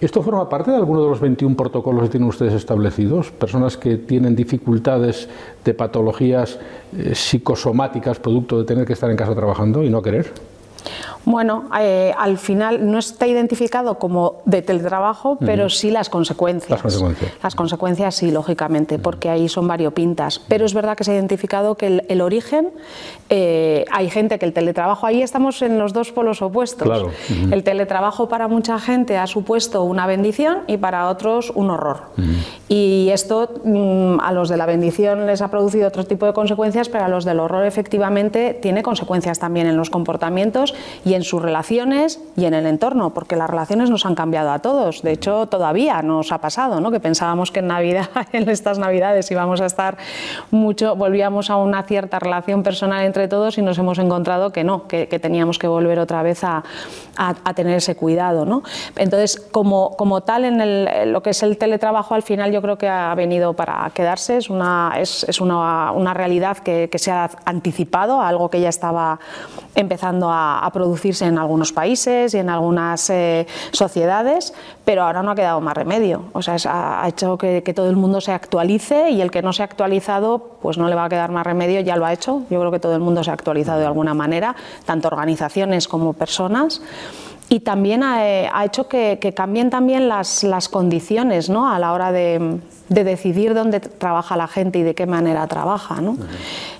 ¿Esto 0.00 0.22
forma 0.22 0.48
parte 0.48 0.70
de 0.70 0.76
alguno 0.76 1.02
de 1.02 1.08
los 1.10 1.20
21 1.20 1.56
protocolos 1.56 2.04
que 2.04 2.08
tienen 2.10 2.28
ustedes 2.28 2.54
establecidos? 2.54 3.32
Personas 3.32 3.76
que 3.76 3.96
tienen 3.96 4.36
dificultades 4.36 5.28
de 5.64 5.74
patologías 5.74 6.60
eh, 6.96 7.16
psicosomáticas 7.16 8.20
producto 8.20 8.60
de 8.60 8.64
tener 8.64 8.86
que 8.86 8.92
estar 8.92 9.10
en 9.10 9.16
casa 9.16 9.34
trabajando 9.34 9.82
y 9.82 9.90
no 9.90 10.00
querer. 10.00 10.32
Bueno, 11.24 11.68
eh, 11.78 12.12
al 12.16 12.38
final 12.38 12.90
no 12.90 12.98
está 12.98 13.26
identificado 13.26 13.98
como 13.98 14.36
de 14.44 14.62
teletrabajo, 14.62 15.36
pero 15.36 15.68
sí 15.68 15.90
las 15.90 16.08
consecuencias. 16.08 16.70
Las 16.70 16.82
consecuencias. 16.82 17.32
Las 17.42 17.54
consecuencias 17.54 18.14
sí, 18.14 18.30
lógicamente, 18.30 18.98
porque 18.98 19.28
ahí 19.28 19.48
son 19.48 19.68
variopintas. 19.68 20.40
Pero 20.48 20.64
es 20.64 20.74
verdad 20.74 20.96
que 20.96 21.04
se 21.04 21.12
ha 21.12 21.14
identificado 21.14 21.74
que 21.74 22.02
el, 22.08 22.20
origen, 22.20 22.70
eh, 23.28 23.84
hay 23.90 24.10
gente 24.10 24.38
que 24.38 24.46
el 24.46 24.52
teletrabajo, 24.52 25.06
ahí 25.06 25.22
estamos 25.22 25.62
en 25.62 25.78
los 25.78 25.92
dos 25.92 26.12
polos 26.12 26.42
opuestos. 26.42 26.88
El 27.50 27.62
teletrabajo 27.62 28.28
para 28.28 28.48
mucha 28.48 28.78
gente 28.78 29.16
ha 29.18 29.26
supuesto 29.26 29.82
una 29.82 30.06
bendición 30.06 30.58
y 30.66 30.76
para 30.76 31.08
otros 31.08 31.52
un 31.54 31.70
horror. 31.70 32.02
Y 32.68 33.08
esto 33.12 33.50
mm, 33.64 34.20
a 34.20 34.32
los 34.32 34.48
de 34.48 34.56
la 34.56 34.66
bendición 34.66 35.26
les 35.26 35.42
ha 35.42 35.48
producido 35.48 35.88
otro 35.88 36.04
tipo 36.04 36.26
de 36.26 36.32
consecuencias, 36.32 36.88
pero 36.88 37.04
a 37.04 37.08
los 37.08 37.24
del 37.24 37.40
horror 37.40 37.64
efectivamente 37.64 38.58
tiene 38.60 38.82
consecuencias 38.82 39.38
también 39.38 39.66
en 39.66 39.76
los 39.76 39.90
comportamientos 39.90 40.74
y 41.04 41.14
en 41.18 41.24
sus 41.24 41.42
relaciones 41.42 42.20
y 42.36 42.44
en 42.44 42.54
el 42.54 42.64
entorno, 42.64 43.10
porque 43.12 43.34
las 43.34 43.50
relaciones 43.50 43.90
nos 43.90 44.06
han 44.06 44.14
cambiado 44.14 44.50
a 44.52 44.60
todos. 44.60 45.02
De 45.02 45.10
hecho, 45.10 45.46
todavía 45.46 46.00
nos 46.00 46.30
ha 46.30 46.38
pasado, 46.38 46.80
¿no? 46.80 46.92
que 46.92 47.00
pensábamos 47.00 47.50
que 47.50 47.58
en 47.58 47.66
Navidad, 47.66 48.08
en 48.32 48.48
estas 48.48 48.78
Navidades 48.78 49.28
íbamos 49.30 49.60
a 49.60 49.66
estar 49.66 49.98
mucho, 50.52 50.94
volvíamos 50.94 51.50
a 51.50 51.56
una 51.56 51.82
cierta 51.82 52.20
relación 52.20 52.62
personal 52.62 53.04
entre 53.04 53.26
todos 53.26 53.58
y 53.58 53.62
nos 53.62 53.76
hemos 53.78 53.98
encontrado 53.98 54.52
que 54.52 54.62
no, 54.62 54.86
que, 54.86 55.06
teníamos 55.18 55.58
que 55.58 55.66
volver 55.66 55.98
otra 55.98 56.22
vez 56.22 56.44
a, 56.44 56.62
a, 57.16 57.54
tener 57.54 57.78
ese 57.78 57.96
cuidado. 57.96 58.44
¿no? 58.44 58.62
Entonces, 58.94 59.40
como, 59.50 59.96
como 59.96 60.20
tal, 60.20 60.44
en 60.44 60.60
el, 60.60 61.12
lo 61.12 61.20
que 61.22 61.30
es 61.30 61.42
el 61.42 61.58
teletrabajo, 61.58 62.14
al 62.14 62.22
final 62.22 62.52
yo 62.52 62.62
creo 62.62 62.78
que 62.78 62.88
ha 62.88 63.12
venido 63.16 63.54
para 63.54 63.90
quedarse, 63.92 64.36
es 64.36 64.48
una, 64.48 64.92
es, 64.96 65.24
es 65.24 65.40
una, 65.40 65.90
una 65.90 66.14
realidad 66.14 66.58
que, 66.58 66.88
que, 66.88 66.98
se 66.98 67.10
ha 67.10 67.28
anticipado 67.44 68.20
a 68.20 68.28
algo 68.28 68.50
que 68.50 68.60
ya 68.60 68.68
estaba 68.68 69.18
empezando 69.74 70.30
a, 70.30 70.60
a 70.60 70.70
producir 70.70 70.97
producirse 70.98 71.26
en 71.26 71.38
algunos 71.38 71.72
países 71.72 72.34
y 72.34 72.38
en 72.38 72.50
algunas 72.50 73.08
eh, 73.10 73.46
sociedades, 73.70 74.52
pero 74.84 75.04
ahora 75.04 75.22
no 75.22 75.30
ha 75.30 75.36
quedado 75.36 75.60
más 75.60 75.76
remedio. 75.76 76.24
O 76.32 76.42
sea, 76.42 76.56
ha 76.64 77.08
hecho 77.08 77.38
que, 77.38 77.62
todo 77.74 77.88
el 77.88 77.96
mundo 77.96 78.20
se 78.20 78.32
actualice 78.32 79.10
y 79.10 79.20
el 79.20 79.30
que 79.30 79.40
no 79.40 79.52
se 79.52 79.62
ha 79.62 79.66
actualizado, 79.66 80.56
pues 80.60 80.76
no 80.76 80.88
le 80.88 80.96
va 80.96 81.04
a 81.04 81.08
quedar 81.08 81.30
más 81.30 81.46
remedio, 81.46 81.80
ya 81.80 81.96
lo 81.96 82.04
ha 82.04 82.12
hecho. 82.12 82.42
Yo 82.50 82.58
creo 82.58 82.72
que 82.72 82.80
todo 82.80 82.94
el 82.94 83.00
mundo 83.00 83.22
se 83.22 83.30
ha 83.30 83.34
actualizado 83.34 83.78
de 83.78 83.86
alguna 83.86 84.12
manera, 84.12 84.56
tanto 84.84 85.06
organizaciones 85.06 85.86
como 85.86 86.14
personas 86.14 86.82
y 87.48 87.60
también 87.60 88.02
ha, 88.02 88.64
hecho 88.64 88.88
que, 88.88 89.18
cambien 89.36 89.70
también 89.70 90.08
las, 90.08 90.42
las 90.42 90.68
condiciones 90.68 91.48
¿no? 91.48 91.70
a 91.70 91.78
la 91.78 91.92
hora 91.92 92.10
de, 92.10 92.58
de, 92.88 93.04
decidir 93.04 93.54
dónde 93.54 93.80
trabaja 93.80 94.36
la 94.36 94.48
gente 94.48 94.78
y 94.78 94.82
de 94.82 94.94
qué 94.94 95.06
manera 95.06 95.46
trabaja. 95.46 96.00
¿no? 96.00 96.16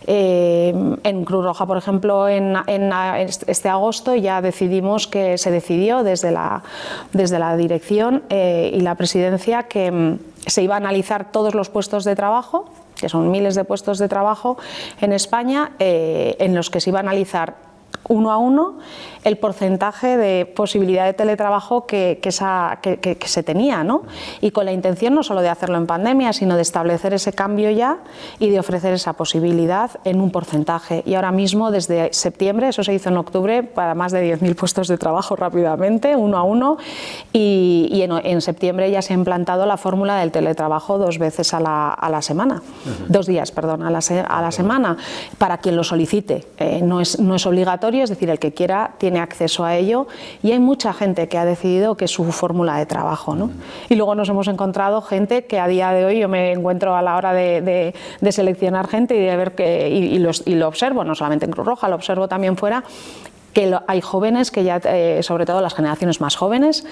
Eh, 0.06 0.74
en 1.02 1.24
Cruz 1.24 1.44
Roja, 1.44 1.66
por 1.66 1.76
ejemplo, 1.76 2.28
en, 2.28 2.56
en, 2.66 2.92
este 3.46 3.68
agosto 3.68 4.14
ya 4.14 4.40
decidimos 4.40 5.06
que 5.06 5.38
se 5.38 5.50
decidió 5.50 6.02
desde 6.02 6.30
la, 6.30 6.62
desde 7.12 7.38
la 7.38 7.56
dirección 7.56 8.22
eh, 8.30 8.70
y 8.74 8.80
la 8.80 8.94
presidencia 8.94 9.64
que 9.64 9.90
mm, 9.90 10.18
se 10.46 10.62
iba 10.62 10.74
a 10.74 10.78
analizar 10.78 11.30
todos 11.30 11.54
los 11.54 11.68
puestos 11.68 12.04
de 12.04 12.16
trabajo 12.16 12.70
que 12.98 13.08
son 13.08 13.30
miles 13.30 13.54
de 13.54 13.64
puestos 13.64 13.98
de 13.98 14.08
trabajo 14.08 14.58
en 15.00 15.12
España, 15.12 15.70
eh, 15.78 16.36
en 16.40 16.54
los 16.54 16.68
que 16.68 16.80
se 16.80 16.90
iba 16.90 16.98
a 16.98 17.02
analizar 17.02 17.54
uno 18.08 18.32
a 18.32 18.38
uno 18.38 18.78
el 19.28 19.36
porcentaje 19.36 20.16
de 20.16 20.46
posibilidad 20.46 21.04
de 21.04 21.12
teletrabajo 21.12 21.86
que, 21.86 22.18
se 23.26 23.42
tenía, 23.42 23.84
¿no? 23.84 24.02
y 24.40 24.50
con 24.50 24.64
la 24.64 24.72
intención 24.72 25.14
no 25.14 25.22
solo 25.22 25.42
de 25.42 25.48
hacerlo 25.48 25.76
en 25.76 25.86
pandemia, 25.86 26.32
sino 26.32 26.56
de 26.56 26.62
establecer 26.62 27.14
ese 27.14 27.32
cambio 27.32 27.70
ya 27.70 27.98
y 28.38 28.50
de 28.50 28.58
ofrecer 28.58 28.94
esa 28.94 29.12
posibilidad 29.12 29.90
en 30.04 30.20
un 30.20 30.30
porcentaje. 30.30 31.02
Y 31.06 31.14
ahora 31.14 31.32
mismo, 31.32 31.70
desde 31.70 32.12
septiembre, 32.12 32.68
eso 32.68 32.82
se 32.82 32.94
hizo 32.94 33.10
en 33.10 33.18
octubre, 33.18 33.62
para 33.62 33.94
más 33.94 34.12
de 34.12 34.36
10.000 34.36 34.54
puestos 34.54 34.88
de 34.88 34.98
trabajo 34.98 35.36
rápidamente, 35.36 36.16
uno 36.16 36.38
a 36.38 36.42
uno, 36.42 36.78
y, 37.32 38.02
en, 38.02 38.40
septiembre 38.40 38.90
ya 38.90 39.02
se 39.02 39.12
ha 39.12 39.16
implantado 39.16 39.66
la 39.66 39.76
fórmula 39.76 40.16
del 40.16 40.30
teletrabajo 40.30 40.96
dos 40.96 41.18
veces 41.18 41.52
a 41.52 41.60
la, 41.60 42.22
semana, 42.22 42.62
dos 43.08 43.26
días, 43.26 43.50
perdón, 43.52 43.82
a 43.82 43.90
la, 43.90 44.50
semana, 44.50 44.96
para 45.36 45.58
quien 45.58 45.76
lo 45.76 45.84
solicite. 45.84 46.46
Eh, 46.58 46.80
no, 46.82 47.00
es, 47.00 47.18
no 47.18 47.34
es 47.34 47.44
obligatorio, 47.46 48.04
es 48.04 48.10
decir, 48.10 48.30
el 48.30 48.38
que 48.38 48.52
quiera 48.52 48.92
tiene 48.98 49.17
acceso 49.18 49.64
a 49.64 49.76
ello 49.76 50.06
y 50.42 50.52
hay 50.52 50.58
mucha 50.58 50.92
gente 50.92 51.28
que 51.28 51.38
ha 51.38 51.44
decidido 51.44 51.96
que 51.96 52.06
es 52.06 52.10
su 52.10 52.24
fórmula 52.32 52.78
de 52.78 52.86
trabajo. 52.86 53.34
¿no? 53.34 53.50
Y 53.88 53.94
luego 53.94 54.14
nos 54.14 54.28
hemos 54.28 54.48
encontrado 54.48 55.02
gente 55.02 55.46
que 55.46 55.58
a 55.58 55.68
día 55.68 55.90
de 55.92 56.04
hoy 56.04 56.18
yo 56.18 56.28
me 56.28 56.52
encuentro 56.52 56.96
a 56.96 57.02
la 57.02 57.16
hora 57.16 57.32
de, 57.32 57.94
seleccionar 58.30 58.88
gente 58.88 59.16
y 59.16 59.20
de 59.20 59.36
ver 59.36 59.54
que, 59.54 59.88
y, 59.88 60.18
lo 60.18 60.68
observo, 60.68 61.04
no 61.04 61.14
solamente 61.14 61.44
en 61.44 61.52
Cruz 61.52 61.66
Roja, 61.66 61.88
lo 61.88 61.94
observo 61.94 62.28
también 62.28 62.56
fuera, 62.56 62.84
que 63.52 63.74
hay 63.86 64.00
jóvenes 64.00 64.50
que 64.50 64.64
ya, 64.64 64.80
eh, 64.84 65.22
sobre 65.22 65.46
todo 65.46 65.60
las 65.60 65.74
generaciones 65.74 66.20
más 66.20 66.36
jóvenes, 66.36 66.84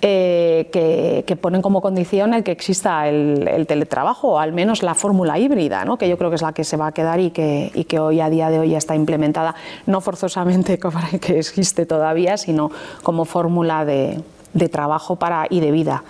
eh, 0.00 0.68
que, 0.72 1.36
ponen 1.36 1.62
como 1.62 1.82
condición 1.82 2.32
el 2.32 2.44
que 2.44 2.52
exista 2.52 3.08
el, 3.08 3.66
teletrabajo 3.66 4.32
o 4.32 4.38
al 4.38 4.52
menos 4.52 4.82
la 4.82 4.94
fórmula 4.94 5.38
híbrida, 5.38 5.84
¿no? 5.84 5.98
que 5.98 6.08
yo 6.08 6.16
creo 6.16 6.30
que 6.30 6.36
es 6.36 6.42
la 6.42 6.52
que 6.52 6.64
se 6.64 6.76
va 6.76 6.88
a 6.88 6.92
quedar 6.92 7.20
y 7.20 7.30
que, 7.30 7.70
y 7.74 7.84
que 7.84 7.98
hoy 7.98 8.20
a 8.20 8.30
día 8.30 8.50
de 8.50 8.60
hoy 8.60 8.70
ya 8.70 8.78
está 8.78 8.94
implementada, 8.94 9.54
no 9.86 10.00
forzosamente 10.00 10.78
para 10.78 11.18
que 11.20 11.38
existe 11.38 11.86
todavía, 11.86 12.36
sino 12.36 12.70
como 13.02 13.24
fórmula 13.24 13.84
de, 13.84 14.22
de 14.54 14.68
trabajo 14.68 15.16
para, 15.16 15.46
y 15.50 15.60
de 15.60 15.70
vida. 15.70 16.04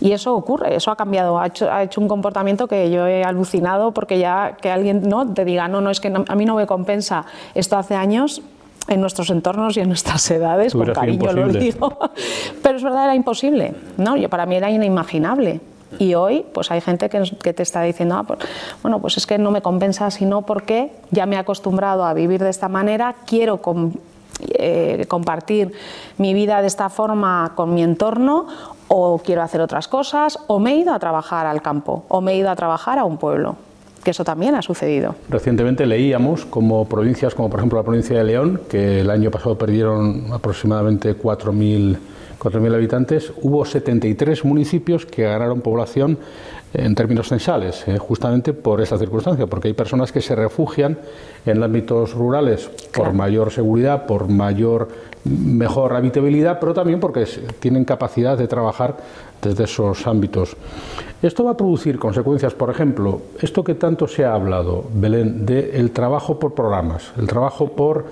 Y 0.00 0.12
eso 0.12 0.34
ocurre, 0.34 0.76
eso 0.76 0.90
ha 0.90 0.96
cambiado, 0.96 1.38
ha 1.38 1.48
hecho, 1.48 1.70
ha 1.70 1.82
hecho 1.82 2.00
un 2.00 2.08
comportamiento 2.08 2.68
que 2.68 2.90
yo 2.90 3.06
he 3.06 3.24
alucinado 3.24 3.92
porque 3.92 4.18
ya 4.18 4.56
que 4.60 4.70
alguien 4.70 5.02
no 5.02 5.34
te 5.34 5.44
diga, 5.44 5.68
no, 5.68 5.80
no, 5.80 5.90
es 5.90 6.00
que 6.00 6.12
a 6.26 6.34
mí 6.34 6.44
no 6.44 6.54
me 6.54 6.66
compensa 6.66 7.26
esto 7.54 7.76
hace 7.76 7.96
años, 7.96 8.40
en 8.88 9.00
nuestros 9.00 9.30
entornos 9.30 9.76
y 9.76 9.80
en 9.80 9.88
nuestras 9.88 10.30
edades, 10.30 10.72
con 10.72 10.92
cariño 10.92 11.32
lo 11.32 11.48
digo, 11.48 11.98
pero 12.62 12.76
es 12.76 12.82
verdad, 12.82 13.04
era 13.04 13.14
imposible, 13.14 13.74
¿no? 13.96 14.16
Yo, 14.16 14.28
para 14.28 14.46
mí 14.46 14.56
era 14.56 14.70
inimaginable. 14.70 15.60
Y 15.98 16.14
hoy, 16.14 16.44
pues 16.52 16.70
hay 16.70 16.82
gente 16.82 17.08
que, 17.08 17.22
que 17.42 17.54
te 17.54 17.62
está 17.62 17.80
diciendo, 17.82 18.16
ah, 18.18 18.24
pues, 18.24 18.40
bueno, 18.82 19.00
pues 19.00 19.16
es 19.16 19.26
que 19.26 19.38
no 19.38 19.50
me 19.50 19.62
compensa, 19.62 20.10
sino 20.10 20.42
porque 20.42 20.92
ya 21.10 21.24
me 21.24 21.36
he 21.36 21.38
acostumbrado 21.38 22.04
a 22.04 22.12
vivir 22.12 22.42
de 22.42 22.50
esta 22.50 22.68
manera, 22.68 23.16
quiero 23.26 23.60
eh, 24.40 25.06
compartir 25.08 25.72
mi 26.18 26.34
vida 26.34 26.60
de 26.60 26.66
esta 26.66 26.90
forma 26.90 27.52
con 27.54 27.72
mi 27.72 27.82
entorno 27.82 28.46
o 28.88 29.18
quiero 29.18 29.42
hacer 29.42 29.60
otras 29.60 29.88
cosas 29.88 30.38
o 30.46 30.58
me 30.58 30.72
he 30.72 30.76
ido 30.76 30.92
a 30.92 30.98
trabajar 30.98 31.46
al 31.46 31.62
campo 31.62 32.04
o 32.08 32.20
me 32.20 32.32
he 32.32 32.36
ido 32.36 32.50
a 32.50 32.56
trabajar 32.56 32.98
a 32.98 33.04
un 33.04 33.16
pueblo 33.16 33.56
que 34.02 34.10
eso 34.10 34.24
también 34.24 34.54
ha 34.54 34.62
sucedido. 34.62 35.14
Recientemente 35.28 35.86
leíamos 35.86 36.44
como 36.44 36.88
provincias, 36.88 37.34
como 37.34 37.50
por 37.50 37.60
ejemplo 37.60 37.78
la 37.78 37.84
provincia 37.84 38.16
de 38.18 38.24
León, 38.24 38.60
que 38.68 39.00
el 39.00 39.10
año 39.10 39.30
pasado 39.30 39.56
perdieron 39.58 40.32
aproximadamente 40.32 41.16
4.000 41.16 41.98
4.000 42.38 42.74
habitantes, 42.74 43.32
hubo 43.42 43.64
73 43.64 44.44
municipios 44.44 45.04
que 45.04 45.24
ganaron 45.24 45.60
población 45.60 46.18
en 46.72 46.94
términos 46.94 47.28
censales, 47.28 47.86
eh, 47.88 47.98
justamente 47.98 48.52
por 48.52 48.80
esa 48.80 48.98
circunstancia, 48.98 49.46
porque 49.46 49.68
hay 49.68 49.74
personas 49.74 50.12
que 50.12 50.20
se 50.20 50.36
refugian 50.36 50.98
en 51.46 51.62
ámbitos 51.62 52.14
rurales 52.14 52.70
por 52.94 53.12
mayor 53.12 53.50
seguridad, 53.50 54.06
por 54.06 54.28
mayor 54.28 54.88
mejor 55.24 55.94
habitabilidad, 55.94 56.58
pero 56.60 56.74
también 56.74 57.00
porque 57.00 57.24
tienen 57.58 57.84
capacidad 57.84 58.38
de 58.38 58.46
trabajar 58.46 58.98
desde 59.42 59.64
esos 59.64 60.06
ámbitos. 60.06 60.56
Esto 61.22 61.44
va 61.44 61.52
a 61.52 61.56
producir 61.56 61.98
consecuencias, 61.98 62.54
por 62.54 62.70
ejemplo, 62.70 63.22
esto 63.40 63.64
que 63.64 63.74
tanto 63.74 64.06
se 64.06 64.24
ha 64.24 64.34
hablado, 64.34 64.84
Belén, 64.94 65.44
del 65.44 65.90
trabajo 65.90 66.38
por 66.38 66.54
programas, 66.54 67.10
el 67.18 67.26
trabajo 67.26 67.68
por 67.68 68.06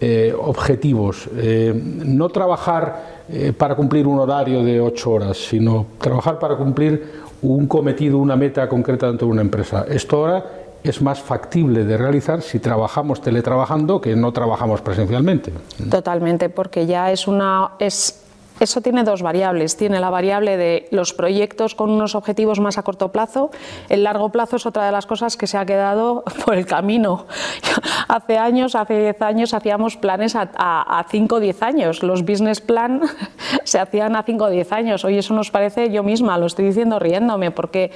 eh, 0.00 0.34
objetivos, 0.38 1.28
eh, 1.36 1.72
no 1.74 2.28
trabajar 2.28 3.20
para 3.56 3.76
cumplir 3.76 4.08
un 4.08 4.18
horario 4.18 4.64
de 4.64 4.80
ocho 4.80 5.12
horas, 5.12 5.36
sino 5.36 5.86
trabajar 6.00 6.40
para 6.40 6.56
cumplir 6.56 7.20
un 7.42 7.68
cometido, 7.68 8.18
una 8.18 8.34
meta 8.34 8.68
concreta 8.68 9.06
dentro 9.06 9.28
de 9.28 9.32
una 9.32 9.42
empresa. 9.42 9.86
Esto 9.88 10.16
ahora 10.16 10.44
es 10.82 11.02
más 11.02 11.20
factible 11.20 11.84
de 11.84 11.96
realizar 11.96 12.42
si 12.42 12.58
trabajamos 12.58 13.20
teletrabajando 13.20 14.00
que 14.00 14.16
no 14.16 14.32
trabajamos 14.32 14.80
presencialmente. 14.80 15.52
Totalmente, 15.90 16.48
porque 16.48 16.86
ya 16.86 17.12
es 17.12 17.28
una 17.28 17.72
es 17.78 18.22
eso 18.60 18.80
tiene 18.80 19.04
dos 19.04 19.22
variables. 19.22 19.76
Tiene 19.76 20.00
la 20.00 20.10
variable 20.10 20.56
de 20.56 20.86
los 20.90 21.12
proyectos 21.12 21.74
con 21.74 21.90
unos 21.90 22.14
objetivos 22.14 22.60
más 22.60 22.78
a 22.78 22.82
corto 22.82 23.10
plazo. 23.10 23.50
El 23.88 24.04
largo 24.04 24.28
plazo 24.28 24.56
es 24.56 24.66
otra 24.66 24.84
de 24.84 24.92
las 24.92 25.06
cosas 25.06 25.36
que 25.36 25.46
se 25.46 25.58
ha 25.58 25.66
quedado 25.66 26.22
por 26.44 26.54
el 26.54 26.66
camino. 26.66 27.26
hace 28.08 28.38
años, 28.38 28.74
hace 28.74 29.00
10 29.00 29.22
años, 29.22 29.54
hacíamos 29.54 29.96
planes 29.96 30.34
a 30.36 31.06
5 31.10 31.34
o 31.34 31.40
10 31.40 31.62
años. 31.62 32.02
Los 32.02 32.22
business 32.22 32.60
plan 32.60 33.00
se 33.64 33.78
hacían 33.78 34.14
a 34.14 34.22
5 34.22 34.44
o 34.44 34.50
10 34.50 34.72
años. 34.72 35.04
Hoy 35.04 35.18
eso 35.18 35.34
nos 35.34 35.50
parece, 35.50 35.90
yo 35.90 36.02
misma 36.02 36.38
lo 36.38 36.46
estoy 36.46 36.66
diciendo 36.66 36.98
riéndome, 36.98 37.50
porque 37.50 37.90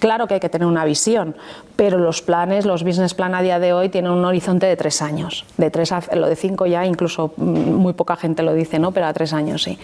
claro 0.00 0.26
que 0.26 0.34
hay 0.34 0.40
que 0.40 0.48
tener 0.48 0.66
una 0.66 0.84
visión, 0.84 1.36
pero 1.76 1.98
los 1.98 2.22
planes, 2.22 2.66
los 2.66 2.82
business 2.82 3.14
plan 3.14 3.34
a 3.34 3.42
día 3.42 3.60
de 3.60 3.72
hoy 3.72 3.88
tienen 3.88 4.10
un 4.10 4.24
horizonte 4.24 4.66
de 4.66 4.76
tres 4.76 5.00
años. 5.00 5.44
De 5.56 5.70
tres 5.70 5.92
a, 5.92 6.02
lo 6.16 6.26
de 6.26 6.34
cinco 6.34 6.66
ya 6.66 6.84
incluso 6.84 7.32
mm, 7.36 7.42
muy 7.42 7.92
poca 7.92 8.16
gente 8.16 8.42
lo 8.42 8.52
dice, 8.52 8.78
¿no? 8.78 8.90
pero 8.90 9.06
a 9.06 9.12
tres 9.12 9.32
años 9.32 9.62
sí. 9.62 9.78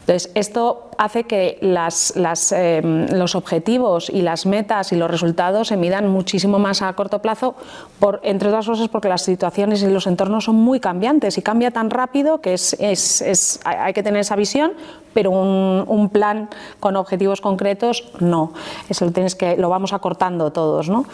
Entonces, 0.00 0.30
esto 0.34 0.90
hace 0.98 1.24
que 1.24 1.58
las, 1.60 2.14
em, 2.52 3.08
los 3.08 3.34
objetivos 3.34 4.10
y 4.10 4.22
las 4.22 4.46
metas 4.46 4.92
y 4.92 4.96
los 4.96 5.10
resultados 5.10 5.68
se 5.68 5.76
midan 5.76 6.08
muchísimo 6.08 6.58
más 6.58 6.82
a 6.82 6.92
corto 6.92 7.20
plazo, 7.20 7.54
por, 7.98 8.20
entre 8.22 8.48
otras 8.48 8.66
cosas 8.66 8.88
porque 8.88 9.08
las 9.08 9.22
situaciones 9.22 9.82
y 9.82 9.88
los 9.88 10.06
entornos 10.06 10.44
son 10.44 10.56
muy 10.56 10.78
cambiantes 10.78 11.38
y 11.38 11.42
cambia 11.42 11.70
tan 11.70 11.90
rápido 11.90 12.40
que 12.40 12.54
es, 12.54 12.76
es, 12.78 13.22
es 13.22 13.60
hay 13.64 13.92
que 13.94 14.02
tener 14.02 14.20
esa 14.20 14.36
visión, 14.36 14.72
pero 15.14 15.30
un, 15.30 15.84
un, 15.86 16.08
plan 16.10 16.50
con 16.80 16.96
objetivos 16.96 17.40
concretos 17.40 18.04
no. 18.20 18.52
Eso 18.88 19.06
lo, 19.06 19.12
tienes 19.12 19.34
que, 19.34 19.56
lo 19.56 19.70
vamos 19.70 19.92
acortando 19.92 20.52
todos. 20.52 20.88
¿no? 20.88 21.06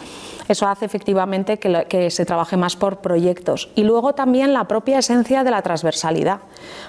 Eso 0.47 0.67
hace 0.67 0.85
efectivamente 0.85 1.59
que, 1.59 1.85
que, 1.87 2.09
se 2.09 2.25
trabaje 2.25 2.57
más 2.57 2.75
por 2.75 2.97
proyectos. 2.97 3.69
Y 3.75 3.83
luego 3.83 4.13
también 4.13 4.53
la 4.53 4.65
propia 4.65 4.99
esencia 4.99 5.43
de 5.43 5.51
la 5.51 5.61
transversalidad. 5.61 6.39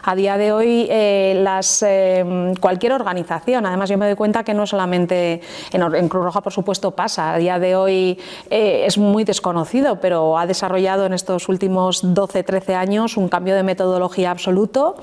A 0.03 0.16
día 0.16 0.37
de 0.37 0.53
hoy, 0.53 0.88
eh, 0.90 1.38
las, 1.42 1.83
eh, 1.87 2.55
cualquier 2.61 2.92
organización, 2.92 3.66
además 3.66 3.88
yo 3.88 3.98
me 3.98 4.07
doy 4.07 4.16
cuenta 4.16 4.42
que 4.42 4.55
no 4.55 4.66
solamente 4.66 5.40
en, 5.72 6.09
Cruz 6.09 6.25
Roja, 6.25 6.40
por 6.40 6.53
supuesto, 6.53 6.90
pasa. 6.92 7.35
A 7.35 7.38
día 7.38 7.59
de 7.59 7.77
hoy 7.77 8.18
eh, 8.51 8.85
es 8.87 8.98
muy 8.98 9.25
desconocido, 9.25 10.01
pero 10.01 10.38
ha 10.38 10.46
desarrollado 10.46 11.07
en 11.07 11.12
estos 11.12 11.48
últimos 11.48 12.05
12-13 12.05 12.75
años 12.75 13.16
un 13.16 13.29
cambio 13.29 13.55
de 13.55 13.62
metodología 13.62 14.31
absoluto 14.31 14.96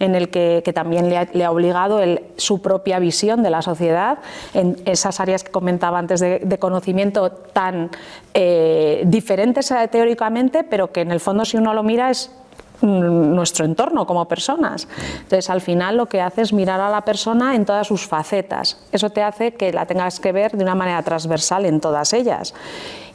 en 0.00 0.14
el 0.14 0.28
que, 0.28 0.62
también 0.74 1.08
le 1.08 1.44
ha, 1.44 1.50
obligado 1.52 2.00
su 2.36 2.60
propia 2.60 2.98
visión 2.98 3.42
de 3.42 3.50
la 3.50 3.62
sociedad 3.62 4.18
en 4.54 4.76
esas 4.84 5.20
áreas 5.20 5.44
que 5.44 5.50
comentaba 5.50 5.98
antes 5.98 6.20
de, 6.20 6.58
conocimiento 6.58 7.30
tan 7.30 7.90
eh, 8.34 9.02
diferentes 9.06 9.70
eh, 9.70 9.88
teóricamente, 9.90 10.64
pero 10.64 10.92
que 10.92 11.00
en 11.00 11.10
el 11.10 11.20
fondo 11.20 11.44
si 11.44 11.56
uno 11.56 11.74
lo 11.74 11.82
mira 11.82 12.10
es 12.10 12.30
nuestro 12.82 13.64
entorno 13.64 14.06
como 14.06 14.26
personas. 14.26 14.88
Entonces, 15.14 15.48
al 15.50 15.60
final 15.60 15.96
lo 15.96 16.06
que 16.06 16.20
hace 16.20 16.42
es 16.42 16.52
mirar 16.52 16.80
a 16.80 16.90
la 16.90 17.02
persona 17.02 17.54
en 17.54 17.64
todas 17.64 17.86
sus 17.86 18.06
facetas. 18.06 18.78
Eso 18.90 19.10
te 19.10 19.22
hace 19.22 19.54
que 19.54 19.72
la 19.72 19.86
tengas 19.86 20.18
que 20.18 20.32
ver 20.32 20.52
de 20.52 20.64
una 20.64 20.74
manera 20.74 21.02
transversal 21.02 21.64
en 21.64 21.80
todas 21.80 22.12
ellas 22.12 22.54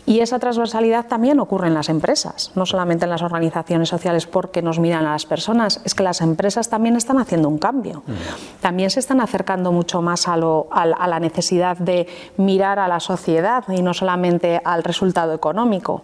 Y 0.08 0.22
esa 0.22 0.40
transversalidad 0.40 1.08
también 1.08 1.38
ocurre 1.42 1.68
en 1.68 1.74
las 1.74 1.90
empresas, 1.90 2.52
no 2.56 2.66
solamente 2.66 3.04
en 3.04 3.10
las 3.10 3.22
organizaciones 3.22 3.90
sociales 3.90 4.26
porque 4.26 4.62
nos 4.62 4.80
miran 4.80 5.06
a 5.06 5.12
las 5.12 5.26
personas, 5.26 5.82
es 5.84 5.94
que 5.94 6.02
las 6.02 6.22
empresas 6.22 6.70
también 6.70 6.96
están 6.96 7.18
haciendo 7.18 7.50
un 7.50 7.58
cambio. 7.58 8.04
Mm. 8.08 8.62
También 8.62 8.90
se 8.90 9.02
están 9.02 9.20
acercando 9.20 9.74
mucho 9.74 10.02
más 10.02 10.30
a, 10.30 10.38
lo, 10.38 10.70
a, 10.72 10.86
la 10.86 11.20
necesidad 11.20 11.76
de 11.76 12.08
mirar 12.38 12.80
a 12.80 12.88
la 12.88 13.02
sociedad 13.02 13.66
y 13.68 13.82
no 13.82 13.94
solamente 13.94 14.62
al 14.64 14.86
resultado 14.86 15.34
económico. 15.34 16.04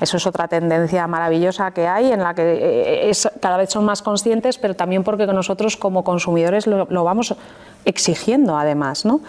Eso 0.00 0.16
es 0.16 0.26
otra 0.26 0.48
tendencia 0.48 1.06
maravillosa 1.06 1.70
que 1.70 1.86
hay 1.86 2.10
en 2.10 2.24
la 2.24 2.34
que 2.34 2.42
eh, 2.42 3.08
es, 3.08 3.30
cada 3.40 3.56
vez 3.56 3.70
son 3.70 3.84
más 3.84 4.02
conscientes, 4.02 4.58
pero 4.58 4.74
también 4.74 5.04
porque 5.04 5.28
nosotros 5.28 5.76
como 5.76 6.02
consumidores 6.02 6.66
lo, 6.66 6.88
lo 6.90 7.04
vamos 7.04 7.36
exigiendo 7.84 8.56
además. 8.56 9.04
¿no? 9.04 9.20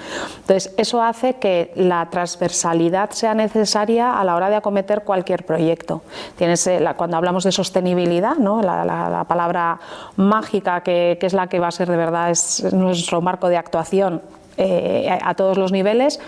Entonces, 0.42 0.74
eso 0.78 1.02
hace 1.02 1.36
que 1.36 1.72
la 1.76 2.10
transversalidad 2.10 3.12
sea 3.12 3.34
necesaria 3.34 4.15
a 4.20 4.24
la 4.24 4.36
hora 4.36 4.50
de 4.50 4.56
acometer 4.56 5.04
cualquier 5.04 5.46
proyecto. 5.46 6.02
Tienes, 6.38 6.66
eh, 6.68 6.84
cuando 6.98 7.18
hablamos 7.18 7.44
de 7.44 7.52
sostenibilidad, 7.52 8.36
¿no? 8.36 8.62
la, 8.62 9.26
palabra 9.28 9.80
mágica 10.18 10.82
que, 10.82 11.18
que, 11.20 11.26
es 11.26 11.34
la 11.34 11.48
que 11.48 11.60
va 11.60 11.68
a 11.68 11.72
ser 11.72 11.90
de 11.90 11.98
verdad 11.98 12.32
es 12.32 12.74
nuestro 12.74 13.22
marco 13.22 13.50
de 13.50 13.58
actuación 13.58 14.22
eh, 14.58 15.20
a 15.22 15.34
todos 15.34 15.58
los 15.58 15.74
niveles, 15.74 16.20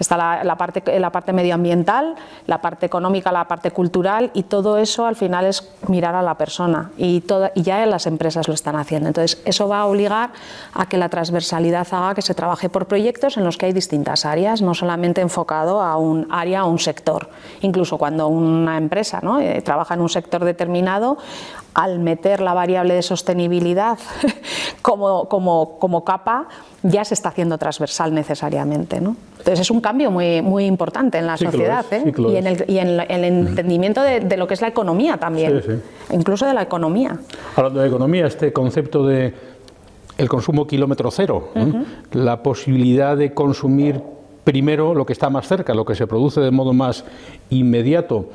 Está 0.00 0.16
la, 0.16 0.56
parte, 0.56 0.98
la 0.98 1.12
parte 1.12 1.32
medioambiental, 1.32 2.16
la 2.46 2.60
parte 2.60 2.86
económica, 2.86 3.30
la 3.30 3.46
parte 3.46 3.70
cultural 3.70 4.30
y 4.34 4.44
todo 4.44 4.78
eso 4.78 5.06
al 5.06 5.14
final 5.14 5.44
es 5.44 5.70
mirar 5.88 6.14
a 6.14 6.22
la 6.22 6.36
persona 6.36 6.90
y, 6.96 7.20
toda, 7.20 7.52
y 7.54 7.62
ya 7.62 7.84
las 7.86 8.06
empresas 8.06 8.48
lo 8.48 8.54
están 8.54 8.76
haciendo. 8.76 9.08
Entonces 9.08 9.40
eso 9.44 9.68
va 9.68 9.80
a 9.80 9.86
obligar 9.86 10.30
a 10.74 10.86
que 10.86 10.96
la 10.96 11.10
transversalidad 11.10 11.86
haga 11.92 12.14
que 12.14 12.22
se 12.22 12.34
trabaje 12.34 12.68
por 12.68 12.86
proyectos 12.86 13.36
en 13.36 13.44
los 13.44 13.58
que 13.58 13.66
hay 13.66 13.72
distintas 13.72 14.24
áreas, 14.24 14.62
no 14.62 14.74
solamente 14.74 15.20
enfocado 15.20 15.82
a 15.82 15.96
un 15.96 16.26
área 16.30 16.64
o 16.64 16.70
un 16.70 16.78
sector. 16.78 17.28
Incluso 17.60 17.98
cuando 17.98 18.28
una 18.28 18.78
empresa. 18.78 19.20
Eh, 19.40 19.60
trabaja 19.62 19.94
en 19.94 20.00
un 20.00 20.08
sector 20.08 20.44
determinado, 20.44 21.18
al 21.74 21.98
meter 21.98 22.40
la 22.40 22.54
variable 22.54 22.94
de 22.94 23.02
sostenibilidad 23.02 23.98
como, 24.82 26.04
capa, 26.04 26.48
ya 26.82 27.04
se 27.04 27.14
está 27.14 27.28
haciendo 27.28 27.58
transversal 27.58 28.14
necesariamente. 28.14 29.00
Entonces 29.40 29.60
es 29.60 29.70
un 29.70 29.80
cambio 29.80 30.10
muy, 30.10 30.42
muy 30.42 30.66
importante 30.66 31.16
en 31.18 31.26
la 31.26 31.36
sociedad 31.36 31.84
¿eh? 31.90 32.12
y, 32.16 32.36
en 32.36 32.46
el, 32.46 32.64
y, 32.68 32.78
en 32.78 33.00
el, 33.10 33.24
entendimiento 33.24 34.02
de, 34.02 34.36
lo 34.36 34.46
que 34.46 34.54
es 34.54 34.60
la 34.60 34.68
economía 34.68 35.16
también, 35.16 35.82
incluso 36.12 36.44
de 36.46 36.52
la 36.52 36.62
economía. 36.62 37.18
Hablando 37.56 37.80
de 37.80 37.88
economía, 37.88 38.26
este 38.26 38.52
concepto 38.52 39.06
de 39.06 39.32
el 40.18 40.28
consumo 40.28 40.66
kilómetro 40.66 41.10
cero, 41.10 41.48
la 42.12 42.42
posibilidad 42.42 43.16
de 43.16 43.32
consumir 43.32 44.02
primero 44.44 44.94
lo 44.94 45.06
que 45.06 45.14
está 45.14 45.30
más 45.30 45.48
cerca, 45.48 45.72
lo 45.72 45.86
que 45.86 45.94
se 45.94 46.06
produce 46.06 46.40
de 46.40 46.50
modo 46.50 46.74
más 46.74 47.04
inmediato 47.48 48.28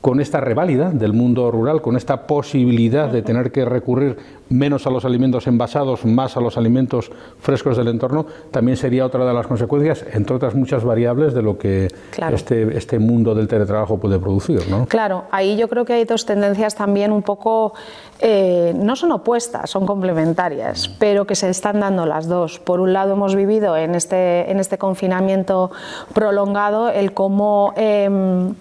con 0.00 0.20
esta 0.20 0.40
reválida 0.40 0.90
del 0.90 1.12
mundo 1.12 1.50
rural, 1.50 1.82
con 1.82 1.96
esta 1.96 2.26
posibilidad 2.26 3.08
de 3.08 3.22
tener 3.22 3.50
que 3.50 3.64
recurrir 3.64 4.16
menos 4.48 4.86
a 4.86 4.90
los 4.90 5.04
alimentos 5.04 5.46
envasados, 5.46 6.04
más 6.04 6.36
a 6.36 6.40
los 6.40 6.56
alimentos 6.56 7.10
frescos 7.40 7.76
del 7.76 7.88
entorno, 7.88 8.26
también 8.50 8.76
sería 8.76 9.04
otra 9.04 9.26
de 9.26 9.34
las 9.34 9.46
consecuencias, 9.46 10.04
entre 10.12 10.36
otras 10.36 10.54
muchas 10.54 10.84
variables, 10.84 11.34
de 11.34 11.42
lo 11.42 11.58
que 11.58 11.88
este, 12.32 12.76
este 12.76 12.98
mundo 12.98 13.34
del 13.34 13.48
teletrabajo 13.48 13.98
puede 13.98 14.18
producir. 14.18 14.68
¿no? 14.70 14.86
Claro, 14.86 15.24
ahí 15.30 15.56
yo 15.56 15.68
creo 15.68 15.84
que 15.84 15.94
hay 15.94 16.04
dos 16.04 16.24
tendencias 16.24 16.76
también 16.76 17.12
un 17.12 17.22
poco, 17.22 17.74
eh, 18.20 18.72
no 18.76 18.94
son 18.94 19.12
opuestas, 19.12 19.68
son 19.68 19.84
complementarias, 19.84 20.88
pero 20.98 21.26
que 21.26 21.34
se 21.34 21.50
están 21.50 21.80
dando 21.80 22.06
las 22.06 22.28
dos. 22.28 22.60
Por 22.60 22.80
un 22.80 22.92
lado 22.92 23.14
hemos 23.14 23.34
vivido 23.34 23.76
en 23.76 23.94
este, 23.94 24.50
en 24.50 24.60
este 24.60 24.78
confinamiento 24.78 25.72
prolongado 26.14 26.88
el 26.88 27.12
cómo... 27.12 27.72
Em, 27.76 28.54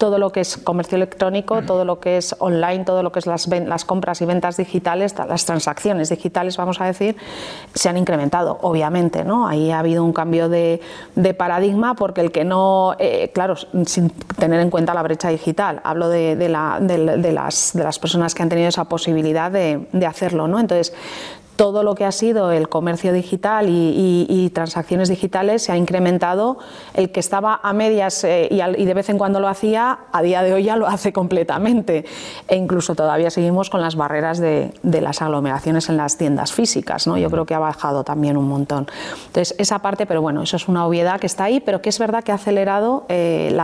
todo 0.00 0.18
lo 0.18 0.32
que 0.32 0.40
es 0.40 0.56
comercio 0.56 0.96
electrónico, 0.96 1.60
todo 1.60 1.84
lo 1.84 2.00
que 2.00 2.16
es 2.16 2.34
online, 2.38 2.84
todo 2.86 3.02
lo 3.02 3.12
que 3.12 3.18
es 3.18 3.26
las, 3.26 3.46
las 3.46 3.84
compras 3.84 4.22
y 4.22 4.24
ventas 4.24 4.56
digitales, 4.56 5.14
las 5.28 5.44
transacciones 5.44 6.08
digitales, 6.08 6.56
vamos 6.56 6.80
a 6.80 6.86
decir, 6.86 7.16
se 7.74 7.90
han 7.90 7.98
incrementado, 7.98 8.58
obviamente. 8.62 9.24
¿no? 9.24 9.46
Ahí 9.46 9.70
ha 9.70 9.78
habido 9.78 10.02
un 10.02 10.14
cambio 10.14 10.48
de, 10.48 10.80
paradigma 11.36 11.96
porque 11.96 12.22
el 12.22 12.32
que 12.32 12.44
no, 12.44 12.96
eh, 12.98 13.30
claro, 13.34 13.56
sin 13.84 14.08
tener 14.38 14.60
en 14.60 14.70
cuenta 14.70 14.94
la 14.94 15.02
brecha 15.02 15.28
digital, 15.28 15.82
hablo 15.84 16.08
de, 16.08 16.48
la, 16.48 16.78
de, 16.80 17.32
las, 17.32 17.72
de 17.74 17.84
las 17.84 17.98
personas 17.98 18.34
que 18.34 18.42
han 18.42 18.48
tenido 18.48 18.70
esa 18.70 18.86
posibilidad 18.86 19.50
de, 19.50 19.86
hacerlo. 20.06 20.48
¿no? 20.48 20.58
Entonces, 20.58 20.94
todo 21.60 21.82
lo 21.82 21.94
que 21.94 22.06
ha 22.06 22.12
sido 22.12 22.52
el 22.52 22.70
comercio 22.70 23.12
digital 23.12 23.66
y, 23.68 24.50
transacciones 24.54 25.10
digitales 25.10 25.62
se 25.62 25.72
ha 25.72 25.76
incrementado. 25.76 26.56
El 26.94 27.12
que 27.12 27.20
estaba 27.20 27.60
a 27.62 27.74
medias 27.74 28.24
eh, 28.24 28.48
y, 28.50 28.84
de 28.86 28.94
vez 28.94 29.10
en 29.10 29.18
cuando 29.18 29.40
lo 29.40 29.46
hacía, 29.46 29.98
a 30.10 30.22
día 30.22 30.42
de 30.42 30.54
hoy 30.54 30.64
ya 30.64 30.76
lo 30.76 30.86
hace 30.88 31.12
completamente. 31.12 32.06
E 32.48 32.56
incluso 32.56 32.94
todavía 32.94 33.28
seguimos 33.28 33.68
con 33.68 33.82
las 33.82 33.94
barreras 33.94 34.38
de, 34.38 34.72
las 34.82 35.20
aglomeraciones 35.20 35.90
en 35.90 35.98
las 35.98 36.16
tiendas 36.16 36.50
físicas. 36.54 37.06
¿no? 37.06 37.18
Yo 37.18 37.30
creo 37.30 37.44
que 37.44 37.52
ha 37.52 37.58
bajado 37.58 38.04
también 38.04 38.38
un 38.38 38.48
montón. 38.48 38.86
Entonces, 39.26 39.54
esa 39.58 39.80
parte, 39.80 40.06
pero 40.06 40.22
bueno, 40.22 40.42
eso 40.42 40.56
es 40.56 40.66
una 40.66 40.86
obviedad 40.86 41.20
que 41.20 41.26
está 41.26 41.44
ahí, 41.44 41.60
pero 41.60 41.82
que 41.82 41.90
es 41.90 41.98
verdad 41.98 42.24
que 42.24 42.32
ha 42.32 42.36
acelerado 42.36 43.04
eh, 43.10 43.54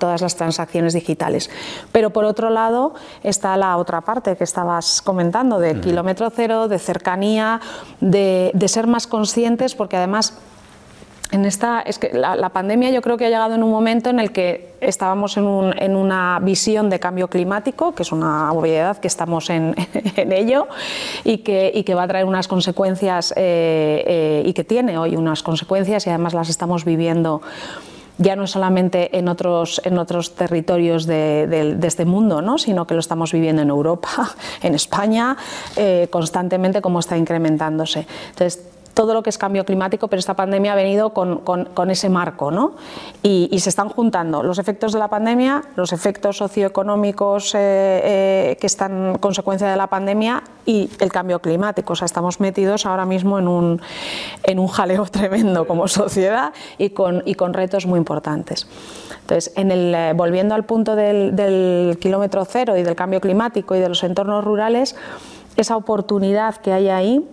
todas 0.00 0.20
las 0.20 0.34
transacciones 0.34 0.94
digitales. 0.94 1.48
Pero 1.92 2.10
por 2.10 2.24
otro 2.24 2.50
lado 2.50 2.94
está 3.22 3.56
la 3.56 3.76
otra 3.76 4.00
parte 4.00 4.36
que 4.36 4.42
estabas 4.42 5.00
comentando, 5.00 5.60
de 5.60 5.78
kilómetro 5.78 6.28
cero, 6.34 6.66
de 6.66 6.87
cercanía, 6.88 7.60
de, 8.00 8.52
ser 8.66 8.86
más 8.86 9.06
conscientes, 9.06 9.74
porque 9.74 9.98
además 9.98 10.38
en 11.30 11.44
esta, 11.44 11.82
es 11.82 11.98
que 11.98 12.10
la, 12.14 12.48
pandemia 12.48 12.88
yo 12.90 13.02
creo 13.02 13.18
que 13.18 13.26
ha 13.26 13.28
llegado 13.28 13.54
en 13.54 13.62
un 13.62 13.70
momento 13.70 14.08
en 14.08 14.18
el 14.18 14.32
que 14.32 14.72
estábamos 14.80 15.36
en, 15.36 15.44
una 15.44 16.38
visión 16.40 16.88
de 16.88 16.98
cambio 16.98 17.28
climático, 17.28 17.94
que 17.94 18.02
es 18.02 18.12
una 18.12 18.50
obviedad 18.52 18.96
que 18.96 19.08
estamos 19.08 19.50
en, 19.50 19.74
ello 20.16 20.66
y 21.24 21.38
que, 21.38 21.82
que, 21.84 21.94
va 21.94 22.04
a 22.04 22.08
traer 22.08 22.24
unas 22.24 22.48
consecuencias 22.48 23.34
eh, 23.36 24.04
eh, 24.06 24.42
y 24.46 24.54
que 24.54 24.64
tiene 24.64 24.96
hoy 24.96 25.16
unas 25.16 25.42
consecuencias 25.42 26.06
y 26.06 26.08
además 26.08 26.32
las 26.32 26.48
estamos 26.48 26.86
viviendo 26.86 27.42
ya 28.18 28.36
no 28.36 28.46
solamente 28.46 29.16
en 29.16 29.28
otros, 29.28 29.80
en 29.84 29.98
otros 29.98 30.34
territorios 30.34 31.06
de, 31.06 31.78
este 31.82 32.04
mundo, 32.04 32.42
¿no? 32.42 32.58
sino 32.58 32.86
que 32.86 32.94
lo 32.94 33.00
estamos 33.00 33.32
viviendo 33.32 33.62
en 33.62 33.70
Europa, 33.70 34.34
en 34.62 34.74
España, 34.74 35.36
eh, 35.76 36.08
constantemente 36.10 36.82
como 36.82 36.98
está 36.98 37.16
incrementándose. 37.16 38.06
Entonces, 38.30 38.62
todo 38.94 39.14
lo 39.14 39.22
que 39.22 39.30
es 39.30 39.38
cambio 39.38 39.64
climático, 39.64 40.08
pero 40.08 40.18
esta 40.18 40.34
pandemia 40.34 40.72
ha 40.72 40.76
venido 40.76 41.10
con, 41.10 41.38
con, 41.38 41.90
ese 41.90 42.08
marco, 42.08 42.50
¿no? 42.50 42.72
Y, 43.22 43.56
se 43.58 43.68
están 43.68 43.88
juntando 43.88 44.42
los 44.42 44.58
efectos 44.58 44.92
de 44.92 44.98
la 44.98 45.08
pandemia, 45.08 45.62
los 45.76 45.92
efectos 45.92 46.36
socioeconómicos 46.36 47.54
eh, 47.54 47.58
eh, 47.58 48.56
que 48.60 48.66
están 48.66 49.18
consecuencia 49.18 49.68
de 49.68 49.76
la 49.76 49.88
pandemia 49.88 50.42
y 50.66 50.90
el 51.00 51.10
cambio 51.10 51.40
climático. 51.40 51.92
O 51.92 51.96
sea, 51.96 52.06
estamos 52.06 52.40
metidos 52.40 52.86
ahora 52.86 53.04
mismo 53.04 53.38
en 53.38 53.48
un, 53.48 53.80
en 54.42 54.58
un 54.58 54.68
jaleo 54.68 55.04
tremendo 55.10 55.66
como 55.66 55.88
sociedad 55.88 56.52
y 56.76 56.90
con, 56.90 57.22
y 57.24 57.34
con 57.34 57.54
retos 57.54 57.86
muy 57.86 57.98
importantes. 57.98 58.66
Entonces, 59.20 59.52
en 59.56 59.70
eh, 59.70 60.12
volviendo 60.14 60.54
al 60.54 60.64
punto 60.64 60.96
del 60.96 61.98
kilómetro 62.00 62.44
cero 62.44 62.76
y 62.76 62.82
del 62.82 62.96
cambio 62.96 63.20
climático 63.20 63.76
y 63.76 63.80
de 63.80 63.88
los 63.88 64.02
entornos 64.02 64.44
rurales, 64.44 64.96
esa 65.56 65.76
oportunidad 65.76 66.56
que 66.56 66.72
hay 66.72 66.88
ahí 66.88 67.28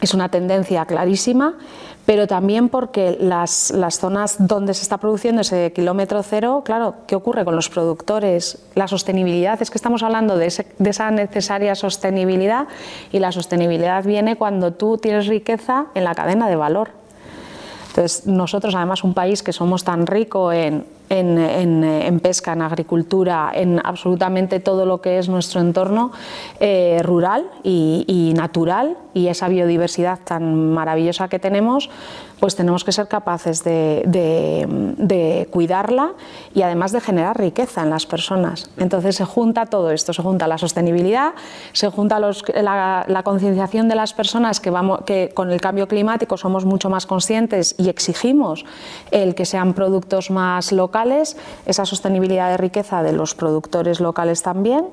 es 0.00 0.14
una 0.14 0.28
tendencia 0.28 0.86
clarísima, 0.86 1.54
pero 2.06 2.26
también 2.26 2.68
porque 2.68 3.16
las, 3.20 3.72
zonas 3.90 4.36
donde 4.38 4.74
se 4.74 4.82
está 4.82 4.98
produciendo 4.98 5.42
ese 5.42 5.72
kilómetro 5.72 6.22
cero, 6.22 6.62
claro, 6.64 6.94
¿qué 7.06 7.14
ocurre 7.14 7.44
con 7.44 7.54
los 7.54 7.68
productores? 7.68 8.58
La 8.74 8.88
sostenibilidad, 8.88 9.60
es 9.60 9.70
que 9.70 9.78
estamos 9.78 10.02
hablando 10.02 10.36
de, 10.36 10.52
de 10.78 10.90
esa 10.90 11.10
necesaria 11.10 11.74
sostenibilidad 11.74 12.66
y 13.12 13.18
la 13.18 13.32
sostenibilidad 13.32 14.04
viene 14.04 14.36
cuando 14.36 14.72
tú 14.72 14.98
tienes 14.98 15.26
riqueza 15.26 15.86
en 15.94 16.04
la 16.04 16.14
cadena 16.14 16.48
de 16.48 16.56
valor. 16.56 16.90
Entonces, 17.88 18.26
nosotros, 18.26 18.74
además, 18.74 19.04
un 19.04 19.14
país 19.14 19.42
que 19.42 19.52
somos 19.52 19.84
tan 19.84 20.06
rico 20.06 20.52
en 20.52 20.86
en, 21.10 22.20
pesca, 22.20 22.52
en 22.52 22.62
agricultura, 22.62 23.50
en 23.52 23.80
absolutamente 23.84 24.60
todo 24.60 24.86
lo 24.86 25.00
que 25.00 25.18
es 25.18 25.28
nuestro 25.28 25.60
entorno 25.60 26.12
eh, 26.60 27.00
rural 27.02 27.50
y, 27.62 28.32
natural 28.36 28.96
y 29.12 29.26
esa 29.26 29.48
biodiversidad 29.48 30.20
tan 30.24 30.72
maravillosa 30.72 31.28
que 31.28 31.38
tenemos, 31.38 31.90
pues 32.40 32.56
tenemos 32.56 32.84
que 32.84 32.92
ser 32.92 33.06
capaces 33.06 33.62
de, 33.62 35.46
cuidarla 35.50 36.12
y 36.54 36.62
además 36.62 36.92
de 36.92 37.00
generar 37.00 37.38
riqueza 37.38 37.82
en 37.82 37.90
las 37.90 38.06
personas. 38.06 38.70
Entonces 38.78 39.16
se 39.16 39.24
junta 39.24 39.66
todo 39.66 39.90
esto, 39.90 40.12
se 40.12 40.22
junta 40.22 40.48
la 40.48 40.56
sostenibilidad, 40.58 41.34
se 41.72 41.88
junta 41.90 42.18
la, 42.18 43.22
concienciación 43.24 43.88
de 43.88 43.94
las 43.94 44.14
personas 44.14 44.60
que, 44.60 44.70
vamos, 44.70 45.02
que 45.04 45.30
con 45.34 45.50
el 45.50 45.60
cambio 45.60 45.86
climático 45.86 46.36
somos 46.38 46.64
mucho 46.64 46.88
más 46.88 47.06
conscientes 47.06 47.74
y 47.78 47.90
exigimos 47.90 48.64
el 49.10 49.34
que 49.34 49.44
sean 49.44 49.74
productos 49.74 50.30
más 50.30 50.72
locales, 50.72 51.36
esa 51.66 51.84
sostenibilidad 51.84 52.50
de 52.50 52.56
riqueza 52.56 53.02
de 53.02 53.12
los 53.12 53.34
productores 53.34 54.00
locales 54.00 54.42
también 54.42 54.86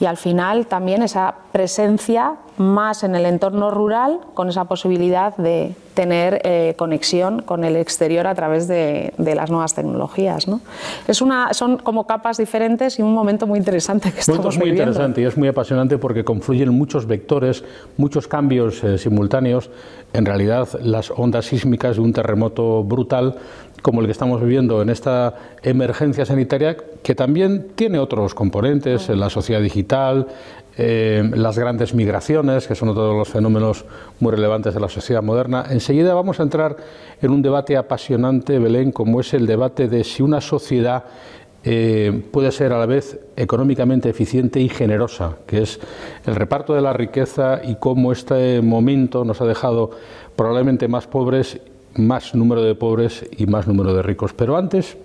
y 0.00 0.04
al 0.04 0.16
final 0.16 0.66
también 0.66 1.02
esa 1.02 1.34
presencia 1.52 2.34
más 2.58 3.04
en 3.04 3.14
el 3.14 3.26
entorno 3.26 3.70
rural 3.70 4.20
con 4.34 4.48
esa 4.48 4.64
posibilidad 4.64 5.36
de 5.36 5.74
tener 5.94 6.40
eh, 6.44 6.74
conexión 6.76 7.42
con 7.42 7.64
el 7.64 7.76
exterior 7.76 8.26
a 8.26 8.34
través 8.34 8.68
de, 8.68 9.12
las 9.18 9.50
nuevas 9.50 9.74
tecnologías. 9.74 10.48
¿no? 10.48 10.60
Es 11.06 11.22
una, 11.22 11.54
son 11.54 11.78
como 11.78 12.06
capas 12.06 12.36
diferentes 12.36 12.98
y 12.98 13.02
un 13.02 13.14
momento 13.14 13.46
muy 13.46 13.58
interesante 13.58 14.12
que 14.12 14.20
estamos 14.20 14.54
es 14.54 14.60
muy 14.60 14.70
interesante 14.70 15.22
y 15.22 15.24
es 15.24 15.36
muy 15.36 15.48
apasionante 15.48 15.98
porque 15.98 16.24
confluyen 16.24 16.70
muchos 16.70 17.06
vectores, 17.06 17.64
muchos 17.96 18.28
cambios 18.28 18.84
eh, 18.84 18.98
simultáneos. 18.98 19.70
En 20.12 20.26
realidad, 20.26 20.68
las 20.82 21.10
ondas 21.10 21.46
sísmicas 21.46 21.96
de 21.96 22.02
un 22.02 22.12
terremoto 22.12 22.84
brutal 22.84 23.36
como 23.86 24.00
el 24.00 24.06
que 24.06 24.12
estamos 24.12 24.40
viviendo 24.40 24.82
en 24.82 24.90
esta 24.90 25.36
emergencia 25.62 26.26
sanitaria, 26.26 26.76
que 27.04 27.14
también 27.14 27.68
tiene 27.76 28.00
otros 28.00 28.34
componentes, 28.34 29.08
en 29.10 29.20
la 29.20 29.30
sociedad 29.30 29.60
digital, 29.60 30.26
eh, 30.76 31.22
las 31.36 31.56
grandes 31.56 31.94
migraciones, 31.94 32.66
que 32.66 32.74
son 32.74 32.88
otro 32.88 33.12
de 33.12 33.16
los 33.16 33.28
fenómenos 33.28 33.84
muy 34.18 34.32
relevantes 34.32 34.74
de 34.74 34.80
la 34.80 34.88
sociedad 34.88 35.22
moderna. 35.22 35.66
Enseguida 35.70 36.14
vamos 36.14 36.40
a 36.40 36.42
entrar 36.42 36.76
en 37.22 37.30
un 37.30 37.42
debate 37.42 37.76
apasionante, 37.76 38.58
Belén, 38.58 38.90
como 38.90 39.20
es 39.20 39.32
el 39.34 39.46
debate 39.46 39.86
de 39.86 40.02
si 40.02 40.20
una 40.20 40.40
sociedad 40.40 41.04
eh, 41.62 42.24
puede 42.32 42.50
ser 42.50 42.72
a 42.72 42.80
la 42.80 42.86
vez 42.86 43.20
económicamente 43.36 44.08
eficiente 44.08 44.58
y 44.58 44.68
generosa, 44.68 45.36
que 45.46 45.62
es 45.62 45.78
el 46.26 46.34
reparto 46.34 46.74
de 46.74 46.80
la 46.80 46.92
riqueza 46.92 47.60
y 47.62 47.76
cómo 47.76 48.10
este 48.10 48.60
momento 48.62 49.24
nos 49.24 49.40
ha 49.40 49.44
dejado 49.44 49.92
probablemente 50.34 50.88
más 50.88 51.06
pobres, 51.06 51.60
más 51.98 52.34
número 52.34 52.62
de 52.62 52.74
pobres 52.74 53.24
y 53.36 53.46
más 53.46 53.66
número 53.66 53.94
de 53.94 54.02
ricos. 54.02 54.32
Pero 54.32 54.56
antes 54.56 54.96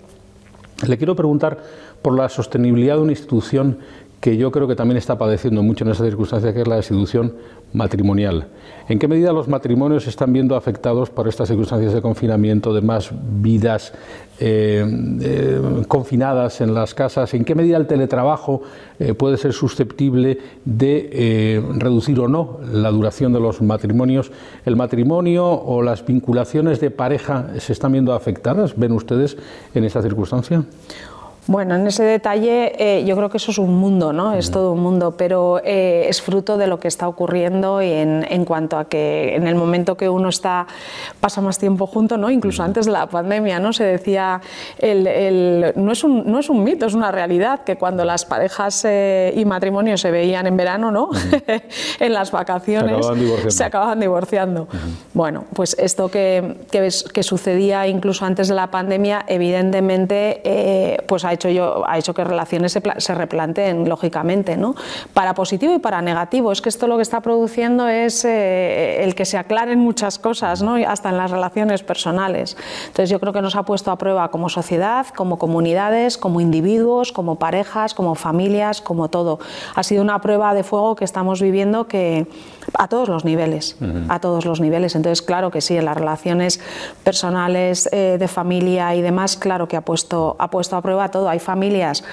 le 0.86 0.96
quiero 0.98 1.16
preguntar 1.16 1.58
por 2.00 2.16
la 2.16 2.28
sostenibilidad 2.28 2.96
de 2.96 3.02
una 3.02 3.12
institución 3.12 3.78
que 4.20 4.36
yo 4.36 4.52
creo 4.52 4.68
que 4.68 4.76
también 4.76 4.98
está 4.98 5.18
padeciendo 5.18 5.62
mucho 5.62 5.84
en 5.84 5.90
esa 5.90 6.04
circunstancia, 6.04 6.54
que 6.54 6.60
es 6.60 6.68
la 6.68 6.76
institución 6.76 7.34
matrimonial. 7.72 8.46
¿En 8.92 8.98
qué 8.98 9.08
medida 9.08 9.32
los 9.32 9.48
matrimonios 9.48 10.06
están 10.06 10.34
viendo 10.34 10.54
afectados 10.54 11.08
por 11.08 11.26
estas 11.26 11.48
circunstancias 11.48 11.94
de 11.94 12.02
confinamiento, 12.02 12.74
de 12.74 12.82
más 12.82 13.10
vidas 13.40 13.94
eh, 14.38 14.84
eh, 15.22 15.82
confinadas 15.88 16.60
en 16.60 16.74
las 16.74 16.92
casas? 16.92 17.32
¿En 17.32 17.46
qué 17.46 17.54
medida 17.54 17.78
el 17.78 17.86
teletrabajo 17.86 18.60
eh, 18.98 19.14
puede 19.14 19.38
ser 19.38 19.54
susceptible 19.54 20.36
de 20.66 21.64
reducir 21.78 22.20
o 22.20 22.28
no 22.28 22.60
la 22.70 22.90
duración 22.90 23.32
de 23.32 23.40
los 23.40 23.62
matrimonios? 23.62 24.30
¿El 24.66 24.76
matrimonio 24.76 25.46
o 25.48 25.80
las 25.80 26.04
vinculaciones 26.04 26.78
de 26.78 26.90
pareja 26.90 27.48
se 27.60 27.72
están 27.72 27.92
viendo 27.92 28.12
afectadas? 28.12 28.76
¿Ven 28.76 28.92
ustedes 28.92 29.38
en 29.74 29.84
esta 29.84 30.02
circunstancia? 30.02 30.66
Bueno, 31.48 31.74
en 31.74 31.84
ese 31.88 32.04
detalle 32.04 32.72
eh, 32.78 33.04
yo 33.04 33.16
creo 33.16 33.28
que 33.28 33.38
eso 33.38 33.50
es 33.50 33.58
un 33.58 33.76
mundo, 33.76 34.12
¿no? 34.12 34.32
Es 34.32 34.52
todo 34.52 34.72
un 34.72 34.80
mundo, 34.80 35.16
pero 35.16 35.60
eh, 35.64 36.06
es 36.08 36.22
fruto 36.22 36.56
de 36.56 36.68
lo 36.68 36.78
que 36.78 36.86
está 36.86 37.08
ocurriendo 37.08 37.80
en, 37.80 38.24
en, 38.30 38.44
cuanto 38.44 38.78
a 38.78 38.84
que 38.84 39.34
en 39.34 39.48
el 39.48 39.56
momento 39.56 39.96
que 39.96 40.08
uno 40.08 40.28
está 40.28 40.68
pasa 41.20 41.40
más 41.40 41.58
tiempo 41.58 41.88
junto, 41.88 42.16
¿no? 42.16 42.30
Incluso 42.30 42.62
antes 42.62 42.86
de 42.86 42.92
la 42.92 43.08
pandemia, 43.08 43.58
¿no? 43.58 43.72
Se 43.72 43.82
decía, 43.82 44.40
el, 44.78 45.72
no, 45.74 45.90
es 45.90 46.04
un, 46.04 46.30
no 46.30 46.38
es 46.38 46.48
un 46.48 46.62
mito, 46.62 46.86
es 46.86 46.94
una 46.94 47.10
realidad 47.10 47.64
que 47.64 47.74
cuando 47.76 48.04
las 48.04 48.24
parejas 48.24 48.84
eh, 48.84 49.34
y 49.34 49.44
matrimonios 49.44 50.00
se 50.00 50.12
veían 50.12 50.46
en 50.46 50.56
verano, 50.56 50.92
¿no? 50.92 51.10
en 51.98 52.12
las 52.12 52.30
vacaciones 52.30 53.04
se 53.48 53.64
acababan 53.64 53.98
divorciando. 53.98 54.68
Bueno, 55.12 55.44
pues 55.54 55.74
esto 55.76 56.08
que, 56.08 56.58
que, 56.70 56.88
que, 57.12 57.22
sucedía 57.24 57.88
incluso 57.88 58.24
antes 58.24 58.46
de 58.46 58.54
la 58.54 58.70
pandemia, 58.70 59.24
evidentemente, 59.26 61.02
pues 61.08 61.24
ha 61.32 61.34
hecho, 61.34 61.48
yo, 61.48 61.82
ha 61.86 61.98
hecho 61.98 62.14
que 62.14 62.24
relaciones 62.24 62.72
se, 62.72 62.82
se 62.98 63.14
replanteen, 63.14 63.88
lógicamente, 63.88 64.56
¿no? 64.56 64.74
para 65.14 65.34
positivo 65.34 65.74
y 65.74 65.78
para 65.78 66.02
negativo. 66.02 66.52
Es 66.52 66.60
que 66.60 66.68
esto 66.68 66.86
lo 66.86 66.96
que 66.96 67.02
está 67.02 67.20
produciendo 67.20 67.88
es 67.88 68.24
eh, 68.24 69.02
el 69.02 69.14
que 69.14 69.24
se 69.24 69.38
aclaren 69.38 69.78
muchas 69.78 70.18
cosas, 70.18 70.62
¿no? 70.62 70.76
hasta 70.86 71.08
en 71.08 71.16
las 71.16 71.30
relaciones 71.30 71.82
personales. 71.82 72.56
Entonces 72.86 73.10
yo 73.10 73.20
creo 73.20 73.32
que 73.32 73.42
nos 73.42 73.56
ha 73.56 73.64
puesto 73.64 73.90
a 73.90 73.98
prueba 73.98 74.30
como 74.30 74.48
sociedad, 74.48 75.06
como 75.08 75.38
comunidades, 75.38 76.18
como 76.18 76.40
individuos, 76.40 77.12
como 77.12 77.36
parejas, 77.36 77.94
como 77.94 78.14
familias, 78.14 78.80
como 78.80 79.08
todo. 79.08 79.38
Ha 79.74 79.82
sido 79.82 80.02
una 80.02 80.20
prueba 80.20 80.54
de 80.54 80.62
fuego 80.62 80.96
que 80.96 81.04
estamos 81.04 81.40
viviendo 81.40 81.88
que 81.88 82.26
a 82.74 82.88
todos 82.88 83.08
los 83.08 83.24
niveles, 83.24 83.76
a 84.08 84.20
todos 84.20 84.44
los 84.44 84.60
niveles. 84.60 84.94
Entonces, 84.94 85.22
claro 85.22 85.50
que 85.50 85.60
sí, 85.60 85.76
en 85.76 85.84
las 85.84 85.96
relaciones 85.96 86.60
personales, 87.04 87.88
eh, 87.92 88.16
de 88.18 88.28
familia 88.28 88.94
y 88.94 89.02
demás, 89.02 89.36
claro 89.36 89.68
que 89.68 89.76
ha 89.76 89.80
puesto, 89.80 90.36
ha 90.38 90.48
puesto 90.48 90.76
a 90.76 90.82
prueba 90.82 91.10
todo. 91.10 91.21
Hay 91.28 91.38
familias 91.38 92.04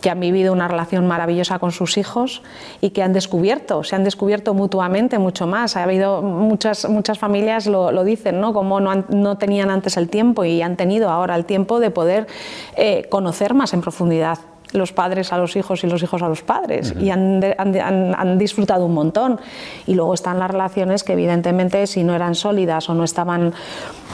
que 0.00 0.10
han 0.10 0.20
vivido 0.20 0.52
una 0.52 0.66
relación 0.66 1.06
maravillosa 1.06 1.58
con 1.58 1.72
sus 1.72 1.98
hijos 1.98 2.42
y 2.80 2.90
que 2.90 3.02
han 3.02 3.12
descubierto, 3.12 3.84
se 3.84 3.96
han 3.96 4.04
descubierto 4.04 4.54
mutuamente 4.54 5.18
mucho 5.18 5.46
más. 5.46 5.76
Ha 5.76 5.82
habido 5.82 6.22
muchas, 6.22 6.88
muchas 6.88 7.18
familias 7.18 7.66
lo, 7.66 8.04
dicen, 8.04 8.40
¿no? 8.40 8.52
Como 8.52 8.80
no, 8.80 9.04
no, 9.08 9.36
tenían 9.36 9.70
antes 9.70 9.96
el 9.96 10.08
tiempo 10.08 10.44
y 10.44 10.62
han 10.62 10.76
tenido 10.76 11.10
ahora 11.10 11.36
el 11.36 11.44
tiempo 11.44 11.80
de 11.80 11.90
poder 11.90 12.26
eh, 12.76 13.06
conocer 13.10 13.54
más 13.54 13.74
en 13.74 13.82
profundidad 13.82 14.38
los 14.72 14.92
padres 14.92 15.32
a 15.32 15.38
los 15.38 15.56
hijos 15.56 15.84
y 15.84 15.86
los 15.86 16.02
hijos 16.02 16.22
a 16.22 16.28
los 16.28 16.42
padres 16.42 16.94
y 16.98 17.10
han, 17.10 17.42
han, 17.58 18.38
disfrutado 18.38 18.86
un 18.86 18.94
montón. 18.94 19.40
Y 19.86 19.94
luego 19.94 20.14
están 20.14 20.38
las 20.38 20.50
relaciones 20.50 21.04
que 21.04 21.12
evidentemente 21.12 21.86
si 21.86 22.04
no 22.04 22.14
eran 22.14 22.34
sólidas 22.34 22.88
o 22.88 22.94
no 22.94 23.04
estaban, 23.04 23.52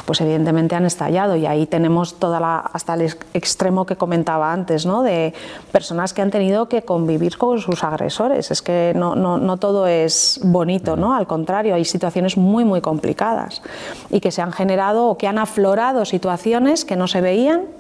pues 0.05 0.21
evidentemente 0.21 0.75
han 0.75 0.87
estallado 0.87 1.37
y 1.37 1.47
ahí 1.47 1.67
tenemos 1.67 2.19
toda 2.19 2.41
la, 2.41 2.59
hasta 2.59 2.95
el 2.95 3.03
extremo 3.35 3.87
que 3.87 3.97
comentaba 3.97 4.53
antes, 4.53 4.87
¿no? 4.87 5.03
de 5.03 5.35
personas 5.73 6.13
que 6.15 6.23
han 6.23 6.31
tenido 6.31 6.69
que 6.69 6.83
convivir 6.83 7.37
con 7.37 7.61
sus 7.61 7.85
agresores. 7.85 8.51
Es 8.51 8.63
que 8.63 8.93
no, 8.97 9.15
no, 9.15 9.39
no 9.39 9.57
todo 9.59 9.87
es 9.87 10.41
bonito, 10.43 10.97
¿no? 10.97 11.15
al 11.15 11.27
contrario, 11.27 11.75
hay 11.75 11.85
situaciones 11.85 12.37
muy, 12.37 12.65
muy 12.65 12.81
complicadas 12.81 13.63
y 14.11 14.21
que 14.21 14.31
se 14.31 14.43
han 14.43 14.53
generado 14.53 15.07
o 15.07 15.19
que 15.19 15.29
han 15.29 15.39
aflorado 15.39 16.05
situaciones 16.05 16.85
que 16.85 16.97
no 16.97 17.07
se 17.07 17.21
veían 17.21 17.76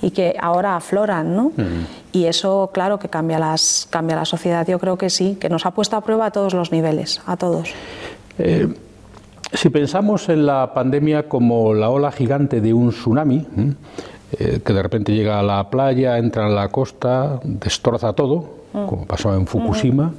y 0.00 0.10
que 0.10 0.34
ahora 0.40 0.76
afloran, 0.76 1.36
¿no? 1.36 1.52
Y 2.12 2.26
eso, 2.26 2.70
claro, 2.72 2.98
que 2.98 3.08
cambia, 3.08 3.38
las, 3.38 3.86
cambia 3.90 4.16
la 4.16 4.24
sociedad. 4.24 4.66
Yo 4.66 4.78
creo 4.78 4.98
que 4.98 5.08
sí, 5.08 5.36
que 5.40 5.48
nos 5.48 5.64
ha 5.64 5.70
puesto 5.70 5.96
a 5.96 6.02
prueba 6.02 6.26
a 6.26 6.30
todos 6.30 6.52
los 6.52 6.72
niveles, 6.72 7.22
a 7.26 7.36
todos. 7.36 7.72
Eh, 8.38 8.68
si 9.52 9.68
pensamos 9.70 10.28
en 10.28 10.46
la 10.46 10.74
pandemia 10.74 11.28
como 11.28 11.74
la 11.74 11.90
ola 11.90 12.10
gigante 12.12 12.60
de 12.60 12.72
un 12.74 12.90
tsunami, 12.90 13.46
eh, 14.38 14.60
que 14.64 14.72
de 14.72 14.82
repente 14.82 15.14
llega 15.14 15.38
a 15.38 15.42
la 15.42 15.68
playa, 15.70 16.18
entra 16.18 16.46
en 16.46 16.54
la 16.54 16.68
costa, 16.68 17.40
destroza 17.44 18.12
todo, 18.12 18.48
mm. 18.72 18.86
como 18.86 19.06
pasó 19.06 19.34
en 19.34 19.46
Fukushima. 19.46 20.12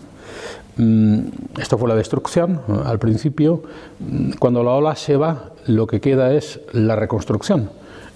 Mm, 0.77 1.19
esto 1.59 1.77
fue 1.77 1.89
la 1.89 1.95
destrucción 1.95 2.61
al 2.85 2.99
principio. 2.99 3.63
Mm, 3.99 4.33
cuando 4.39 4.63
la 4.63 4.71
ola 4.71 4.95
se 4.95 5.17
va, 5.17 5.51
lo 5.65 5.87
que 5.87 5.99
queda 5.99 6.33
es 6.33 6.59
la 6.71 6.95
reconstrucción 6.95 7.69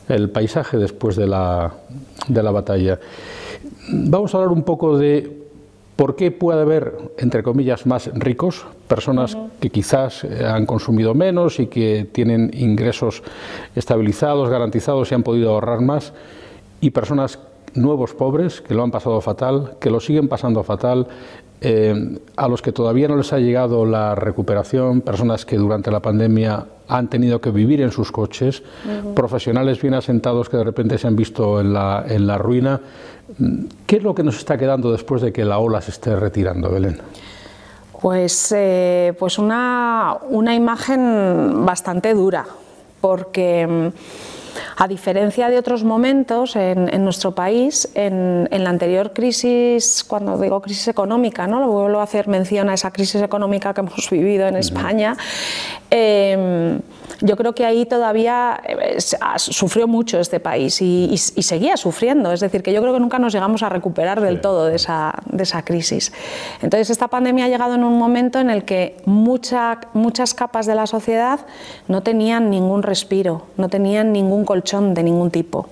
el 0.09 0.29
paisaje 0.29 0.77
después 0.77 1.15
de 1.15 1.27
la, 1.27 1.73
de 2.27 2.43
la 2.43 2.51
batalla. 2.51 2.99
Vamos 3.89 4.33
a 4.33 4.37
hablar 4.37 4.51
un 4.51 4.63
poco 4.63 4.97
de 4.97 5.47
por 5.95 6.15
qué 6.15 6.31
puede 6.31 6.61
haber, 6.61 6.93
entre 7.17 7.43
comillas, 7.43 7.85
más 7.85 8.09
ricos, 8.13 8.65
personas 8.87 9.35
que 9.59 9.71
quizás 9.71 10.23
eh, 10.23 10.45
han 10.45 10.65
consumido 10.65 11.13
menos 11.13 11.59
y 11.59 11.67
que 11.67 12.07
tienen 12.11 12.51
ingresos 12.53 13.23
estabilizados, 13.75 14.49
garantizados 14.49 15.11
y 15.11 15.15
han 15.15 15.23
podido 15.23 15.49
ahorrar 15.49 15.81
más, 15.81 16.13
y 16.79 16.91
personas 16.91 17.39
nuevos 17.73 18.13
pobres 18.13 18.61
que 18.61 18.75
lo 18.75 18.83
han 18.83 18.91
pasado 18.91 19.19
fatal, 19.21 19.75
que 19.79 19.89
lo 19.89 19.99
siguen 19.99 20.27
pasando 20.27 20.63
fatal, 20.63 21.07
eh, 21.61 22.19
a 22.35 22.47
los 22.47 22.61
que 22.61 22.71
todavía 22.71 23.07
no 23.07 23.15
les 23.17 23.33
ha 23.33 23.39
llegado 23.39 23.85
la 23.85 24.15
recuperación, 24.15 25.01
personas 25.01 25.45
que 25.45 25.57
durante 25.57 25.91
la 25.91 25.99
pandemia 25.99 26.65
han 26.87 27.09
tenido 27.09 27.41
que 27.41 27.51
vivir 27.51 27.81
en 27.81 27.91
sus 27.91 28.11
coches, 28.11 28.63
profesionales 29.13 29.81
bien 29.81 29.93
asentados 29.93 30.49
que 30.49 30.57
de 30.57 30.63
repente 30.63 30.97
se 30.97 31.07
han 31.07 31.15
visto 31.15 31.59
en 31.59 31.73
la, 31.73 32.05
en 32.07 32.27
la 32.27 32.37
ruina. 32.37 32.79
¿Qué 33.85 33.97
es 33.97 34.03
lo 34.03 34.15
que 34.15 34.23
nos 34.23 34.37
está 34.37 34.57
quedando 34.57 34.91
después 34.91 35.21
de 35.21 35.33
que 35.33 35.43
la 35.43 35.59
ola 35.59 35.81
se 35.81 35.91
esté 35.91 36.15
retirando, 36.15 36.69
Belén? 36.69 36.99
Pues, 38.01 38.53
eh, 38.55 39.13
pues 39.17 39.37
una, 39.37 40.15
una 40.29 40.55
imagen 40.55 41.65
bastante 41.65 42.13
dura, 42.13 42.45
porque 43.01 43.91
a 44.75 44.87
diferencia 44.87 45.49
de 45.49 45.57
otros 45.57 45.83
momentos 45.83 46.55
en, 46.55 47.03
nuestro 47.03 47.33
país, 47.33 47.89
en, 47.95 48.47
la 48.51 48.69
anterior 48.69 49.13
crisis, 49.13 50.03
cuando 50.07 50.37
digo 50.37 50.61
crisis 50.61 50.87
económica, 50.87 51.47
¿no? 51.47 51.59
lo 51.59 51.67
vuelvo 51.67 51.99
a 51.99 52.03
hacer 52.03 52.27
mención 52.27 52.69
a 52.69 52.73
esa 52.73 52.91
crisis 52.91 53.21
económica 53.21 53.73
que 53.73 53.81
hemos 53.81 54.09
vivido 54.11 54.47
en 54.47 54.55
España, 54.55 55.15
em, 55.89 56.79
yo 57.21 57.35
creo 57.35 57.53
que 57.53 57.65
ahí 57.65 57.85
todavía 57.85 58.61
eh, 58.65 58.97
sufrió 59.37 59.87
mucho 59.87 60.19
este 60.19 60.39
país 60.39 60.81
y, 60.81 61.17
seguía 61.17 61.77
sufriendo. 61.77 62.31
Es 62.31 62.39
decir, 62.39 62.63
que 62.63 62.73
yo 62.73 62.81
creo 62.81 62.93
que 62.93 62.99
nunca 62.99 63.19
nos 63.19 63.33
llegamos 63.33 63.63
a 63.63 63.69
recuperar 63.69 64.21
del 64.21 64.41
todo 64.41 64.65
de 64.65 64.75
esa, 64.75 65.13
de 65.25 65.43
esa, 65.43 65.63
crisis. 65.63 66.11
Entonces, 66.61 66.89
esta 66.89 67.07
pandemia 67.07 67.45
ha 67.45 67.47
llegado 67.49 67.75
en 67.75 67.83
un 67.83 67.97
momento 67.97 68.39
en 68.39 68.49
el 68.49 68.63
que 68.63 68.97
mucha, 69.05 69.79
muchas 69.93 70.33
capas 70.33 70.65
de 70.65 70.75
la 70.75 70.87
sociedad 70.87 71.39
no 71.87 72.03
tenían 72.03 72.49
ningún 72.49 72.83
respiro, 72.83 73.47
no 73.57 73.69
tenían 73.69 74.11
ningún 74.11 74.45
colchón 74.45 74.93
de 74.93 75.03
ningún 75.03 75.31
tipo. 75.31 75.69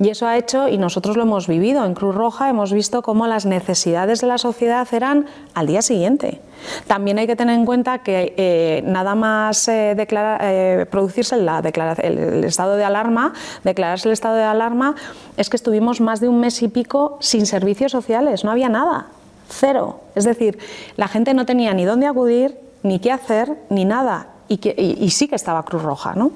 Y 0.00 0.08
eso 0.08 0.26
ha 0.26 0.38
hecho, 0.38 0.66
y 0.66 0.78
nosotros 0.78 1.18
lo 1.18 1.24
hemos 1.24 1.46
vivido 1.46 1.84
en 1.84 1.92
Cruz 1.92 2.14
Roja, 2.14 2.48
hemos 2.48 2.72
visto 2.72 3.02
cómo 3.02 3.26
las 3.26 3.44
necesidades 3.44 4.22
de 4.22 4.28
la 4.28 4.38
sociedad 4.38 4.88
eran 4.92 5.26
al 5.52 5.66
día 5.66 5.82
siguiente. 5.82 6.40
También 6.86 7.18
hay 7.18 7.26
que 7.26 7.36
tener 7.36 7.54
en 7.54 7.66
cuenta 7.66 7.98
que 7.98 8.32
eh, 8.38 8.82
nada 8.86 9.14
más 9.14 9.68
eh, 9.68 9.94
eh, 9.98 10.86
producirse 10.90 11.36
la 11.36 11.58
el, 11.58 12.44
estado 12.44 12.76
de 12.76 12.84
alarma, 12.84 13.34
declararse 13.62 14.08
el 14.08 14.12
estado 14.14 14.36
de 14.36 14.42
alarma, 14.44 14.94
es 15.36 15.50
que 15.50 15.58
estuvimos 15.58 16.00
más 16.00 16.20
de 16.20 16.28
un 16.28 16.40
mes 16.40 16.62
y 16.62 16.68
pico 16.68 17.18
sin 17.20 17.44
servicios 17.44 17.92
sociales, 17.92 18.42
no 18.42 18.50
había 18.50 18.70
nada, 18.70 19.08
cero. 19.50 20.00
Es 20.14 20.24
decir, 20.24 20.58
la 20.96 21.08
gente 21.08 21.34
no 21.34 21.44
tenía 21.44 21.74
ni 21.74 21.84
dónde 21.84 22.06
acudir, 22.06 22.58
ni 22.82 23.00
qué 23.00 23.12
hacer, 23.12 23.54
ni 23.68 23.84
nada. 23.84 24.28
Y 24.48 25.10
sí 25.10 25.28
que 25.28 25.36
estaba 25.36 25.62
Cruz 25.62 25.82
Roja, 25.82 26.14
¿no? 26.14 26.32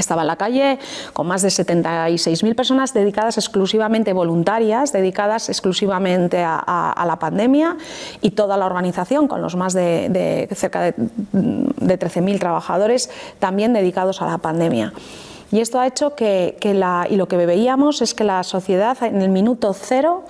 Estaba 0.00 0.22
en 0.22 0.28
la 0.28 0.36
calle 0.36 0.78
con 1.12 1.26
más 1.26 1.42
de 1.42 1.48
76.000 1.48 2.54
personas 2.54 2.92
dedicadas 2.94 3.38
exclusivamente 3.38 4.12
voluntarias, 4.12 4.92
dedicadas 4.92 5.48
exclusivamente 5.48 6.42
a, 6.44 7.04
la 7.06 7.18
pandemia 7.18 7.76
y 8.20 8.32
toda 8.32 8.56
la 8.56 8.66
organización 8.66 9.28
con 9.28 9.42
los 9.42 9.56
más 9.56 9.72
de, 9.72 10.48
cerca 10.54 10.82
de, 10.82 10.94
13.000 10.94 12.38
trabajadores 12.38 13.10
también 13.38 13.72
dedicados 13.72 14.22
a 14.22 14.26
la 14.26 14.38
pandemia. 14.38 14.92
Y 15.52 15.60
esto 15.60 15.80
ha 15.80 15.86
hecho 15.86 16.14
que, 16.14 16.56
la, 16.74 17.06
y 17.10 17.16
lo 17.16 17.26
que 17.26 17.36
veíamos 17.36 18.02
es 18.02 18.14
que 18.14 18.24
la 18.24 18.42
sociedad 18.44 18.96
en 19.02 19.20
el 19.20 19.30
minuto 19.30 19.72
cero 19.74 20.24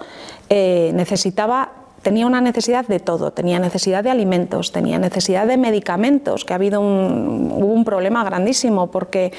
eh, 0.48 0.92
necesitaba 0.94 1.79
tenía 2.02 2.26
una 2.26 2.40
necesidad 2.40 2.86
de 2.86 3.00
todo, 3.00 3.30
tenía 3.30 3.58
necesidad 3.58 4.02
de 4.02 4.10
alimentos, 4.10 4.72
tenía 4.72 4.98
necesidad 4.98 5.46
de 5.46 5.56
medicamentos, 5.56 6.44
que 6.44 6.52
ha 6.52 6.56
habido 6.56 6.80
un, 6.80 7.52
un 7.52 7.84
problema 7.84 8.24
grandísimo 8.24 8.90
porque 8.90 9.32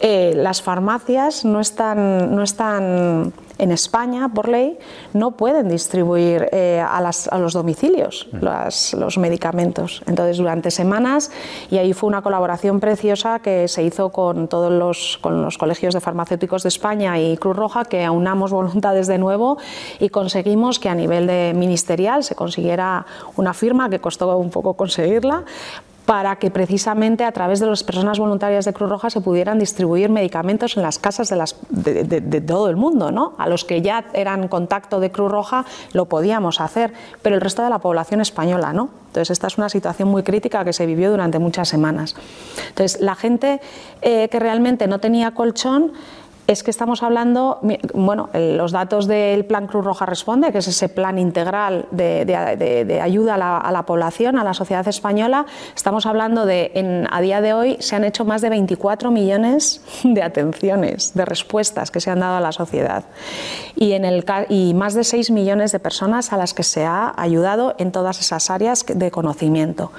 eh, 0.00 0.32
las 0.36 0.62
farmacias 0.62 1.44
no 1.44 1.60
están, 1.60 2.34
no 2.34 2.42
están 2.42 3.32
en 3.62 3.70
España, 3.70 4.28
por 4.34 4.48
ley, 4.48 4.76
no 5.12 5.30
pueden 5.36 5.68
distribuir 5.68 6.48
eh, 6.50 6.84
a, 6.84 7.00
los 7.38 7.52
domicilios 7.52 8.26
los 8.32 9.18
medicamentos. 9.18 10.02
Entonces, 10.06 10.38
durante 10.38 10.72
semanas, 10.72 11.30
y 11.70 11.78
ahí 11.78 11.92
fue 11.92 12.08
una 12.08 12.22
colaboración 12.22 12.80
preciosa 12.80 13.38
que 13.38 13.68
se 13.68 13.84
hizo 13.84 14.10
con 14.10 14.48
todos 14.48 14.72
los, 14.72 15.18
con 15.22 15.42
los 15.42 15.58
colegios 15.58 15.94
de 15.94 16.00
farmacéuticos 16.00 16.64
de 16.64 16.70
España 16.70 17.20
y 17.20 17.36
Cruz 17.36 17.54
Roja, 17.56 17.84
que 17.84 18.04
aunamos 18.04 18.50
voluntades 18.62 19.06
de 19.06 19.18
nuevo 19.18 19.58
y 20.00 20.08
conseguimos 20.08 20.80
que 20.80 20.88
a 20.88 20.96
nivel 20.96 21.28
de 21.28 21.52
ministerial 21.54 22.24
se 22.24 22.34
consiguiera 22.34 23.06
una 23.36 23.54
firma 23.54 23.88
que 23.88 24.00
costó 24.00 24.36
un 24.38 24.50
poco 24.50 24.74
conseguirla 24.74 25.44
para 26.06 26.36
que 26.36 26.50
precisamente 26.50 27.24
a 27.24 27.32
través 27.32 27.60
de 27.60 27.66
las 27.66 27.84
personas 27.84 28.18
voluntarias 28.18 28.64
de 28.64 28.72
Cruz 28.72 28.90
Roja 28.90 29.10
se 29.10 29.20
pudieran 29.20 29.58
distribuir 29.58 30.10
medicamentos 30.10 30.76
en 30.76 30.82
las 30.82 30.98
casas 30.98 31.28
de, 31.68 32.40
todo 32.40 32.68
el 32.68 32.76
mundo. 32.76 33.12
¿no? 33.12 33.34
A 33.38 33.48
los 33.48 33.64
que 33.64 33.82
ya 33.82 34.04
eran 34.12 34.48
contacto 34.48 35.00
de 35.00 35.10
Cruz 35.10 35.30
Roja 35.30 35.64
lo 35.92 36.06
podíamos 36.06 36.60
hacer, 36.60 36.92
pero 37.22 37.36
el 37.36 37.40
resto 37.40 37.62
de 37.62 37.70
la 37.70 37.78
población 37.78 38.20
española 38.20 38.72
no. 38.72 38.90
Entonces 39.08 39.30
esta 39.30 39.46
es 39.46 39.58
una 39.58 39.68
situación 39.68 40.08
muy 40.08 40.22
crítica 40.22 40.64
que 40.64 40.72
se 40.72 40.86
vivió 40.86 41.10
durante 41.10 41.38
muchas 41.38 41.68
semanas. 41.68 42.16
Entonces 42.68 43.00
la 43.00 43.14
gente 43.14 43.60
eh, 44.00 44.28
que 44.28 44.38
realmente 44.38 44.86
no 44.86 44.98
tenía 44.98 45.32
colchón 45.32 45.92
es 46.46 46.62
que 46.62 46.70
estamos 46.70 47.02
hablando, 47.02 47.60
bueno, 47.94 48.28
los 48.34 48.72
datos 48.72 49.06
del 49.06 49.44
Plan 49.44 49.66
Cruz 49.66 49.84
Roja 49.84 50.06
Responde, 50.06 50.50
que 50.52 50.58
es 50.58 50.68
ese 50.68 50.88
plan 50.88 51.18
integral 51.18 51.86
de, 51.92 53.00
ayuda 53.02 53.34
a 53.34 53.72
la, 53.72 53.82
población, 53.84 54.38
a 54.38 54.44
la 54.44 54.52
sociedad 54.52 54.86
española, 54.88 55.46
estamos 55.74 56.04
hablando 56.04 56.44
de, 56.44 57.06
a 57.10 57.20
día 57.20 57.40
de 57.40 57.54
hoy 57.54 57.76
se 57.80 57.96
han 57.96 58.04
hecho 58.04 58.24
más 58.24 58.42
de 58.42 58.50
24 58.50 59.10
millones 59.10 59.82
de 60.02 60.22
atenciones, 60.22 61.14
de 61.14 61.24
respuestas 61.24 61.90
que 61.90 62.00
se 62.00 62.10
han 62.10 62.20
dado 62.20 62.36
a 62.36 62.40
la 62.40 62.52
sociedad. 62.52 63.04
Y, 63.76 63.92
en 63.92 64.04
el, 64.04 64.24
y 64.48 64.74
más 64.74 64.94
de 64.94 65.04
6 65.04 65.30
millones 65.30 65.72
de 65.72 65.78
personas 65.78 66.32
a 66.32 66.36
las 66.36 66.54
que 66.54 66.64
se 66.64 66.84
ha 66.84 67.14
ayudado 67.16 67.74
en 67.78 67.92
todas 67.92 68.20
esas 68.20 68.50
áreas 68.50 68.84
de 68.86 69.10
conocimiento 69.10 69.92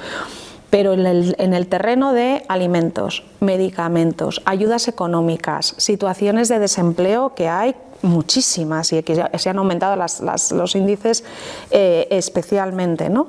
pero 0.74 0.94
en 0.94 1.54
el, 1.54 1.68
terreno 1.68 2.14
de 2.14 2.44
alimentos, 2.48 3.24
medicamentos, 3.42 4.42
ayudas 4.44 4.88
económicas, 4.88 5.76
situaciones 5.78 6.50
de 6.50 6.58
desempleo 6.58 7.36
que 7.36 7.48
hay 7.48 7.76
muchísimas 8.02 8.92
y 8.92 9.04
que 9.04 9.24
se 9.38 9.50
han 9.52 9.60
aumentado 9.60 9.96
los 9.96 10.76
índices 10.76 11.26
eh, 11.70 12.08
especialmente. 12.10 13.12
¿no? 13.12 13.28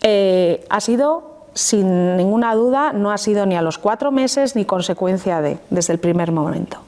Eh, 0.00 0.64
ha 0.70 0.80
sido, 0.80 1.48
sin 1.52 2.16
ninguna 2.16 2.54
duda, 2.54 2.94
no 2.94 3.12
ha 3.12 3.18
sido 3.18 3.44
ni 3.44 3.56
a 3.56 3.60
los 3.60 3.76
cuatro 3.76 4.10
meses 4.10 4.56
ni 4.56 4.64
consecuencia 4.64 5.42
de, 5.42 5.58
desde 5.68 5.92
el 5.92 5.98
primer 5.98 6.32
momento. 6.32 6.78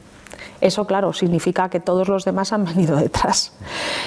Eso, 0.62 0.86
claro, 0.86 1.12
significa 1.12 1.68
que 1.68 1.80
todos 1.80 2.08
los 2.08 2.24
demás 2.24 2.54
han 2.54 2.64
venido 2.64 2.96
detrás. 2.96 3.52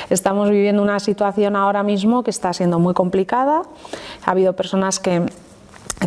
Estamos 0.09 0.49
viviendo 0.49 0.81
una 0.81 0.99
situación 0.99 1.55
ahora 1.55 1.83
mismo 1.83 2.23
que 2.23 2.31
está 2.31 2.53
siendo 2.53 2.79
muy 2.79 2.95
complicada. 2.95 3.61
Ha 4.25 4.31
habido 4.31 4.53
personas 4.53 4.99
que 4.99 5.27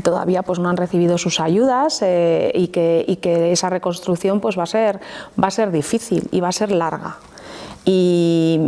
todavía 0.01 0.43
pues 0.43 0.59
no 0.59 0.69
han 0.69 0.77
recibido 0.77 1.19
sus 1.19 1.41
ayudas 1.41 2.01
eh, 2.03 2.51
y, 2.55 2.69
que, 2.69 3.05
y, 3.07 3.17
que, 3.17 3.53
esa 3.53 3.69
reconstrucción 3.69 4.41
pues 4.41 4.59
va 4.59 4.63
a 4.63 4.67
ser 4.67 5.01
va 5.43 5.49
a 5.49 5.51
ser 5.51 5.71
difícil 5.71 6.29
y 6.31 6.41
va 6.41 6.49
a 6.49 6.53
ser 6.53 6.71
larga. 6.71 7.17
Y, 7.85 8.61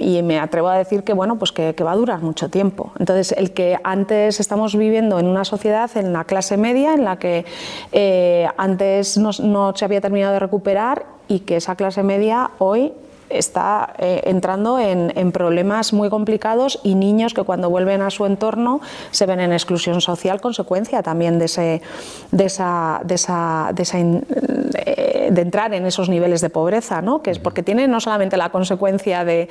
y 0.00 0.22
me 0.22 0.40
atrevo 0.40 0.68
a 0.68 0.76
decir 0.76 1.04
que 1.04 1.12
bueno 1.12 1.38
pues 1.38 1.52
que, 1.52 1.74
que, 1.74 1.84
va 1.84 1.92
a 1.92 1.96
durar 1.96 2.20
mucho 2.20 2.50
tiempo. 2.50 2.92
Entonces 2.98 3.32
el 3.32 3.52
que 3.52 3.78
antes 3.84 4.40
estamos 4.40 4.76
viviendo 4.76 5.18
en 5.18 5.26
una 5.26 5.44
sociedad 5.44 5.90
en 5.96 6.12
la 6.12 6.24
clase 6.24 6.56
media 6.56 6.94
en 6.94 7.04
la 7.04 7.18
que 7.18 7.44
eh, 7.92 8.48
antes 8.56 9.16
no, 9.16 9.30
no 9.42 9.72
se 9.74 9.84
había 9.84 10.00
terminado 10.00 10.34
de 10.34 10.40
recuperar 10.40 11.06
y 11.28 11.40
que 11.40 11.56
esa 11.56 11.76
clase 11.76 12.02
media 12.02 12.50
hoy 12.58 12.92
está 13.30 13.94
eh, 13.98 14.22
entrando 14.24 14.78
en, 14.78 15.08
problemas 15.32 15.92
muy 15.92 16.08
complicados 16.08 16.80
y 16.82 16.94
niños 16.94 17.34
que 17.34 17.42
cuando 17.42 17.68
vuelven 17.68 18.00
a 18.00 18.10
su 18.10 18.24
entorno 18.24 18.80
se 19.10 19.26
ven 19.26 19.40
en 19.40 19.52
exclusión 19.52 20.00
social, 20.00 20.40
consecuencia 20.40 21.02
también 21.02 21.38
de, 21.38 21.44
ese, 21.44 21.82
de, 22.30 22.44
esa, 22.46 23.00
de, 23.04 23.14
esa, 23.14 23.70
de, 23.74 24.22
eh, 24.74 25.28
de 25.30 25.40
entrar 25.42 25.74
en 25.74 25.84
esos 25.86 26.08
niveles 26.08 26.40
de 26.40 26.50
pobreza, 26.50 27.02
¿no? 27.02 27.20
que 27.22 27.30
es 27.30 27.38
porque 27.38 27.62
tiene 27.62 27.86
no 27.88 28.00
solamente 28.00 28.36
la 28.36 28.50
consecuencia 28.50 29.24
de, 29.24 29.48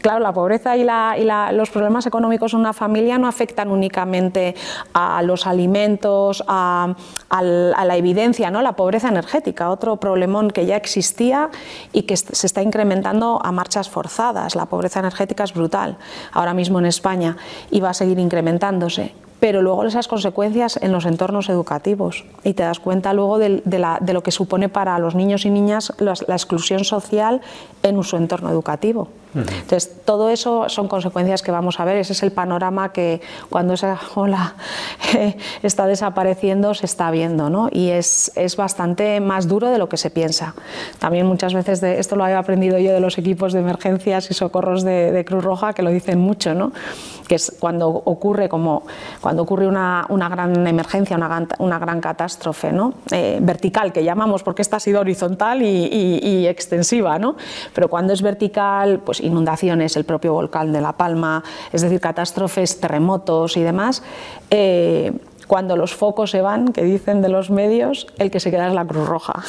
claro, 0.00 0.20
la 0.20 0.32
pobreza 0.32 0.76
y, 0.76 0.84
la, 0.84 1.16
y 1.18 1.24
la, 1.24 1.52
los 1.52 1.70
problemas 1.70 2.06
económicos 2.06 2.52
en 2.52 2.60
una 2.60 2.72
familia 2.72 3.16
no 3.18 3.26
afectan 3.26 3.70
únicamente 3.70 4.54
a 4.92 5.22
los 5.22 5.46
alimentos, 5.46 6.44
a, 6.46 6.94
a 7.30 7.42
la 7.42 7.96
evidencia, 7.96 8.50
¿no? 8.50 8.62
la 8.62 8.72
pobreza 8.72 9.08
energética, 9.08 9.70
otro 9.70 9.96
problemón 9.96 10.50
que 10.50 10.66
ya 10.66 10.76
existía 10.76 11.50
y 11.92 12.02
que 12.02 12.16
se 12.16 12.46
está 12.46 12.57
incrementando 12.62 13.40
a 13.42 13.52
marchas 13.52 13.88
forzadas. 13.88 14.54
La 14.54 14.66
pobreza 14.66 15.00
energética 15.00 15.44
es 15.44 15.54
brutal 15.54 15.96
ahora 16.32 16.54
mismo 16.54 16.78
en 16.78 16.86
España 16.86 17.36
y 17.70 17.80
va 17.80 17.90
a 17.90 17.94
seguir 17.94 18.18
incrementándose 18.18 19.27
pero 19.40 19.62
luego 19.62 19.84
esas 19.84 20.08
consecuencias 20.08 20.78
en 20.82 20.92
los 20.92 21.06
entornos 21.06 21.48
educativos 21.48 22.24
y 22.44 22.54
te 22.54 22.62
das 22.62 22.80
cuenta 22.80 23.12
luego 23.12 23.38
de, 23.38 23.62
lo 24.12 24.22
que 24.22 24.30
supone 24.30 24.68
para 24.68 24.98
los 24.98 25.14
niños 25.14 25.44
y 25.44 25.50
niñas 25.50 25.92
la, 25.98 26.12
exclusión 26.12 26.84
social 26.84 27.40
en 27.82 28.02
su 28.02 28.16
entorno 28.16 28.50
educativo. 28.50 29.08
Entonces, 29.34 30.04
todo 30.06 30.30
eso 30.30 30.70
son 30.70 30.88
consecuencias 30.88 31.42
que 31.42 31.50
vamos 31.50 31.78
a 31.78 31.84
ver, 31.84 31.98
ese 31.98 32.14
es 32.14 32.22
el 32.22 32.32
panorama 32.32 32.92
que 32.92 33.20
cuando 33.50 33.74
esa 33.74 34.00
ola 34.14 34.54
eh, 35.16 35.36
está 35.62 35.86
desapareciendo 35.86 36.72
se 36.72 36.86
está 36.86 37.10
viendo 37.10 37.50
¿no? 37.50 37.68
y 37.70 37.90
es, 37.90 38.32
es, 38.34 38.56
bastante 38.56 39.20
más 39.20 39.46
duro 39.46 39.70
de 39.70 39.78
lo 39.78 39.88
que 39.88 39.98
se 39.98 40.10
piensa. 40.10 40.54
También 40.98 41.26
muchas 41.26 41.52
veces, 41.52 41.80
de, 41.82 42.00
esto 42.00 42.16
lo 42.16 42.26
he 42.26 42.34
aprendido 42.34 42.78
yo 42.78 42.90
de 42.90 43.00
los 43.00 43.18
equipos 43.18 43.52
de 43.52 43.60
emergencias 43.60 44.30
y 44.30 44.34
socorros 44.34 44.82
de, 44.82 45.12
de 45.12 45.24
Cruz 45.26 45.44
Roja, 45.44 45.74
que 45.74 45.82
lo 45.82 45.90
dicen 45.90 46.18
mucho, 46.18 46.54
¿no? 46.54 46.72
que 47.28 47.34
es 47.36 47.54
cuando 47.60 47.88
ocurre 47.88 48.48
como 48.48 48.82
cuando 49.20 49.27
ocurre 49.36 49.66
una, 49.66 50.06
una 50.08 50.28
gran 50.28 50.66
emergencia, 50.66 51.16
una, 51.16 51.46
una 51.58 51.78
gran 51.78 52.00
catástrofe 52.00 52.72
¿no? 52.72 52.94
Eh, 53.10 53.38
vertical, 53.40 53.92
que 53.92 54.04
llamamos 54.04 54.42
porque 54.42 54.62
esta 54.62 54.76
ha 54.76 54.80
sido 54.80 55.00
horizontal 55.00 55.62
y, 55.62 56.20
y, 56.22 56.46
extensiva, 56.46 57.18
¿no? 57.18 57.36
pero 57.74 57.88
cuando 57.88 58.12
es 58.12 58.22
vertical, 58.22 59.00
pues 59.04 59.20
inundaciones, 59.20 59.96
el 59.96 60.04
propio 60.04 60.32
volcán 60.32 60.72
de 60.72 60.80
La 60.80 60.92
Palma, 60.92 61.42
es 61.72 61.82
decir, 61.82 62.00
catástrofes, 62.00 62.80
terremotos 62.80 63.56
y 63.56 63.62
demás, 63.62 64.02
eh, 64.50 65.12
cuando 65.48 65.76
los 65.76 65.94
focos 65.94 66.30
se 66.30 66.42
van, 66.42 66.68
que 66.68 66.84
dicen 66.84 67.22
de 67.22 67.30
los 67.30 67.50
medios, 67.50 68.06
el 68.18 68.30
que 68.30 68.38
se 68.38 68.50
queda 68.50 68.68
es 68.68 68.74
la 68.74 68.84
Cruz 68.84 69.08
Roja. 69.08 69.42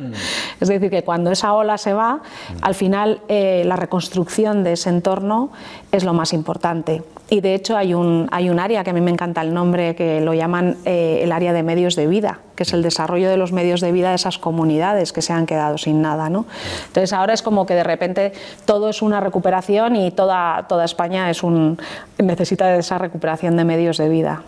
es 0.60 0.68
decir, 0.68 0.90
que 0.90 1.04
cuando 1.04 1.30
esa 1.30 1.52
ola 1.52 1.78
se 1.78 1.92
va, 1.92 2.22
al 2.62 2.74
final 2.74 3.20
eh, 3.28 3.62
la 3.66 3.76
reconstrucción 3.76 4.64
de 4.64 4.72
ese 4.72 4.88
entorno 4.88 5.50
es 5.92 6.04
lo 6.04 6.14
más 6.14 6.32
importante. 6.32 7.02
Y 7.28 7.40
de 7.40 7.54
hecho 7.54 7.76
hay 7.76 7.94
un, 7.94 8.28
hay 8.30 8.50
un 8.50 8.58
área 8.58 8.82
que 8.82 8.90
a 8.90 8.92
mí 8.92 9.00
me 9.00 9.10
encanta 9.10 9.42
el 9.42 9.54
nombre, 9.54 9.94
que 9.94 10.20
lo 10.20 10.34
llaman 10.34 10.76
eh, 10.84 11.20
el 11.22 11.32
área 11.32 11.52
de 11.52 11.62
medios 11.62 11.96
de 11.96 12.06
vida, 12.06 12.40
que 12.56 12.62
es 12.62 12.72
el 12.72 12.82
desarrollo 12.82 13.28
de 13.28 13.36
los 13.36 13.52
medios 13.52 13.80
de 13.80 13.92
vida 13.92 14.08
de 14.08 14.16
esas 14.16 14.38
comunidades 14.38 15.12
que 15.12 15.22
se 15.22 15.34
han 15.34 15.46
quedado 15.46 15.78
sin 15.78 16.02
nada. 16.02 16.30
¿no? 16.30 16.46
Entonces 16.86 17.12
ahora 17.12 17.34
es 17.34 17.42
como 17.42 17.66
que 17.66 17.74
de 17.74 17.84
repente 17.84 18.32
todo 18.64 18.88
es 18.88 19.02
una 19.02 19.20
recuperación 19.20 19.96
y 19.96 20.10
toda, 20.10 20.66
toda 20.66 20.84
España 20.84 21.30
es 21.30 21.42
un, 21.42 21.78
necesita 22.18 22.66
de 22.68 22.80
esa 22.80 22.98
recuperación 22.98 23.56
de 23.56 23.64
medios 23.64 23.98
de 23.98 24.08
vida. 24.08 24.42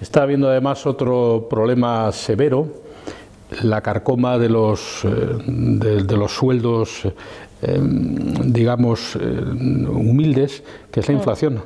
Está 0.00 0.22
habiendo 0.22 0.48
además 0.48 0.86
otro 0.86 1.46
problema 1.50 2.10
severo 2.12 2.68
la 3.62 3.80
carcoma 3.80 4.38
de 4.38 4.48
los, 4.48 5.02
de, 5.04 6.16
los 6.16 6.32
sueldos, 6.32 7.02
digamos, 8.44 9.16
humildes, 9.16 10.62
que 10.90 11.00
es 11.00 11.08
la 11.08 11.14
mm. 11.14 11.16
inflación. 11.18 11.62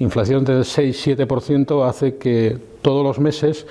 Inflación 0.00 0.44
del 0.44 0.64
6-7% 0.64 1.88
hace 1.88 2.16
que 2.16 2.58
todos 2.82 3.04
los 3.04 3.18
meses 3.18 3.66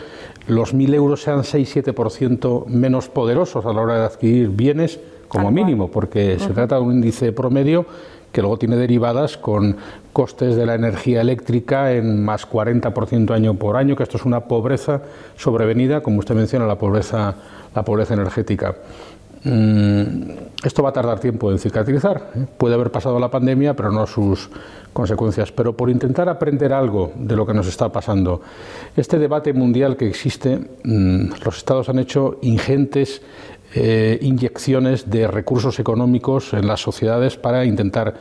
los 0.47 0.73
1.000 0.73 0.93
euros 0.95 1.21
sean 1.21 1.39
6-7% 1.39 2.65
menos 2.67 3.09
poderosos 3.09 3.65
a 3.65 3.73
la 3.73 3.81
hora 3.81 3.99
de 3.99 4.05
adquirir 4.05 4.49
bienes 4.49 4.99
como 5.27 5.51
mínimo, 5.51 5.91
porque 5.91 6.39
se 6.39 6.49
trata 6.49 6.75
de 6.75 6.81
un 6.81 6.93
índice 6.93 7.31
promedio 7.31 7.85
que 8.31 8.41
luego 8.41 8.57
tiene 8.57 8.75
derivadas 8.75 9.37
con 9.37 9.77
costes 10.13 10.55
de 10.55 10.65
la 10.65 10.75
energía 10.75 11.21
eléctrica 11.21 11.91
en 11.93 12.23
más 12.23 12.49
40% 12.49 13.31
año 13.31 13.53
por 13.55 13.77
año, 13.77 13.95
que 13.95 14.03
esto 14.03 14.17
es 14.17 14.25
una 14.25 14.41
pobreza 14.41 15.01
sobrevenida, 15.37 16.01
como 16.01 16.19
usted 16.19 16.35
menciona, 16.35 16.65
la 16.65 16.77
pobreza, 16.77 17.35
la 17.73 17.83
pobreza 17.83 18.13
energética. 18.13 18.75
Mm, 19.43 20.31
esto 20.65 20.83
va 20.83 20.89
a 20.89 20.93
tardar 20.93 21.19
tiempo 21.19 21.51
en 21.51 21.59
cicatrizar. 21.59 22.31
¿eh? 22.35 22.45
Puede 22.57 22.75
haber 22.75 22.91
pasado 22.91 23.19
la 23.19 23.31
pandemia, 23.31 23.73
pero 23.73 23.91
no 23.91 24.05
sus 24.05 24.49
consecuencias. 24.91 25.51
Pero 25.51 25.73
por 25.73 25.89
intentar 25.89 26.27
aprender 26.27 26.73
algo 26.73 27.13
de 27.15 27.35
lo 27.35 27.45
que 27.45 27.53
nos 27.53 27.67
está 27.67 27.89
pasando, 27.89 28.41
este 28.97 29.17
debate 29.17 29.53
mundial 29.53 29.95
que 29.95 30.07
existe, 30.07 30.59
mm, 30.83 31.31
los 31.45 31.57
estados 31.57 31.87
han 31.89 31.99
hecho 31.99 32.37
ingentes 32.41 33.21
eh, 33.75 34.17
inyecciones 34.21 35.09
de 35.09 35.27
recursos 35.27 35.79
económicos 35.79 36.53
en 36.53 36.65
las 36.67 36.81
sociedades 36.81 37.37
para 37.37 37.65
intentar 37.65 38.15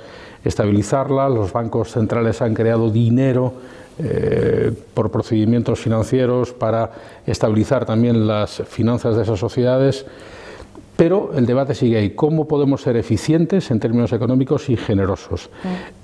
estabilizarla. 0.44 1.28
Los 1.28 1.53
bancos 1.53 1.92
centrales 1.92 2.42
han 2.42 2.55
creado 2.55 2.90
dinero 2.90 3.55
eh, 3.99 4.72
por 4.94 5.11
procedimientos 5.11 5.80
financieros 5.80 6.53
para 6.53 6.90
estabilizar 7.26 7.84
también 7.84 8.26
las 8.26 8.62
finanzas 8.68 9.16
de 9.16 9.22
esas 9.22 9.40
sociedades. 9.40 10.07
Pero 10.96 11.30
el 11.34 11.46
debate 11.46 11.74
sigue 11.74 11.96
ahí. 11.96 12.11
¿Cómo 12.11 12.46
podemos 12.46 12.82
ser 12.82 12.96
eficientes 12.96 13.70
en 13.70 13.80
términos 13.80 14.12
económicos 14.12 14.68
y 14.68 14.76
generosos? 14.76 15.49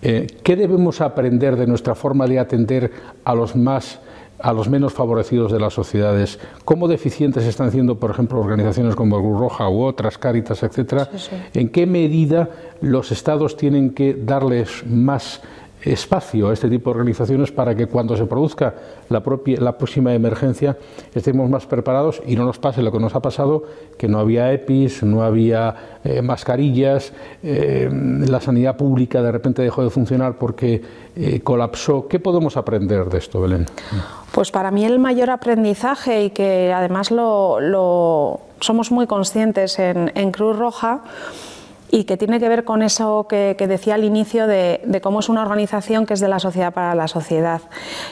Eh, 0.01 0.27
¿Qué 0.43 0.57
debemos 0.57 1.01
aprender 1.01 1.57
de 1.57 1.67
nuestra 1.67 1.95
forma 1.95 2.27
de 2.27 2.39
atender 2.39 2.93
a 3.25 3.35
los 3.35 3.57
más 3.57 3.99
a 4.39 4.53
los 4.53 4.69
menos 4.69 4.93
favorecidos 4.93 5.53
de 5.53 5.61
las 5.61 5.75
sociedades, 5.75 6.39
cómo 6.65 6.89
deficientes 6.89 7.45
están 7.45 7.71
siendo, 7.71 7.99
por 7.99 8.11
ejemplo, 8.11 8.41
organizaciones 8.41 8.95
como 8.95 9.19
Cruz 9.21 9.39
Roja 9.39 9.69
u 9.69 9.83
otras, 9.83 10.19
Cáritas, 10.19 10.63
etcétera, 10.63 11.09
en 11.55 11.69
qué 11.69 11.87
medida 11.87 12.51
los 12.81 13.13
estados 13.13 13.57
tienen 13.57 13.91
que 13.91 14.15
darles 14.15 14.85
más 14.87 15.41
espacio 15.85 16.49
a 16.49 16.53
este 16.53 16.69
tipo 16.69 16.91
de 16.91 16.97
organizaciones 16.99 17.53
para 17.53 17.75
que 17.75 17.87
cuando 17.87 18.17
se 18.17 18.25
produzca 18.27 18.75
la, 19.09 19.23
propia, 19.23 19.61
la 19.61 19.77
próxima 19.77 20.15
emergencia 20.15 20.77
estemos 21.15 21.49
más 21.51 21.67
preparados 21.67 22.23
y 22.27 22.37
no 22.37 22.45
nos 22.45 22.59
pase 22.59 22.83
lo 22.83 22.91
que 22.91 22.99
nos 22.99 23.15
ha 23.15 23.21
pasado, 23.21 23.65
que 23.99 24.09
no 24.09 24.19
había 24.19 24.53
EPIs, 24.53 25.03
no 25.03 25.23
había 25.23 26.01
eh, 26.05 26.23
mascarillas, 26.23 27.13
eh, 27.43 27.89
la 27.93 28.41
sanidad 28.41 28.77
pública 28.77 29.23
de 29.23 29.33
repente 29.33 29.63
dejó 29.63 29.83
de 29.83 29.91
funcionar 29.91 30.39
porque 30.39 30.83
eh, 31.17 31.41
colapsó. 31.41 32.09
¿Qué 32.09 32.19
podemos 32.19 32.57
aprender 32.57 33.07
de 33.07 33.19
esto, 33.19 33.41
Belén? 33.41 33.67
Pues 34.33 34.51
para 34.51 34.71
mí 34.71 34.85
el 34.85 34.99
mayor 34.99 35.31
aprendizaje 35.31 36.25
y 36.25 36.31
que 36.31 36.73
además 36.73 37.11
lo, 37.11 38.41
somos 38.61 38.91
muy 38.91 39.07
conscientes 39.07 39.79
en, 39.79 40.11
en 40.15 40.33
Cruz 40.33 40.57
Roja, 40.57 41.03
y 41.95 42.03
que 42.03 42.17
tiene 42.17 42.41
que 42.41 42.49
ver 42.49 42.65
con 42.65 42.83
eso 42.83 43.29
que, 43.29 43.55
decía 43.57 43.95
al 43.95 44.03
inicio 44.03 44.49
de, 44.49 45.01
cómo 45.01 45.21
es 45.21 45.29
una 45.29 45.43
organización 45.43 46.07
que 46.07 46.15
es 46.15 46.21
de 46.21 46.27
la 46.27 46.41
sociedad 46.41 46.75
para 46.75 46.97
la 46.97 47.07
sociedad. 47.07 47.63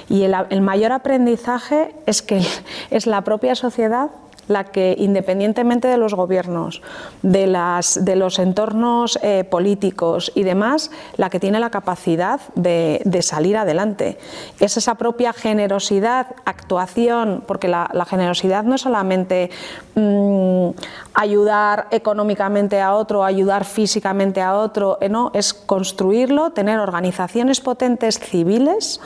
Y 0.09 0.23
el 0.23 0.61
mayor 0.61 0.93
aprendizaje 0.93 1.93
es 2.07 2.23
que 2.23 2.43
es 2.91 3.09
la 3.09 3.23
propia 3.23 3.57
sociedad 3.57 4.11
la 4.49 4.65
que, 4.65 4.95
independientemente 4.99 5.89
de 5.89 5.97
los 5.97 6.15
gobiernos, 6.15 6.83
de, 7.23 7.47
las, 7.47 8.05
de 8.05 8.17
los 8.17 8.39
entornos 8.39 9.19
eh, 9.23 9.45
políticos 9.45 10.33
y 10.35 10.43
demás, 10.43 10.91
la 11.17 11.31
que 11.31 11.41
tiene 11.41 11.61
la 11.61 11.71
capacidad 11.71 12.41
de, 12.55 13.01
salir 13.23 13.57
adelante. 13.57 14.19
Es 14.59 14.77
esa 14.77 14.97
propia 14.97 15.33
generosidad, 15.33 16.35
actuación, 16.45 17.45
porque 17.47 17.69
la, 17.69 17.89
generosidad 18.09 18.65
no 18.65 18.75
es 18.75 18.81
solamente 18.81 19.51
mm, 19.95 20.71
ayudar 21.15 21.87
económicamente 21.93 22.81
a 22.81 22.95
otro, 22.95 23.25
ayudar 23.25 23.65
físicamente 23.65 24.41
a 24.41 24.59
otro, 24.59 24.99
eh, 25.01 25.09
no, 25.09 25.31
es 25.35 25.55
construirlo, 25.55 26.51
tener 26.51 26.81
organizaciones 26.81 27.61
potentes 27.61 28.19
civiles, 28.19 29.01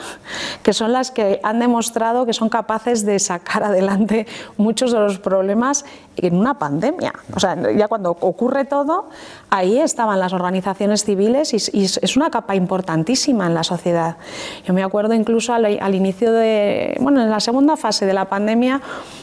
que 0.63 0.73
son 0.73 0.91
las 0.91 1.11
que 1.11 1.39
han 1.43 1.59
demostrado 1.59 2.25
que 2.25 2.33
son 2.33 2.49
capaces 2.49 3.05
de 3.05 3.19
sacar 3.19 3.63
adelante 3.63 4.27
muchos 4.57 4.91
de 4.91 4.99
los 4.99 5.19
problemas 5.27 5.83
en 6.17 6.35
una 6.35 6.57
pandemia. 6.57 7.13
O 7.35 7.39
sea, 7.39 7.55
ya 7.71 7.87
cuando 7.87 8.11
ocurre 8.11 8.65
todo, 8.65 9.09
ahí 9.49 9.79
estaban 9.79 10.19
las 10.19 10.33
organizaciones 10.33 11.03
civiles 11.03 11.53
y, 11.53 11.57
es 11.83 12.17
una 12.17 12.29
capa 12.29 12.55
importantísima 12.55 13.47
en 13.47 13.53
la 13.53 13.63
sociedad. 13.63 14.17
Yo 14.65 14.73
me 14.73 14.83
acuerdo 14.83 15.13
incluso 15.13 15.53
al, 15.53 15.95
inicio 15.95 16.31
de, 16.31 16.97
bueno, 16.99 17.21
en 17.21 17.29
la 17.29 17.39
segunda 17.39 17.77
fase 17.77 18.05
de 18.05 18.13
la 18.13 18.25
pandemia, 18.25 18.81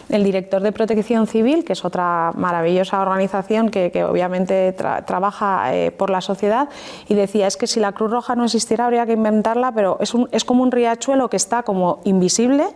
el 0.08 0.24
director 0.24 0.62
de 0.62 0.72
Protección 0.72 1.26
Civil, 1.26 1.64
que 1.64 1.72
es 1.72 1.84
otra 1.84 2.32
maravillosa 2.34 3.00
organización 3.00 3.70
que, 3.70 4.04
obviamente 4.04 4.72
trabaja 4.72 5.74
eh, 5.74 5.90
por 5.90 6.10
la 6.10 6.20
sociedad, 6.20 6.68
y 7.08 7.14
decía, 7.14 7.46
es 7.46 7.56
que 7.56 7.66
si 7.66 7.80
la 7.80 7.92
Cruz 7.92 8.10
Roja 8.10 8.34
no 8.34 8.44
existiera 8.44 8.86
habría 8.86 9.06
que 9.06 9.12
inventarla, 9.12 9.72
pero 9.72 9.98
es, 10.00 10.14
un, 10.14 10.28
es 10.32 10.44
como 10.44 10.62
un 10.62 10.70
riachuelo 10.70 11.28
que 11.28 11.36
está 11.36 11.62
como 11.62 12.00
invisible 12.04 12.66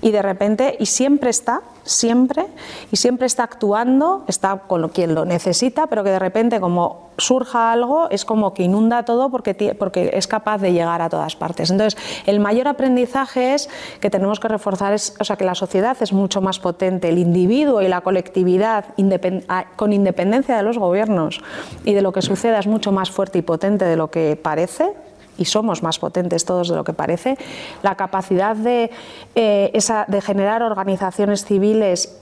y 0.00 0.10
de 0.10 0.22
repente, 0.22 0.76
y 0.78 0.86
siempre 0.86 1.30
está, 1.30 1.62
siempre, 1.84 2.46
y 2.90 2.96
siempre 2.96 3.26
está 3.26 3.49
actuando, 3.50 4.24
está 4.28 4.56
con 4.66 4.88
quien 4.90 5.14
lo 5.14 5.24
necesita, 5.24 5.88
pero 5.88 6.04
que 6.04 6.10
de 6.10 6.18
repente 6.18 6.60
como 6.60 7.10
surja 7.18 7.72
algo 7.72 8.08
es 8.10 8.24
como 8.24 8.54
que 8.54 8.62
inunda 8.62 9.04
todo 9.04 9.28
porque, 9.30 9.76
porque 9.78 10.10
es 10.14 10.26
capaz 10.26 10.58
de 10.58 10.72
llegar 10.72 11.02
a 11.02 11.08
todas 11.08 11.36
partes. 11.36 11.70
Entonces, 11.70 12.00
el 12.26 12.40
mayor 12.40 12.68
aprendizaje 12.68 13.54
es 13.54 13.68
que 14.00 14.08
tenemos 14.08 14.40
que 14.40 14.48
reforzar, 14.48 14.92
es, 14.92 15.14
o 15.18 15.24
sea, 15.24 15.36
que 15.36 15.44
la 15.44 15.54
sociedad 15.54 15.96
es 16.00 16.12
mucho 16.12 16.40
más 16.40 16.60
potente, 16.60 17.08
el 17.08 17.18
individuo 17.18 17.82
y 17.82 17.88
la 17.88 18.00
colectividad, 18.00 18.84
con 19.76 19.92
independencia 19.92 20.56
de 20.56 20.62
los 20.62 20.78
gobiernos 20.78 21.40
y 21.84 21.92
de 21.92 22.02
lo 22.02 22.12
que 22.12 22.22
suceda, 22.22 22.58
es 22.58 22.66
mucho 22.66 22.92
más 22.92 23.10
fuerte 23.10 23.38
y 23.38 23.42
potente 23.42 23.84
de 23.84 23.96
lo 23.96 24.10
que 24.10 24.38
parece, 24.40 24.94
y 25.36 25.46
somos 25.46 25.82
más 25.82 25.98
potentes 25.98 26.44
todos 26.44 26.68
de 26.68 26.76
lo 26.76 26.84
que 26.84 26.92
parece, 26.92 27.36
la 27.82 27.96
capacidad 27.96 28.54
de, 28.54 28.90
eh, 29.34 29.72
de 30.06 30.20
generar 30.20 30.62
organizaciones 30.62 31.44
civiles 31.44 32.20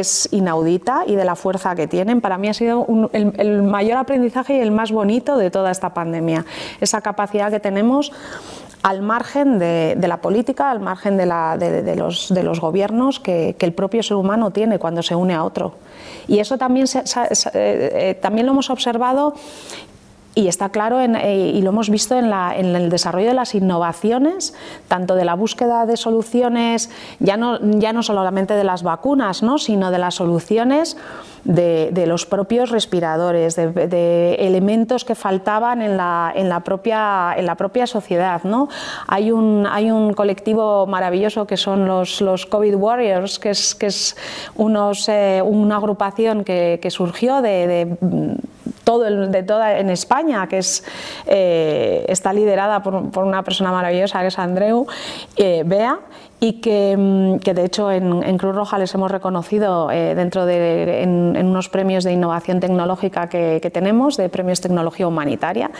es 0.00 0.28
inaudita 0.30 1.04
y 1.06 1.16
de 1.16 1.24
la 1.24 1.36
fuerza 1.36 1.74
que 1.74 1.86
tienen. 1.86 2.20
Para 2.20 2.38
mí 2.38 2.48
ha 2.48 2.54
sido 2.54 2.86
el, 3.12 3.62
mayor 3.62 3.98
aprendizaje 3.98 4.56
y 4.56 4.60
el 4.60 4.70
más 4.70 4.92
bonito 4.92 5.36
de 5.36 5.50
toda 5.50 5.70
esta 5.70 5.94
pandemia. 5.94 6.44
Esa 6.80 7.00
capacidad 7.00 7.50
que 7.50 7.60
tenemos 7.60 8.12
al 8.82 9.02
margen 9.02 9.58
de, 9.58 9.96
la 10.00 10.20
política, 10.20 10.70
al 10.70 10.80
margen 10.80 11.16
de, 11.16 11.26
los, 11.96 12.32
de 12.32 12.42
los, 12.42 12.60
gobiernos 12.60 13.18
que, 13.20 13.56
el 13.58 13.72
propio 13.72 14.02
ser 14.02 14.16
humano 14.16 14.50
tiene 14.50 14.78
cuando 14.78 15.02
se 15.02 15.14
une 15.14 15.34
a 15.34 15.42
otro. 15.42 15.74
Y 16.28 16.38
eso 16.38 16.58
también, 16.58 16.86
eh, 16.86 17.02
eh, 17.54 18.18
también 18.20 18.46
lo 18.46 18.52
hemos 18.52 18.70
observado 18.70 19.34
y 20.36 20.48
está 20.48 20.68
claro 20.68 21.00
eh, 21.00 21.52
y 21.54 21.62
lo 21.62 21.70
hemos 21.70 21.88
visto 21.88 22.14
en, 22.14 22.26
el 22.26 22.90
desarrollo 22.90 23.28
de 23.28 23.34
las 23.34 23.54
innovaciones, 23.54 24.54
tanto 24.86 25.14
de 25.14 25.24
la 25.24 25.34
búsqueda 25.34 25.86
de 25.86 25.96
soluciones, 25.96 26.90
ya 27.20 27.38
no, 27.38 27.58
ya 27.78 27.94
no 27.94 28.02
solamente 28.02 28.52
de 28.52 28.62
las 28.62 28.82
vacunas, 28.82 29.42
¿no? 29.42 29.56
sino 29.56 29.90
de 29.90 29.98
las 29.98 30.14
soluciones 30.16 30.98
de, 31.44 32.04
los 32.06 32.26
propios 32.26 32.68
respiradores, 32.68 33.56
de, 33.56 34.34
elementos 34.38 35.06
que 35.06 35.14
faltaban 35.14 35.80
en 35.80 35.96
la, 35.96 36.30
en 36.36 36.50
la, 36.50 36.60
propia, 36.60 37.32
en 37.34 37.46
la 37.46 37.54
propia 37.54 37.86
sociedad. 37.86 38.42
¿no? 38.44 38.68
Hay, 39.06 39.32
un, 39.32 39.66
hay 39.66 39.90
un 39.90 40.12
colectivo 40.12 40.86
maravilloso 40.86 41.46
que 41.46 41.56
son 41.56 41.86
los, 41.86 42.20
los 42.20 42.44
COVID 42.44 42.74
Warriors, 42.74 43.38
que 43.38 43.50
es, 43.50 43.74
que 43.74 43.86
es 43.86 44.16
unos, 44.54 45.08
eh, 45.08 45.40
una 45.42 45.76
agrupación 45.76 46.44
que, 46.44 46.78
que 46.82 46.90
surgió 46.90 47.40
de 47.40 47.96
todo 48.86 49.02
de 49.02 49.42
toda 49.42 49.80
en 49.80 49.90
España, 49.90 50.46
que 50.46 50.58
es, 50.58 50.84
eh, 51.26 52.04
está 52.06 52.32
liderada 52.32 52.84
por, 52.84 53.24
una 53.24 53.42
persona 53.42 53.72
maravillosa 53.72 54.20
que 54.20 54.28
es 54.28 54.38
Andreu 54.38 54.86
eh, 55.36 55.64
Bea 55.66 55.98
y 56.40 56.60
que, 56.60 56.96
mm, 56.96 57.38
que, 57.38 57.54
de 57.54 57.64
hecho 57.64 57.90
en, 57.90 58.38
Cruz 58.38 58.54
Roja 58.54 58.78
les 58.78 58.94
hemos 58.94 59.10
reconocido 59.10 59.90
eh, 59.90 60.14
dentro 60.14 60.44
de 60.44 61.02
en, 61.02 61.46
unos 61.46 61.68
premios 61.68 62.04
de 62.04 62.12
innovación 62.12 62.60
tecnológica 62.60 63.28
que, 63.28 63.70
tenemos, 63.72 64.16
de 64.16 64.28
premios 64.28 64.60
tecnología 64.60 65.08
humanitaria, 65.08 65.70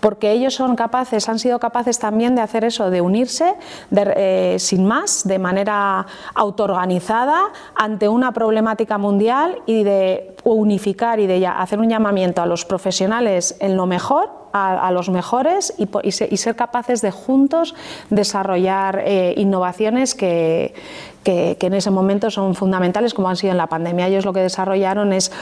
porque 0.00 0.32
ellos 0.32 0.54
son 0.54 0.76
capaces, 0.76 1.28
han 1.28 1.38
sido 1.38 1.58
capaces 1.58 1.98
también 1.98 2.34
de 2.34 2.42
hacer 2.42 2.64
eso, 2.64 2.90
de 2.90 3.00
unirse 3.00 3.54
de, 3.90 4.56
sin 4.58 4.86
más, 4.86 5.26
de 5.26 5.38
manera 5.38 6.06
autoorganizada 6.34 7.40
ante 7.74 8.08
una 8.08 8.32
problemática 8.32 8.98
mundial 8.98 9.58
y 9.66 9.84
de 9.84 10.34
unificar 10.44 11.20
y 11.20 11.26
de 11.26 11.46
hacer 11.46 11.78
un 11.78 11.88
llamamiento 11.88 12.42
a 12.42 12.46
los 12.46 12.64
profesionales 12.64 13.56
en 13.60 13.76
lo 13.76 13.86
mejor, 13.86 14.41
a, 14.52 14.90
los 14.90 15.08
mejores 15.08 15.74
y, 15.78 16.36
ser 16.36 16.56
capaces 16.56 17.00
de 17.00 17.10
juntos 17.10 17.74
desarrollar 18.10 19.02
eh, 19.04 19.34
innovaciones 19.36 20.14
que, 20.14 20.74
que, 21.22 21.56
en 21.60 21.74
ese 21.74 21.90
momento 21.90 22.30
son 22.30 22.54
fundamentales, 22.54 23.14
como 23.14 23.28
han 23.28 23.36
sido 23.36 23.52
en 23.52 23.58
la 23.58 23.66
pandemia. 23.66 24.08
Ellos 24.08 24.24
lo 24.24 24.32
que 24.32 24.40
desarrollaron 24.40 25.12
es, 25.12 25.32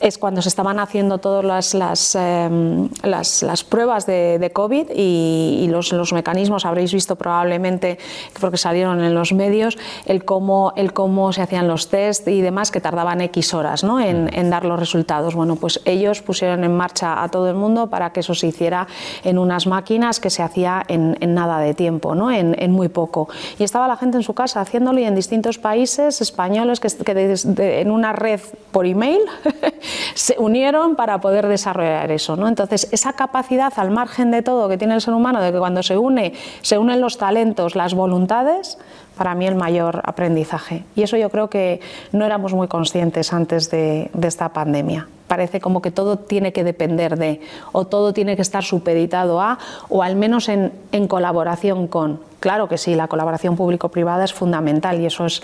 es 0.00 0.18
cuando 0.18 0.42
se 0.42 0.48
estaban 0.48 0.78
haciendo 0.78 1.18
todas 1.18 1.44
las, 1.44 1.74
las, 1.74 2.14
em, 2.14 2.88
las, 3.02 3.64
pruebas 3.64 4.06
de, 4.06 4.38
de 4.38 4.50
COVID 4.50 4.90
y, 4.94 5.68
los, 5.70 5.92
los, 5.92 6.12
mecanismos, 6.12 6.64
habréis 6.64 6.92
visto 6.92 7.16
probablemente, 7.16 7.98
porque 8.40 8.56
salieron 8.56 9.02
en 9.02 9.14
los 9.14 9.32
medios, 9.32 9.76
el 10.06 10.24
cómo, 10.24 10.72
el 10.76 10.92
cómo 10.92 11.32
se 11.32 11.42
hacían 11.42 11.68
los 11.68 11.88
test 11.88 12.26
y 12.28 12.40
demás, 12.40 12.70
que 12.70 12.80
tardaban 12.80 13.20
X 13.20 13.54
horas 13.54 13.84
¿no? 13.84 14.00
en, 14.00 14.30
en 14.34 14.50
dar 14.50 14.64
los 14.64 14.78
resultados. 14.78 15.34
Bueno, 15.34 15.56
pues 15.56 15.80
ellos 15.84 16.22
pusieron 16.22 16.64
en 16.64 16.76
marcha 16.76 17.22
a 17.22 17.28
todo 17.28 17.48
el 17.48 17.56
mundo 17.56 17.88
para 17.88 18.10
que 18.10 18.20
eso 18.20 18.34
se 18.34 18.46
hiciera 18.46 18.86
en 19.24 19.38
unas 19.38 19.66
máquinas 19.66 20.20
que 20.20 20.30
se 20.30 20.42
hacía 20.42 20.82
en, 20.88 21.16
en 21.20 21.34
nada 21.34 21.58
de 21.58 21.74
tiempo, 21.74 22.14
¿no? 22.14 22.30
en, 22.30 22.56
en 22.58 22.72
muy 22.72 22.88
poco. 22.88 23.28
Y 23.58 23.64
estaba 23.64 23.88
la 23.88 23.96
gente 23.96 24.16
en 24.16 24.22
su 24.22 24.34
casa 24.34 24.60
haciéndolo 24.60 25.00
y 25.00 25.04
en 25.04 25.14
distintos 25.26 25.58
países 25.58 26.20
españoles 26.20 26.78
que, 26.78 27.80
en 27.80 27.90
una 27.90 28.12
red 28.12 28.40
por 28.70 28.86
email 28.86 29.20
se 30.14 30.36
unieron 30.38 30.94
para 30.94 31.20
poder 31.20 31.48
desarrollar 31.48 32.12
eso. 32.12 32.36
¿no? 32.36 32.46
Entonces, 32.46 32.86
esa 32.92 33.14
capacidad 33.14 33.72
al 33.76 33.90
margen 33.90 34.30
de 34.30 34.42
todo 34.42 34.68
que 34.68 34.78
tiene 34.78 34.94
el 34.94 35.00
ser 35.00 35.14
humano, 35.14 35.42
de 35.42 35.50
que 35.50 35.58
cuando 35.58 35.82
se 35.82 35.98
une, 35.98 36.34
se 36.62 36.78
unen 36.78 37.00
los 37.00 37.18
talentos, 37.18 37.74
las 37.74 37.94
voluntades, 37.94 38.78
para 39.16 39.34
mí 39.34 39.46
el 39.46 39.56
mayor 39.56 40.00
aprendizaje. 40.04 40.84
Y 40.94 41.02
eso 41.02 41.16
yo 41.16 41.28
creo 41.30 41.50
que 41.50 41.80
no 42.12 42.24
éramos 42.24 42.54
muy 42.54 42.68
conscientes 42.68 43.32
antes 43.32 43.68
de, 43.70 44.10
esta 44.22 44.50
pandemia. 44.50 45.08
Parece 45.26 45.60
como 45.60 45.82
que 45.82 45.90
todo 45.90 46.18
tiene 46.18 46.52
que 46.52 46.64
depender 46.64 47.18
de, 47.18 47.40
o 47.72 47.86
todo 47.86 48.12
tiene 48.12 48.36
que 48.36 48.42
estar 48.42 48.64
supeditado 48.64 49.40
a, 49.40 49.58
o 49.88 50.02
al 50.02 50.16
menos 50.16 50.48
en, 50.48 50.72
en 50.92 51.08
colaboración 51.08 51.88
con. 51.88 52.20
Claro 52.40 52.68
que 52.68 52.78
sí, 52.78 52.94
la 52.94 53.08
colaboración 53.08 53.56
público-privada 53.56 54.24
es 54.24 54.32
fundamental 54.32 55.00
y 55.00 55.06
eso 55.06 55.26
es, 55.26 55.42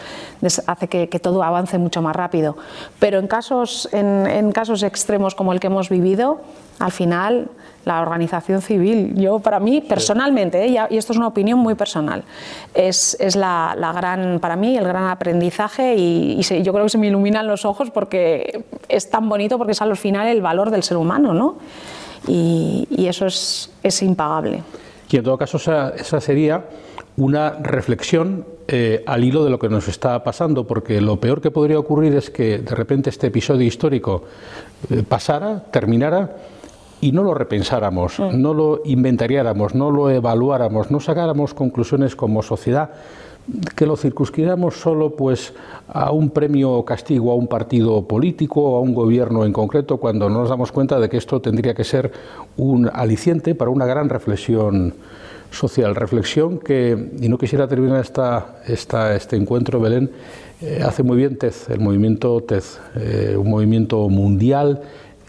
hace 0.66 0.88
que, 0.88 1.08
que, 1.08 1.18
todo 1.18 1.42
avance 1.42 1.78
mucho 1.78 2.02
más 2.02 2.14
rápido. 2.14 2.56
Pero 2.98 3.18
en 3.18 3.26
casos, 3.26 3.88
en, 3.92 4.26
en 4.26 4.52
casos 4.52 4.82
extremos 4.82 5.34
como 5.34 5.52
el 5.52 5.58
que 5.58 5.66
hemos 5.68 5.88
vivido, 5.88 6.40
al 6.78 6.92
final 6.92 7.48
la 7.84 8.00
organización 8.00 8.62
civil. 8.62 9.14
Yo, 9.16 9.40
para 9.40 9.58
mí, 9.58 9.80
personalmente, 9.80 10.64
¿eh? 10.64 10.76
y 10.90 10.96
esto 10.96 11.12
es 11.12 11.18
una 11.18 11.26
opinión 11.26 11.58
muy 11.58 11.74
personal, 11.74 12.22
es, 12.74 13.16
es 13.18 13.36
la, 13.36 13.74
la, 13.76 13.92
gran, 13.92 14.38
para 14.40 14.56
mí, 14.56 14.76
el 14.76 14.84
gran 14.84 15.08
aprendizaje 15.08 15.94
y, 15.96 16.40
yo 16.42 16.72
creo 16.72 16.84
que 16.84 16.90
se 16.90 16.98
me 16.98 17.08
iluminan 17.08 17.46
los 17.46 17.64
ojos 17.64 17.90
porque 17.90 18.64
es 18.88 19.10
tan 19.10 19.28
bonito 19.28 19.58
porque 19.58 19.71
es 19.72 19.82
al 19.82 19.96
final 19.96 20.26
el 20.26 20.40
valor 20.40 20.70
del 20.70 20.82
ser 20.82 20.96
humano, 20.96 21.34
¿no? 21.34 21.56
Y, 22.26 22.86
y 22.90 23.06
eso 23.06 23.26
es, 23.26 23.70
es, 23.82 24.02
impagable. 24.02 24.62
Y 25.10 25.16
en 25.16 25.24
todo 25.24 25.36
caso, 25.36 25.56
esa, 25.56 25.90
esa 25.90 26.20
sería 26.20 26.64
una 27.16 27.50
reflexión 27.50 28.46
eh, 28.68 29.02
al 29.06 29.24
hilo 29.24 29.44
de 29.44 29.50
lo 29.50 29.58
que 29.58 29.68
nos 29.68 29.88
está 29.88 30.22
pasando, 30.22 30.66
porque 30.66 31.00
lo 31.00 31.20
peor 31.20 31.40
que 31.40 31.50
podría 31.50 31.78
ocurrir 31.78 32.14
es 32.14 32.30
que 32.30 32.58
de 32.58 32.74
repente 32.74 33.10
este 33.10 33.26
episodio 33.26 33.66
histórico 33.66 34.24
eh, 34.90 35.02
pasara, 35.06 35.64
terminara 35.70 36.36
y 37.00 37.12
no 37.12 37.22
lo 37.22 37.34
repensáramos, 37.34 38.18
mm. 38.18 38.40
no 38.40 38.54
lo 38.54 38.80
inventariáramos, 38.84 39.74
no 39.74 39.90
lo 39.90 40.08
evaluáramos, 40.10 40.90
no 40.90 41.00
sacáramos 41.00 41.52
conclusiones 41.52 42.16
como 42.16 42.42
sociedad, 42.42 42.90
que 43.74 43.86
lo 43.86 43.96
circunscribamos 43.96 44.76
solo 44.76 45.16
pues 45.16 45.52
a 45.88 46.12
un 46.12 46.30
premio 46.30 46.70
o 46.72 46.84
castigo 46.84 47.32
a 47.32 47.34
un 47.34 47.48
partido 47.48 48.06
político 48.06 48.62
o 48.62 48.76
a 48.76 48.80
un 48.80 48.94
gobierno 48.94 49.44
en 49.44 49.52
concreto, 49.52 49.96
cuando 49.96 50.30
no 50.30 50.40
nos 50.40 50.48
damos 50.48 50.70
cuenta 50.70 51.00
de 51.00 51.08
que 51.08 51.16
esto 51.16 51.40
tendría 51.40 51.74
que 51.74 51.84
ser 51.84 52.12
un 52.56 52.88
aliciente 52.92 53.54
para 53.54 53.70
una 53.70 53.86
gran 53.86 54.08
reflexión 54.08 54.94
social, 55.50 55.94
reflexión 55.94 56.58
que, 56.58 57.10
y 57.20 57.28
no 57.28 57.36
quisiera 57.36 57.68
terminar 57.68 58.00
esta, 58.00 58.62
esta 58.66 59.14
este 59.14 59.36
encuentro, 59.36 59.80
Belén, 59.80 60.10
eh, 60.60 60.80
hace 60.84 61.02
muy 61.02 61.16
bien 61.16 61.36
TED, 61.36 61.52
el 61.68 61.80
movimiento 61.80 62.40
TED, 62.40 62.62
eh, 62.96 63.36
un 63.36 63.50
movimiento 63.50 64.08
mundial 64.08 64.80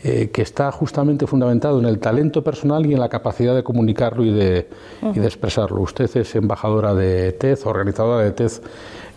eh, 0.06 0.32
que 0.34 0.41
está 0.41 0.70
justamente 0.72 1.26
fundamentado 1.28 1.80
en 1.80 1.86
el 1.86 1.97
talento 1.99 2.43
personal 2.43 2.86
y 2.86 2.93
en 2.93 2.99
la 2.99 3.08
capacidad 3.08 3.56
de 3.56 3.64
comunicarlo 3.64 4.26
y 4.26 4.32
de, 4.32 4.68
y 5.16 5.20
de 5.20 5.26
expresarlo. 5.26 5.80
Usted 5.80 6.10
es 6.18 6.36
embajadora 6.36 6.93
de 6.93 7.32
TED, 7.32 7.60
organizadora 7.64 8.24
de 8.24 8.32
TED 8.32 8.51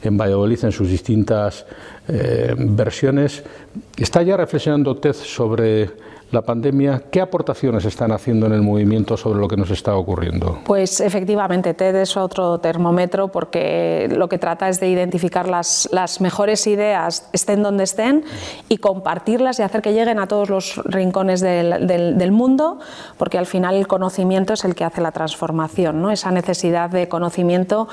en 0.03 0.16
Valladolid 0.16 0.64
en 0.64 0.70
sus 0.70 0.89
distintas 0.89 1.66
eh, 2.07 2.55
versiones. 2.57 3.43
¿Está 3.97 4.22
ya 4.22 4.37
reflexionando 4.37 4.97
TED 4.97 5.14
sobre 5.14 5.91
la 6.33 6.43
pandemia, 6.43 7.05
¿qué 7.11 7.20
aportaciones 7.20 7.85
están 7.85 8.11
haciendo 8.11 8.47
en 8.47 8.53
el 8.53 8.62
movimiento 8.62 9.16
sobre 9.16 9.39
lo 9.39 9.47
que 9.47 9.57
nos 9.57 9.70
está 9.70 9.95
ocurriendo? 9.95 10.59
Pues 10.64 11.01
efectivamente, 11.01 11.72
TED 11.72 11.95
es 11.97 12.16
otro 12.16 12.59
termómetro 12.59 13.29
porque 13.29 14.09
lo 14.11 14.29
que 14.29 14.39
trata 14.39 14.68
es 14.68 14.81
de 14.81 14.89
identificar 14.89 15.49
las, 15.49 15.89
mejores 16.20 16.66
ideas, 16.66 17.29
estén 17.33 17.62
donde 17.62 17.85
estén, 17.85 18.24
y 18.68 18.79
compartirlas 18.79 19.61
y 19.61 19.62
hacer 19.62 19.83
que 19.83 19.93
lleguen 19.93 20.18
a 20.18 20.27
todos 20.27 20.51
los 20.51 20.83
rincones 20.85 21.41
del, 21.41 22.33
mundo, 22.33 22.81
porque 23.18 23.39
al 23.39 23.47
final 23.47 23.77
el 23.77 23.87
conocimiento 23.87 24.53
es 24.53 24.64
el 24.64 24.74
que 24.74 24.85
hace 24.85 25.01
la 25.01 25.12
transformación, 25.12 26.03
¿no? 26.03 26.11
esa 26.11 26.33
necesidad 26.33 26.91
de 26.91 27.09
conocimiento 27.09 27.87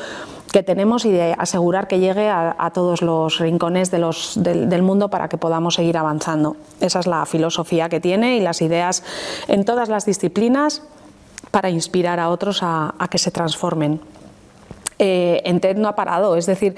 que 0.51 0.63
tenemos 0.63 1.05
y 1.05 1.11
de 1.11 1.35
asegurar 1.37 1.87
que 1.87 1.99
llegue 1.99 2.29
a, 2.29 2.71
todos 2.73 3.01
los 3.01 3.39
rincones 3.39 3.89
del, 3.89 4.05
del 4.35 4.81
mundo 4.83 5.09
para 5.09 5.27
que 5.27 5.37
podamos 5.37 5.75
seguir 5.75 5.97
avanzando. 5.97 6.55
Esa 6.79 6.99
es 6.99 7.07
la 7.07 7.25
filosofía 7.25 7.89
que 7.89 7.99
tiene 7.99 8.22
y 8.23 8.39
las 8.39 8.61
ideas 8.61 9.03
en 9.47 9.65
todas 9.65 9.89
las 9.89 10.05
disciplinas 10.05 10.81
para 11.51 11.69
inspirar 11.69 12.19
a 12.19 12.29
otros 12.29 12.59
a, 12.61 12.93
que 13.09 13.17
se 13.17 13.31
transformen. 13.31 14.01
Eh, 14.99 15.41
en 15.45 15.59
TED 15.59 15.77
no 15.77 15.87
ha 15.87 15.95
parado, 15.95 16.35
es 16.35 16.45
decir, 16.45 16.75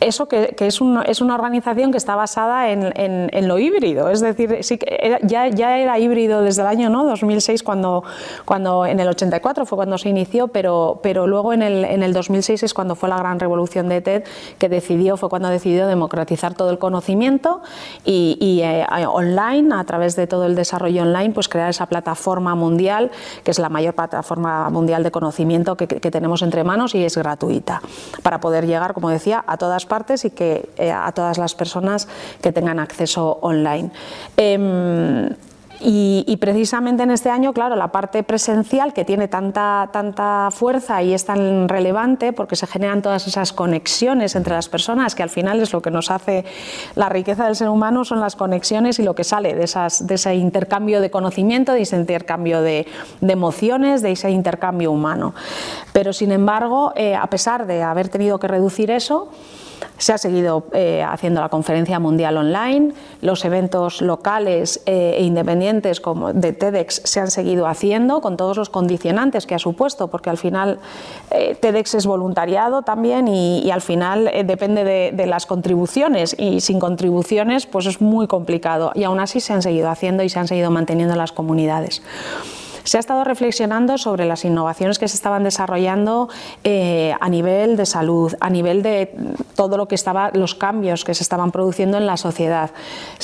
eso 0.00 0.28
que, 0.28 0.56
es, 0.58 0.80
es, 1.06 1.20
una 1.20 1.34
organización 1.34 1.92
que 1.92 1.98
está 1.98 2.16
basada 2.16 2.70
en, 2.70 3.48
lo 3.48 3.58
híbrido, 3.58 4.10
es 4.10 4.20
decir, 4.20 4.58
sí 4.62 4.78
que 4.78 5.18
ya, 5.22 5.48
ya, 5.48 5.78
era 5.78 5.98
híbrido 5.98 6.42
desde 6.42 6.62
el 6.62 6.68
año 6.68 6.88
¿no? 6.88 7.04
2006, 7.04 7.62
cuando, 7.62 8.02
cuando 8.44 8.86
en 8.86 8.98
el 8.98 9.08
84 9.08 9.66
fue 9.66 9.76
cuando 9.76 9.98
se 9.98 10.08
inició, 10.08 10.48
pero, 10.48 11.00
pero 11.02 11.26
luego 11.26 11.52
en 11.52 11.62
el, 11.62 11.84
en 11.84 12.02
el 12.02 12.12
2006 12.12 12.62
es 12.62 12.74
cuando 12.74 12.94
fue 12.94 13.08
la 13.08 13.18
gran 13.18 13.38
revolución 13.38 13.88
de 13.88 14.00
TED, 14.00 14.24
que 14.58 14.68
decidió, 14.68 15.16
fue 15.16 15.28
cuando 15.28 15.48
decidió 15.48 15.86
democratizar 15.86 16.54
todo 16.54 16.70
el 16.70 16.78
conocimiento 16.78 17.60
y, 18.04 18.60
eh, 18.62 18.86
online, 19.06 19.74
a 19.74 19.84
través 19.84 20.16
de 20.16 20.26
todo 20.26 20.46
el 20.46 20.54
desarrollo 20.54 21.02
online, 21.02 21.30
pues 21.34 21.48
crear 21.48 21.70
esa 21.70 21.86
plataforma 21.86 22.54
mundial, 22.54 23.10
que 23.44 23.50
es 23.50 23.58
la 23.58 23.68
mayor 23.68 23.94
plataforma 23.94 24.70
mundial 24.70 25.02
de 25.02 25.10
conocimiento 25.10 25.76
que, 25.76 25.86
que 25.86 26.10
tenemos 26.10 26.42
entre 26.42 26.64
manos 26.64 26.94
y 26.94 27.04
es 27.04 27.16
gratuita, 27.16 27.82
para 28.22 28.40
poder 28.40 28.66
llegar, 28.66 28.94
como 28.94 29.10
decía, 29.10 29.44
a 29.46 29.56
todas 29.58 29.86
partes 29.90 30.24
y 30.24 30.30
que 30.30 30.70
eh, 30.78 30.90
a 30.90 31.10
todas 31.12 31.36
las 31.36 31.54
personas 31.54 32.08
que 32.40 32.52
tengan 32.52 32.78
acceso 32.78 33.38
online. 33.42 33.90
Em, 34.38 35.28
y, 35.82 36.36
precisamente 36.36 37.02
en 37.04 37.10
este 37.10 37.30
año, 37.30 37.54
claro, 37.54 37.74
la 37.74 37.88
parte 37.88 38.22
presencial 38.22 38.92
que 38.92 39.06
tiene 39.06 39.28
tanta, 39.28 39.88
tanta 39.92 40.50
fuerza 40.50 41.02
y 41.02 41.14
es 41.14 41.24
tan 41.24 41.70
relevante 41.70 42.34
porque 42.34 42.54
se 42.54 42.66
generan 42.66 43.00
todas 43.00 43.26
esas 43.26 43.54
conexiones 43.54 44.36
entre 44.36 44.52
las 44.52 44.68
personas, 44.68 45.14
que 45.14 45.22
al 45.22 45.30
final 45.30 45.58
es 45.60 45.72
lo 45.72 45.80
que 45.80 45.90
nos 45.90 46.10
hace 46.10 46.44
la 46.96 47.08
riqueza 47.08 47.46
del 47.46 47.56
ser 47.56 47.70
humano, 47.70 48.04
son 48.04 48.20
las 48.20 48.36
conexiones 48.36 48.98
y 48.98 49.04
lo 49.04 49.14
que 49.14 49.24
sale 49.24 49.54
de, 49.54 49.64
esas, 49.64 50.06
de 50.06 50.16
ese 50.16 50.34
intercambio 50.34 51.00
de 51.00 51.10
conocimiento, 51.10 51.72
de 51.72 51.82
ese 51.82 51.96
intercambio 51.96 52.60
de, 52.60 52.86
de 53.22 53.32
emociones, 53.32 54.02
de 54.02 54.12
ese 54.12 54.30
intercambio 54.30 54.92
humano. 54.92 55.34
Pero 55.94 56.12
sin 56.12 56.30
embargo, 56.30 56.92
eh, 56.94 57.14
a 57.14 57.26
pesar 57.28 57.66
de 57.66 57.82
haber 57.82 58.10
tenido 58.10 58.38
que 58.38 58.48
reducir 58.48 58.90
eso, 58.90 59.30
se 59.98 60.12
ha 60.12 60.18
seguido 60.18 60.64
eh, 60.72 61.02
haciendo 61.02 61.40
la 61.40 61.48
conferencia 61.48 61.98
mundial 61.98 62.36
online, 62.36 62.92
los 63.22 63.44
eventos 63.44 64.00
locales 64.02 64.82
eh, 64.86 65.16
e 65.18 65.24
independientes 65.24 66.00
como 66.00 66.32
de 66.32 66.52
TEDx 66.52 67.02
se 67.04 67.20
han 67.20 67.30
seguido 67.30 67.66
haciendo 67.66 68.20
con 68.20 68.36
todos 68.36 68.56
los 68.56 68.70
condicionantes 68.70 69.46
que 69.46 69.54
ha 69.54 69.58
supuesto, 69.58 70.08
porque 70.08 70.30
al 70.30 70.38
final 70.38 70.78
eh, 71.30 71.56
TEDx 71.60 71.94
es 71.94 72.06
voluntariado 72.06 72.82
también 72.82 73.28
y, 73.28 73.70
al 73.70 73.80
final 73.80 74.30
depende 74.44 74.82
de, 74.82 75.12
de, 75.14 75.26
las 75.26 75.46
contribuciones. 75.46 76.34
Y 76.38 76.60
sin 76.60 76.80
contribuciones 76.80 77.66
pues 77.66 77.86
es 77.86 78.00
muy 78.00 78.26
complicado. 78.26 78.90
Y 78.94 79.04
aún 79.04 79.20
así 79.20 79.40
se 79.40 79.52
han 79.52 79.62
seguido 79.62 79.90
haciendo 79.90 80.22
y 80.22 80.28
se 80.28 80.38
han 80.38 80.48
seguido 80.48 80.70
manteniendo 80.70 81.14
las 81.14 81.32
comunidades. 81.32 82.02
Se 82.84 82.96
ha 82.96 83.00
estado 83.00 83.24
reflexionando 83.24 83.98
sobre 83.98 84.24
las 84.24 84.44
innovaciones 84.44 84.98
que 84.98 85.08
se 85.08 85.16
estaban 85.16 85.44
desarrollando 85.44 86.28
eh, 86.64 87.14
a 87.20 87.28
nivel 87.28 87.76
de 87.76 87.86
salud, 87.86 88.34
a 88.40 88.50
nivel 88.50 88.82
de 88.82 89.14
todo 89.54 89.76
lo 89.76 89.86
que 89.86 89.94
estaba, 89.94 90.30
los 90.32 90.54
cambios 90.54 91.04
que 91.04 91.14
se 91.14 91.22
estaban 91.22 91.52
produciendo 91.52 91.98
en 91.98 92.06
la 92.06 92.16
sociedad. 92.16 92.70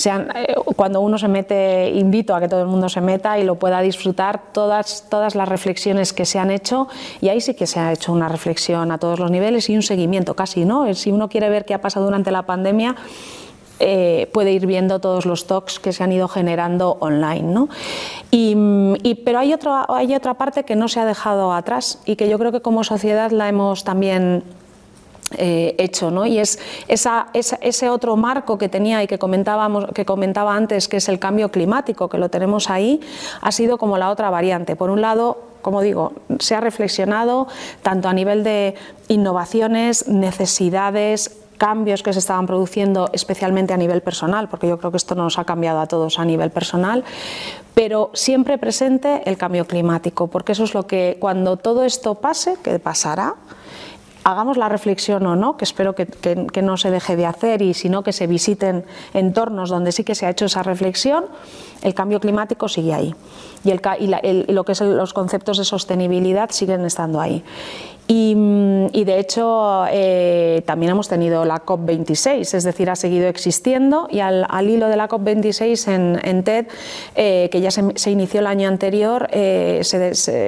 Eh, 0.05 0.55
cuando 0.77 1.01
uno 1.01 1.19
se 1.19 1.29
mete, 1.29 1.91
invito 1.91 2.35
a 2.35 2.41
que 2.41 2.49
todo 2.49 2.61
el 2.61 2.69
mundo 2.69 2.89
se 2.89 3.01
meta 3.01 3.39
y 3.39 3.45
lo 3.45 3.57
pueda 3.57 3.81
disfrutar, 3.81 4.53
todas, 4.53 5.07
todas 5.09 5.35
las 5.35 5.49
reflexiones 5.49 6.13
que 6.13 6.25
se 6.25 6.39
han 6.39 6.51
hecho, 6.51 6.89
y 7.21 7.29
ahí 7.29 7.41
sí 7.41 7.55
que 7.55 7.67
se 7.67 7.81
ha 7.81 7.93
hecho 7.93 8.13
una 8.13 8.29
reflexión 8.29 8.91
a 8.91 8.99
todos 8.99 9.19
los 9.19 9.31
niveles 9.31 9.69
y 9.71 9.77
un 9.77 9.83
seguimiento 9.83 10.35
casi, 10.35 10.65
¿no? 10.65 10.93
Si 10.95 11.13
uno 11.13 11.29
quiere 11.29 11.49
ver 11.49 11.65
qué 11.65 11.75
ha 11.75 11.81
pasado 11.81 12.07
durante 12.07 12.31
la 12.31 12.43
pandemia, 12.45 12.97
eh, 13.79 14.31
puede 14.33 14.53
ir 14.53 14.67
viendo 14.67 15.01
todos 15.01 15.27
los 15.27 15.47
talks 15.47 15.79
que 15.79 15.93
se 15.93 16.03
han 16.03 16.13
ido 16.13 16.29
generando 16.29 16.97
online. 17.01 17.43
¿no? 17.43 17.69
Y, 18.31 19.15
pero 19.25 19.39
hay, 19.39 19.53
otro, 19.53 19.85
hay 19.93 20.15
otra 20.15 20.35
parte 20.35 20.65
que 20.65 20.77
no 20.77 20.89
se 20.89 21.01
ha 21.01 21.05
dejado 21.05 21.53
atrás 21.53 22.01
y 22.05 22.17
que 22.17 22.29
yo 22.29 22.39
creo 22.39 22.53
que 22.53 22.61
como 22.61 22.85
sociedad 22.85 23.31
la 23.31 23.49
hemos 23.49 23.85
también 23.85 24.45
eh, 25.39 25.75
hecho, 25.79 26.11
¿no? 26.11 26.25
Y 26.25 26.39
es 26.39 26.59
ese 26.89 27.91
otro 27.91 28.17
marco 28.17 28.59
que 28.59 28.69
tenía 28.69 29.03
y 29.03 29.09
que 29.09 29.19
comentábamos, 29.19 29.87
que 29.93 30.05
comentaba 30.05 30.55
antes, 30.55 30.87
que 30.87 30.99
es 30.99 31.09
el 31.09 31.19
cambio 31.19 31.51
climático, 31.51 32.09
que 32.09 32.17
lo 32.17 32.29
tenemos 32.29 32.71
ahí, 32.71 33.01
ha 33.41 33.51
sido 33.51 33.77
como 33.77 33.99
la 33.99 34.11
otra 34.11 34.31
variante. 34.31 34.77
Por 34.77 34.91
un 34.91 35.01
lado, 35.01 35.39
como 35.63 35.83
digo, 35.83 36.13
se 36.39 36.55
ha 36.55 36.61
reflexionado 36.61 37.49
tanto 37.83 38.09
a 38.09 38.13
nivel 38.13 38.45
de 38.45 38.77
innovaciones, 39.09 40.07
necesidades, 40.07 41.37
cambios 41.57 42.03
que 42.03 42.13
se 42.13 42.19
estaban 42.19 42.47
produciendo 42.47 43.09
especialmente 43.13 43.73
a 43.75 43.77
nivel 43.77 44.03
personal, 44.03 44.49
porque 44.49 44.69
yo 44.69 44.79
creo 44.79 44.91
que 44.91 44.97
esto 44.97 45.15
nos 45.15 45.39
ha 45.39 45.45
cambiado 45.45 45.81
a 45.81 45.87
todos 45.87 46.19
a 46.19 46.25
nivel 46.25 46.51
personal, 46.51 47.05
pero 47.75 48.11
siempre 48.15 48.59
presente 48.59 49.23
el 49.27 49.37
cambio 49.37 49.67
climático, 49.67 50.29
porque 50.29 50.53
eso 50.53 50.65
es 50.65 50.75
lo 50.75 50.87
que 50.87 51.17
cuando 51.21 51.57
todo 51.57 51.85
esto 51.85 52.17
pase, 52.17 52.57
que 52.63 52.79
pasará, 52.79 53.35
hagamos 54.25 54.57
la 54.57 54.69
reflexión 54.69 55.25
o 55.27 55.37
no, 55.37 55.57
que 55.57 55.65
espero 55.65 55.95
que, 55.95 56.63
no 56.63 56.77
se 56.77 56.91
deje 56.91 57.15
de 57.15 57.27
hacer 57.27 57.63
y 57.63 57.75
sino 57.75 58.03
que 58.03 58.13
se 58.13 58.27
visiten 58.27 58.85
entornos 59.15 59.71
donde 59.71 59.93
sí 59.93 60.03
que 60.03 60.17
se 60.17 60.27
ha 60.27 60.31
hecho 60.31 60.47
esa 60.47 60.65
reflexión, 60.65 61.27
el 61.83 61.95
cambio 61.95 62.19
climático 62.19 62.69
sigue 62.69 62.93
ahí 62.93 63.15
y, 63.67 64.53
lo 64.53 64.65
que 64.65 64.75
son 64.75 64.97
los 64.97 65.13
conceptos 65.13 65.59
de 65.59 65.65
sostenibilidad 65.65 66.51
siguen 66.51 66.85
estando 66.85 67.21
ahí. 67.21 67.43
Y, 68.09 69.05
de 69.05 69.19
hecho 69.19 69.85
eh, 69.91 70.63
también 70.65 70.93
hemos 70.93 71.09
tenido 71.09 71.45
la 71.45 71.65
COP26, 71.65 72.55
es 72.55 72.65
decir, 72.65 72.89
ha 72.89 72.97
seguido 72.97 73.29
existiendo 73.29 74.09
y 74.11 74.21
al, 74.21 74.47
hilo 74.69 74.89
de 74.89 74.97
la 74.97 75.09
COP26 75.09 76.21
en, 76.23 76.43
TED, 76.45 76.67
eh, 77.17 77.49
que 77.51 77.61
ya 77.61 77.71
se, 77.71 78.11
inició 78.11 78.41
el 78.41 78.47
año 78.47 78.69
anterior, 78.69 79.29
eh, 79.33 79.83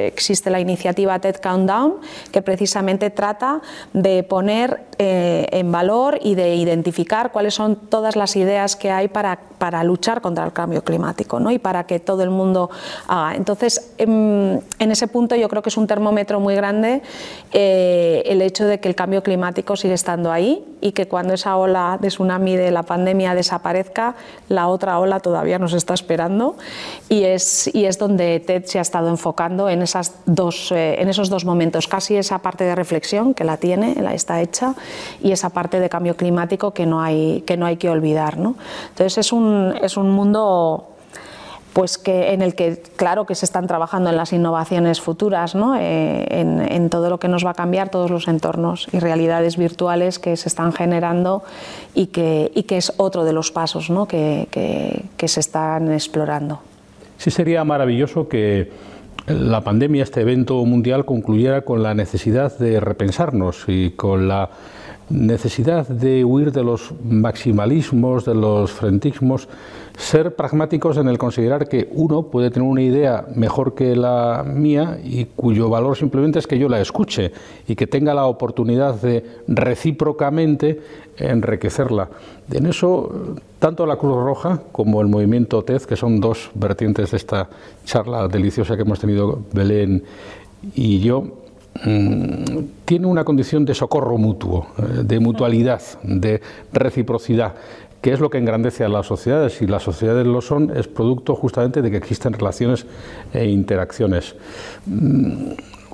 existe 0.07 0.51
la 0.51 0.61
iniciativa 0.61 1.19
TED 1.19 1.37
Countdown, 1.37 1.97
que 2.33 2.43
precisamente 2.43 3.11
trata 3.11 3.61
de 3.93 4.23
poner 4.23 4.87
en 5.01 5.71
valor 5.71 6.19
y 6.21 6.35
de 6.35 6.57
identificar 6.57 7.31
cuáles 7.31 7.55
son 7.55 7.77
todas 7.77 8.17
las 8.17 8.35
ideas 8.35 8.75
que 8.75 8.91
hay 8.91 9.07
para, 9.07 9.39
para 9.59 9.85
luchar 9.85 10.21
contra 10.21 10.45
el 10.45 10.53
cambio 10.53 10.83
climático 10.83 11.39
¿no? 11.39 11.53
y 11.53 11.61
para 11.61 11.87
que 11.87 12.01
todo 12.01 12.25
el 12.25 12.31
mundo 12.31 12.69
haga. 13.07 13.37
Entonces, 13.37 13.93
en, 13.99 14.61
en 14.81 14.91
ese 14.91 15.07
punto 15.07 15.37
yo 15.37 15.49
creo 15.49 15.63
que 15.63 15.69
es 15.69 15.77
un 15.77 15.87
termómetro 15.87 16.41
muy 16.41 16.57
grande 16.57 17.03
eh, 17.53 18.23
el 18.27 18.43
hecho 18.43 18.67
de 18.67 18.79
que 18.79 18.89
el 18.89 18.95
cambio 18.95 19.23
climático 19.23 19.75
sigue 19.77 19.95
estando 19.95 20.31
ahí 20.31 20.65
y 20.81 20.93
que 20.93 21.09
cuando 21.09 21.35
esa 21.35 21.57
ola 21.57 21.99
de 22.01 22.09
tsunami 22.09 22.57
de 22.57 22.71
la 22.71 22.83
pandemia 22.83 23.35
desaparezca, 23.35 24.17
la 24.49 24.69
otra 24.69 24.99
ola 24.99 25.21
todavía 25.21 25.59
nos 25.59 25.73
está 25.73 25.95
esperando 25.95 26.57
y 27.09 27.25
es, 27.25 27.75
y 27.75 27.87
es 27.87 27.99
donde 27.99 28.41
TED 28.41 28.65
se 28.65 28.79
ha 28.79 28.83
estado 28.83 29.09
enfocando 29.09 29.69
en, 29.71 29.81
esas 29.81 30.15
dos, 30.27 30.73
eh, 30.73 31.01
en 31.01 31.09
esos 31.09 31.31
dos 31.31 31.45
momentos, 31.45 31.89
casi 31.89 32.17
esa 32.17 32.39
parte 32.41 32.65
de 32.65 32.75
reflexión 32.75 33.33
que 33.33 33.45
la 33.45 33.57
tiene, 33.57 33.95
la 34.01 34.13
está 34.13 34.43
hecha, 34.43 34.75
y 35.23 35.33
esa 35.33 35.49
parte 35.49 35.81
de 35.81 35.89
cambio 35.89 36.17
climático 36.17 36.73
que 36.73 36.85
no 36.85 37.01
hay 37.01 37.43
que, 37.47 37.57
no 37.57 37.65
hay 37.65 37.77
que 37.77 37.89
olvidar. 37.89 38.37
¿no? 38.37 38.57
Entonces 38.91 39.19
es 39.19 39.33
un, 39.33 39.75
es 39.83 39.97
un 39.97 40.11
mundo 40.11 40.98
pues 41.79 41.97
que 41.97 42.33
en 42.33 42.43
el 42.43 42.57
que 42.57 42.83
claro 42.97 43.25
que 43.25 43.37
se 43.37 43.45
están 43.45 43.69
trabajando 43.69 44.11
en 44.11 44.17
las 44.17 44.33
innovaciones 44.33 45.01
futuras, 45.01 45.55
¿no? 45.55 45.77
Eh, 45.79 46.27
en, 46.29 46.91
todo 46.91 47.09
lo 47.09 47.21
que 47.21 47.29
nos 47.29 47.47
va 47.47 47.51
a 47.51 47.55
cambiar, 47.55 47.89
todos 47.89 48.11
los 48.11 48.27
entornos 48.27 48.89
y 48.93 48.99
realidades 48.99 49.57
virtuales 49.57 50.19
que 50.19 50.37
se 50.37 50.49
están 50.49 50.73
generando 50.73 51.45
y 51.95 52.07
que, 52.07 52.51
y 52.53 52.65
que 52.65 52.79
es 52.79 52.93
otro 52.97 53.23
de 53.23 53.33
los 53.33 53.53
pasos 53.53 53.91
¿no? 53.91 54.09
que, 54.09 54.49
que, 54.51 55.29
se 55.29 55.39
están 55.39 55.93
explorando. 55.93 56.59
Sí 57.17 57.31
sería 57.31 57.63
maravilloso 57.63 58.29
que 58.29 58.73
la 59.29 59.63
pandemia, 59.63 60.03
este 60.03 60.23
evento 60.23 60.65
mundial, 60.65 61.05
concluyera 61.05 61.61
con 61.61 61.85
la 61.85 61.95
necesidad 61.95 62.59
de 62.59 62.81
repensarnos 62.81 63.67
y 63.69 63.93
con 63.93 64.27
la 64.27 64.51
necesidad 65.11 65.87
de 65.87 66.25
huir 66.25 66.51
de 66.51 66.65
los 66.65 66.93
maximalismos, 67.05 68.25
de 68.25 68.35
los 68.35 68.73
frentismos, 68.73 69.49
ser 69.99 70.37
pragmáticos 70.37 70.97
en 70.97 71.09
el 71.09 71.19
considerar 71.19 71.69
que 71.69 71.89
uno 71.91 72.23
puede 72.23 72.51
tener 72.51 72.69
una 72.69 72.83
idea 72.83 73.27
mejor 73.35 73.75
que 73.75 73.97
la 73.97 74.45
mía 74.47 74.99
y 75.05 75.25
cuyo 75.25 75.69
valor 75.69 75.97
simplemente 75.97 76.39
es 76.39 76.47
que 76.47 76.59
yo 76.59 76.69
la 76.69 76.81
escuche 76.81 77.33
y 77.67 77.75
que 77.75 77.89
tenga 77.89 78.15
la 78.15 78.27
oportunidad 78.27 78.95
de 78.95 79.25
recíprocamente 79.49 80.81
enriquecerla. 81.17 82.09
En 82.53 82.67
eso, 82.67 83.35
tanto 83.59 83.87
la 83.87 83.97
Cruz 83.97 84.17
Roja 84.17 84.63
como 84.71 85.01
el 85.01 85.09
movimiento 85.09 85.65
TED, 85.65 85.83
que 85.83 85.97
son 85.97 86.21
dos 86.21 86.51
vertientes 86.55 87.11
de 87.11 87.17
esta 87.17 87.49
charla 87.85 88.29
deliciosa 88.29 88.77
que 88.77 88.83
hemos 88.83 89.01
tenido 89.01 89.41
Belén 89.53 90.05
y 90.77 91.01
yo, 91.01 91.25
mm, 91.85 92.45
tiene 92.85 93.07
una 93.09 93.25
condición 93.25 93.65
de 93.65 93.75
socorro 93.75 94.17
mutuo, 94.17 94.69
eh, 94.79 95.03
de 95.03 95.19
mutualidad, 95.19 95.83
de 96.05 96.41
reciprocidad 96.73 97.55
que 98.01 98.13
es 98.13 98.21
lo 98.21 98.31
que 98.31 98.39
engrandece 98.39 98.85
a 98.85 98.89
las 98.89 99.07
sociedades. 99.07 99.61
y 99.63 99.67
las 99.67 99.83
sociedades 99.83 100.27
lo 100.27 100.41
son, 100.41 100.71
es 100.77 100.87
producto 100.89 101.35
justamente 101.35 101.83
de 101.83 101.91
que 101.91 101.97
existen 101.97 102.33
relaciones 102.33 102.87
e 103.33 103.47
interacciones. 103.47 104.37
Mm, 104.87 105.53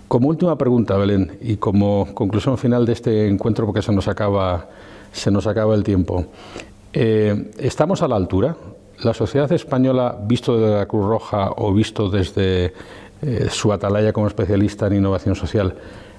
como 0.08 0.28
última 0.28 0.56
pregunta, 0.56 0.96
Belén, 0.96 1.38
y 1.40 1.56
como 1.56 2.14
conclusión 2.14 2.58
final 2.58 2.84
de 2.86 2.92
este 2.92 3.28
encuentro, 3.28 3.66
porque 3.66 3.82
se 3.82 3.92
nos 3.92 4.06
acaba, 4.06 4.68
se 5.12 5.30
nos 5.30 5.46
acaba 5.46 5.74
el 5.74 5.82
tiempo, 5.82 6.26
eh, 6.92 7.50
¿estamos 7.58 8.02
a 8.02 8.08
la 8.08 8.16
altura? 8.16 8.56
¿La 9.02 9.14
sociedad 9.14 9.50
española, 9.50 10.16
visto 10.22 10.56
desde 10.56 10.76
la 10.76 10.86
Cruz 10.86 11.06
Roja 11.06 11.50
o 11.56 11.72
visto 11.72 12.08
desde 12.08 12.72
eh, 13.22 13.48
su 13.50 13.72
atalaya 13.72 14.12
como 14.12 14.28
especialista 14.28 14.86
en 14.86 14.96
innovación 14.96 15.34
social, 15.34 15.74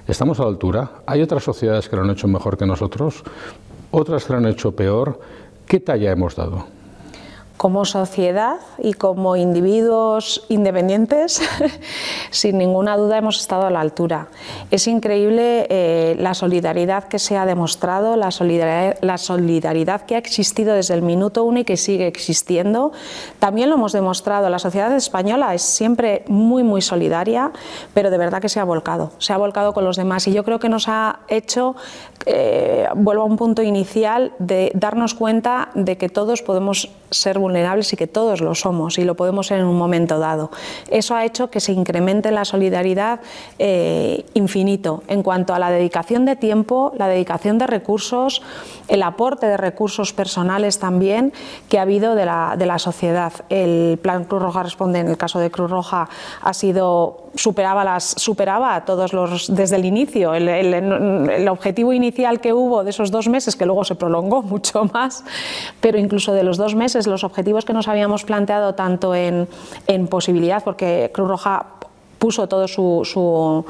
¿estamos 0.06 0.40
a 0.40 0.42
la 0.42 0.48
altura? 0.48 0.90
¿Hay 1.06 1.22
otras 1.22 1.44
sociedades 1.44 1.88
que 1.88 1.96
lo 1.96 2.02
han 2.02 2.10
hecho 2.10 2.28
mejor 2.28 2.58
que 2.58 2.66
nosotros? 2.66 3.22
¿Otras 3.92 4.24
que 4.24 4.32
lo 4.32 4.40
han 4.40 4.46
hecho 4.46 4.72
peor? 4.72 5.20
¿Qué 5.66 5.80
talla 5.80 6.12
hemos 6.12 6.36
dado? 6.36 6.75
Como 7.56 7.84
sociedad 7.84 8.56
y 8.78 8.92
como 8.92 9.36
individuos 9.36 10.44
independientes, 10.48 11.40
sin 12.30 12.58
ninguna 12.58 12.96
duda 12.96 13.18
hemos 13.18 13.40
estado 13.40 13.66
a 13.66 13.70
la 13.70 13.80
altura. 13.80 14.28
Es 14.70 14.86
increíble 14.86 15.66
eh, 15.70 16.16
la 16.18 16.34
solidaridad 16.34 17.04
que 17.04 17.18
se 17.18 17.36
ha 17.36 17.46
demostrado, 17.46 18.16
la 18.16 18.30
solidaridad, 18.30 18.98
la 19.00 19.18
solidaridad, 19.18 20.02
que 20.02 20.16
ha 20.16 20.18
existido 20.18 20.74
desde 20.74 20.94
el 20.94 21.02
minuto 21.02 21.44
uno 21.44 21.60
y 21.60 21.64
que 21.64 21.76
sigue 21.76 22.06
existiendo. 22.06 22.92
También 23.38 23.70
lo 23.70 23.76
hemos 23.76 23.92
demostrado, 23.92 24.50
la 24.50 24.58
sociedad 24.58 24.94
española 24.94 25.54
es 25.54 25.62
siempre 25.62 26.24
muy, 26.28 26.62
muy 26.62 26.82
solidaria, 26.82 27.52
pero 27.94 28.10
de 28.10 28.18
verdad 28.18 28.42
que 28.42 28.48
se 28.48 28.60
ha 28.60 28.64
volcado, 28.64 29.12
se 29.18 29.32
ha 29.32 29.38
volcado 29.38 29.72
con 29.72 29.84
los 29.84 29.96
demás 29.96 30.26
y 30.28 30.32
yo 30.32 30.44
creo 30.44 30.58
que 30.58 30.68
nos 30.68 30.88
ha 30.88 31.20
hecho, 31.28 31.74
eh, 32.26 32.86
vuelvo 32.94 33.22
a 33.22 33.26
un 33.26 33.36
punto 33.36 33.62
inicial, 33.62 34.32
de 34.38 34.72
darnos 34.74 35.14
cuenta 35.14 35.70
de 35.74 35.96
que 35.96 36.08
todos 36.08 36.42
podemos 36.42 36.90
ser 37.10 37.38
vulnerables 37.38 37.92
y 37.92 37.96
que 37.96 38.06
todos 38.06 38.40
lo 38.40 38.54
somos 38.54 38.98
y 38.98 39.04
lo 39.04 39.14
podemos 39.14 39.48
ser 39.48 39.60
en 39.60 39.66
un 39.66 39.78
momento 39.78 40.18
dado. 40.18 40.50
Eso 40.90 41.14
ha 41.14 41.24
hecho 41.24 41.50
que 41.50 41.60
se 41.60 41.72
incremente 41.72 42.30
la 42.30 42.44
solidaridad 42.44 43.20
eh, 43.58 44.24
infinito 44.34 45.02
en 45.08 45.22
cuanto 45.22 45.54
a 45.54 45.58
la 45.58 45.70
dedicación 45.70 46.24
de 46.24 46.36
tiempo, 46.36 46.92
la 46.96 47.08
dedicación 47.08 47.58
de 47.58 47.66
recursos, 47.66 48.42
el 48.88 49.02
aporte 49.02 49.46
de 49.46 49.56
recursos 49.56 50.12
personales 50.12 50.78
también 50.78 51.32
que 51.68 51.78
ha 51.78 51.82
habido 51.82 52.14
de 52.14 52.24
la, 52.24 52.56
de 52.56 52.66
la 52.66 52.78
sociedad. 52.78 53.32
El 53.48 53.98
Plan 54.00 54.24
Cruz 54.24 54.42
Roja 54.42 54.62
Responde, 54.62 55.00
en 55.00 55.08
el 55.08 55.16
caso 55.16 55.38
de 55.38 55.50
Cruz 55.50 55.70
Roja, 55.70 56.08
ha 56.42 56.54
sido 56.54 57.22
superaba 57.34 57.84
las 57.84 58.04
superaba 58.04 58.82
todos 58.86 59.12
los 59.12 59.54
desde 59.54 59.76
el 59.76 59.84
inicio 59.84 60.32
el, 60.32 60.48
el, 60.48 61.48
objetivo 61.48 61.92
inicial 61.92 62.40
que 62.40 62.54
hubo 62.54 62.82
de 62.82 62.88
esos 62.88 63.10
dos 63.10 63.28
meses 63.28 63.56
que 63.56 63.66
luego 63.66 63.84
se 63.84 63.94
prolongó 63.94 64.40
mucho 64.42 64.84
más 64.84 65.22
pero 65.82 65.98
incluso 65.98 66.32
de 66.32 66.44
los 66.44 66.56
dos 66.56 66.74
meses 66.74 67.06
los 67.06 67.24
objetivos 67.24 67.66
que 67.66 67.74
nos 67.74 67.88
habíamos 67.88 68.24
planteado 68.24 68.74
tanto 68.74 69.14
en, 69.14 69.48
en 69.86 70.08
posibilidad 70.08 70.64
porque 70.64 71.10
Cruz 71.12 71.28
Roja 71.28 71.66
puso 72.18 72.48
todo 72.48 72.66
su, 72.68 73.64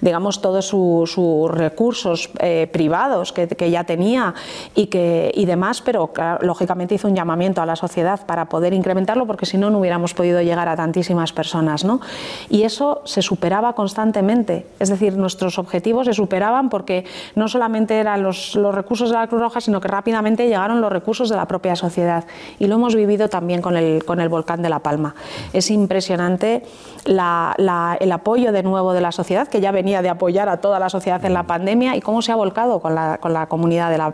digamos 0.00 0.40
todos 0.40 0.66
sus 0.66 1.50
recursos 1.50 2.30
eh, 2.40 2.68
privados 2.72 3.32
que, 3.32 3.70
ya 3.70 3.84
tenía 3.84 4.34
y 4.74 4.86
que 4.86 5.30
y 5.34 5.46
demás 5.46 5.80
pero 5.80 6.10
lógicamente 6.40 6.94
hizo 6.94 7.08
un 7.08 7.14
llamamiento 7.14 7.62
a 7.62 7.66
la 7.66 7.76
sociedad 7.76 8.26
para 8.26 8.46
poder 8.46 8.74
incrementarlo 8.74 9.26
porque 9.26 9.46
si 9.46 9.56
no 9.56 9.70
no 9.70 9.78
hubiéramos 9.78 10.14
podido 10.14 10.42
llegar 10.42 10.68
a 10.68 10.76
tantísimas 10.76 11.32
personas 11.32 11.84
¿no? 11.84 12.00
y 12.48 12.62
eso 12.62 13.02
se 13.04 13.22
superaba 13.22 13.74
constantemente. 13.74 14.66
Es 14.78 14.88
decir 14.88 15.16
nuestros 15.16 15.58
objetivos 15.58 16.06
se 16.06 16.14
superaban 16.14 16.68
porque 16.68 17.04
no 17.34 17.48
solamente 17.48 17.98
eran 17.98 18.22
los, 18.22 18.56
los 18.56 18.74
recursos 18.74 19.10
de 19.10 19.16
la 19.16 19.26
Cruz 19.26 19.40
Roja 19.40 19.60
sino 19.60 19.80
que 19.80 19.88
rápidamente 19.88 20.48
llegaron 20.48 20.80
los 20.80 20.92
recursos 20.92 21.28
de 21.28 21.36
la 21.36 21.46
propia 21.46 21.76
sociedad. 21.76 22.24
Y 22.58 22.66
lo 22.66 22.76
hemos 22.76 22.94
vivido 22.94 23.28
también 23.28 23.62
con 23.62 23.76
el, 23.76 24.04
con 24.04 24.20
el 24.20 24.28
volcán 24.28 24.62
de 24.62 24.68
La 24.68 24.80
Palma. 24.80 25.14
Es 25.52 25.70
impresionante 25.70 26.64
la 27.04 27.91
el 28.00 28.12
apoyo 28.12 28.52
de 28.52 28.62
nuevo 28.62 28.92
de 28.92 29.00
la 29.00 29.12
sociedad, 29.12 29.48
que 29.48 29.60
ya 29.60 29.70
venía 29.70 30.02
de 30.02 30.08
apoyar 30.08 30.48
a 30.48 30.58
toda 30.58 30.78
la 30.78 30.88
sociedad 30.88 31.24
en 31.24 31.34
la 31.34 31.44
pandemia, 31.44 31.96
y 31.96 32.00
cómo 32.00 32.22
se 32.22 32.32
ha 32.32 32.36
volcado 32.36 32.80
con 32.80 32.94
la, 32.94 33.18
con 33.18 33.32
la 33.32 33.46
comunidad, 33.46 33.90
de 33.90 33.98
la, 33.98 34.12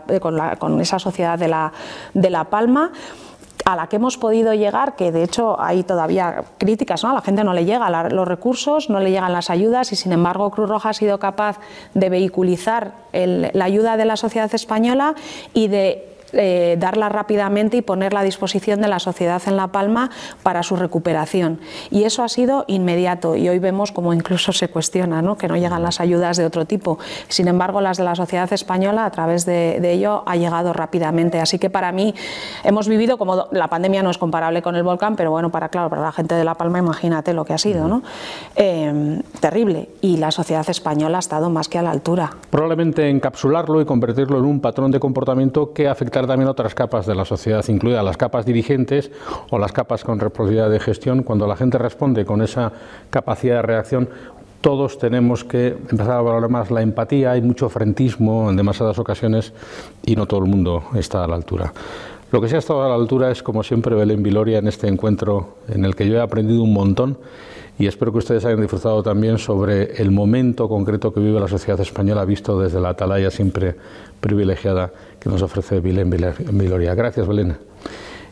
con, 0.57 0.81
esa 0.81 0.99
sociedad 0.99 1.37
de 1.37 1.47
la, 1.47 1.71
de 2.13 2.29
la 2.29 2.45
Palma 2.45 2.91
a 3.65 3.75
la 3.75 3.87
que 3.87 3.97
hemos 3.97 4.17
podido 4.17 4.53
llegar, 4.53 4.95
que 4.95 5.11
de 5.11 5.23
hecho 5.23 5.59
hay 5.59 5.83
todavía 5.83 6.43
críticas, 6.57 7.03
¿no? 7.03 7.11
a 7.11 7.13
la 7.13 7.21
gente 7.21 7.43
no 7.43 7.53
le 7.53 7.65
llegan 7.65 8.15
los 8.15 8.27
recursos, 8.27 8.89
no 8.89 8.99
le 8.99 9.11
llegan 9.11 9.33
las 9.33 9.49
ayudas 9.49 9.91
y 9.91 9.95
sin 9.95 10.11
embargo 10.11 10.49
Cruz 10.49 10.69
Roja 10.69 10.89
ha 10.89 10.93
sido 10.93 11.19
capaz 11.19 11.59
de 11.93 12.09
vehiculizar 12.09 12.93
la 13.11 13.65
ayuda 13.65 13.97
de 13.97 14.05
la 14.05 14.15
sociedad 14.15 14.53
española 14.53 15.13
y 15.53 15.67
de 15.67 16.18
eh, 16.33 16.75
darla 16.79 17.09
rápidamente 17.09 17.77
y 17.77 17.81
ponerla 17.81 18.21
a 18.21 18.23
disposición 18.23 18.81
de 18.81 18.87
la 18.87 18.99
sociedad 18.99 19.41
en 19.47 19.57
La 19.57 19.67
Palma 19.67 20.09
para 20.43 20.63
su 20.63 20.75
recuperación. 20.75 21.59
Y 21.89 22.03
eso 22.03 22.23
ha 22.23 22.29
sido 22.29 22.65
inmediato 22.67 23.35
y 23.35 23.49
hoy 23.49 23.59
vemos 23.59 23.91
como 23.91 24.13
incluso 24.13 24.51
se 24.51 24.69
cuestiona 24.69 25.21
¿no? 25.21 25.37
que 25.37 25.47
no 25.47 25.57
llegan 25.57 25.81
las 25.81 25.99
ayudas 25.99 26.37
de 26.37 26.45
otro 26.45 26.65
tipo. 26.65 26.99
Sin 27.27 27.47
embargo, 27.47 27.81
las 27.81 27.97
de 27.97 28.03
la 28.03 28.15
sociedad 28.15 28.51
española 28.53 29.05
a 29.05 29.11
través 29.11 29.45
de, 29.45 29.79
ello 29.89 30.23
ha 30.25 30.35
llegado 30.35 30.73
rápidamente. 30.73 31.39
Así 31.39 31.57
que 31.57 31.69
para 31.69 31.91
mí 31.91 32.13
hemos 32.63 32.87
vivido 32.87 33.17
como 33.17 33.47
la 33.51 33.67
pandemia 33.67 34.03
no 34.03 34.11
es 34.11 34.17
comparable 34.17 34.61
con 34.61 34.75
el 34.75 34.83
volcán, 34.83 35.15
pero 35.15 35.31
bueno, 35.31 35.49
para 35.49 35.69
claro, 35.69 35.89
para 35.89 36.01
la 36.01 36.11
gente 36.11 36.35
de 36.35 36.43
La 36.43 36.55
Palma 36.55 36.79
imagínate 36.79 37.33
lo 37.33 37.45
que 37.45 37.53
ha 37.53 37.57
sido, 37.57 37.87
¿no? 37.87 38.03
Eh, 38.55 39.21
terrible. 39.39 39.89
Y 40.01 40.17
la 40.17 40.31
sociedad 40.31 40.69
española 40.69 41.17
ha 41.17 41.19
estado 41.19 41.49
más 41.49 41.69
que 41.69 41.79
a 41.79 41.81
la 41.81 41.91
altura. 41.91 42.31
Probablemente 42.51 43.09
encapsularlo 43.09 43.81
y 43.81 43.85
convertirlo 43.85 44.37
en 44.37 44.45
un 44.45 44.59
patrón 44.59 44.91
de 44.91 44.99
comportamiento 44.99 45.73
que 45.73 45.87
afecta 45.87 46.18
también 46.27 46.49
otras 46.49 46.75
capas 46.75 47.05
de 47.05 47.15
la 47.15 47.25
sociedad, 47.25 47.63
incluidas 47.67 48.03
las 48.03 48.17
capas 48.17 48.45
dirigentes 48.45 49.11
o 49.49 49.59
las 49.59 49.71
capas 49.71 50.03
con 50.03 50.19
responsabilidad 50.19 50.69
de 50.69 50.79
gestión. 50.79 51.23
Cuando 51.23 51.47
la 51.47 51.55
gente 51.55 51.77
responde 51.77 52.25
con 52.25 52.41
esa 52.41 52.71
capacidad 53.09 53.57
de 53.57 53.61
reacción, 53.61 54.09
todos 54.61 54.97
tenemos 54.97 55.43
que 55.43 55.67
empezar 55.67 56.11
a 56.11 56.21
valorar 56.21 56.49
más 56.49 56.69
la 56.69 56.81
empatía, 56.81 57.31
hay 57.31 57.41
mucho 57.41 57.69
frentismo 57.69 58.49
en 58.49 58.57
demasiadas 58.57 58.99
ocasiones 58.99 59.53
y 60.05 60.15
no 60.15 60.25
todo 60.25 60.41
el 60.41 60.49
mundo 60.49 60.83
está 60.95 61.23
a 61.23 61.27
la 61.27 61.35
altura. 61.35 61.71
Lo 62.31 62.41
que 62.41 62.47
sí 62.47 62.55
ha 62.55 62.59
estado 62.59 62.83
a 62.83 62.89
la 62.89 62.95
altura 62.95 63.31
es, 63.31 63.41
como 63.41 63.63
siempre, 63.63 63.95
Belén 63.95 64.21
Viloria 64.21 64.59
en 64.59 64.67
este 64.67 64.87
encuentro 64.87 65.55
en 65.67 65.83
el 65.83 65.95
que 65.95 66.07
yo 66.07 66.17
he 66.17 66.21
aprendido 66.21 66.61
un 66.61 66.73
montón 66.73 67.17
y 67.79 67.87
espero 67.87 68.11
que 68.11 68.17
ustedes 68.19 68.43
hayan 68.43 68.59
disfrutado 68.59 69.01
también 69.01 69.37
sobre 69.37 70.01
el 70.01 70.11
momento 70.11 70.67
concreto 70.67 71.13
que 71.13 71.21
vive 71.21 71.39
la 71.39 71.47
sociedad 71.47 71.79
española 71.79 72.25
visto 72.25 72.59
desde 72.59 72.81
la 72.81 72.89
atalaya 72.89 73.31
siempre 73.31 73.75
privilegiada 74.19 74.91
que 75.19 75.29
nos 75.29 75.41
ofrece 75.41 75.79
Belén 75.79 76.09
Viloria. 76.09 76.95
Gracias, 76.95 77.27
Belén. 77.27 77.57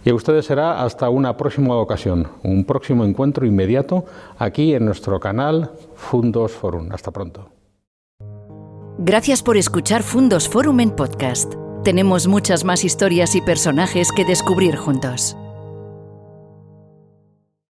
Y 0.05 0.09
a 0.09 0.15
ustedes 0.15 0.45
será 0.45 0.83
hasta 0.83 1.09
una 1.09 1.35
próxima 1.35 1.75
ocasión, 1.75 2.27
un 2.43 2.63
próximo 2.63 3.03
encuentro 3.03 3.45
inmediato 3.45 4.05
aquí 4.37 4.73
en 4.73 4.85
nuestro 4.85 5.19
canal 5.19 5.71
Fundos 5.95 6.53
Forum. 6.53 6.89
Hasta 6.91 7.11
pronto. 7.11 7.49
Gracias 8.99 9.43
por 9.43 9.57
escuchar 9.57 10.03
Fundos 10.03 10.49
Forum 10.49 10.79
en 10.79 10.91
podcast. 10.91 11.53
Tenemos 11.83 12.27
muchas 12.27 12.63
más 12.63 12.83
historias 12.83 13.35
y 13.35 13.41
personajes 13.41 14.11
que 14.11 14.25
descubrir 14.25 14.75
juntos. 14.75 15.37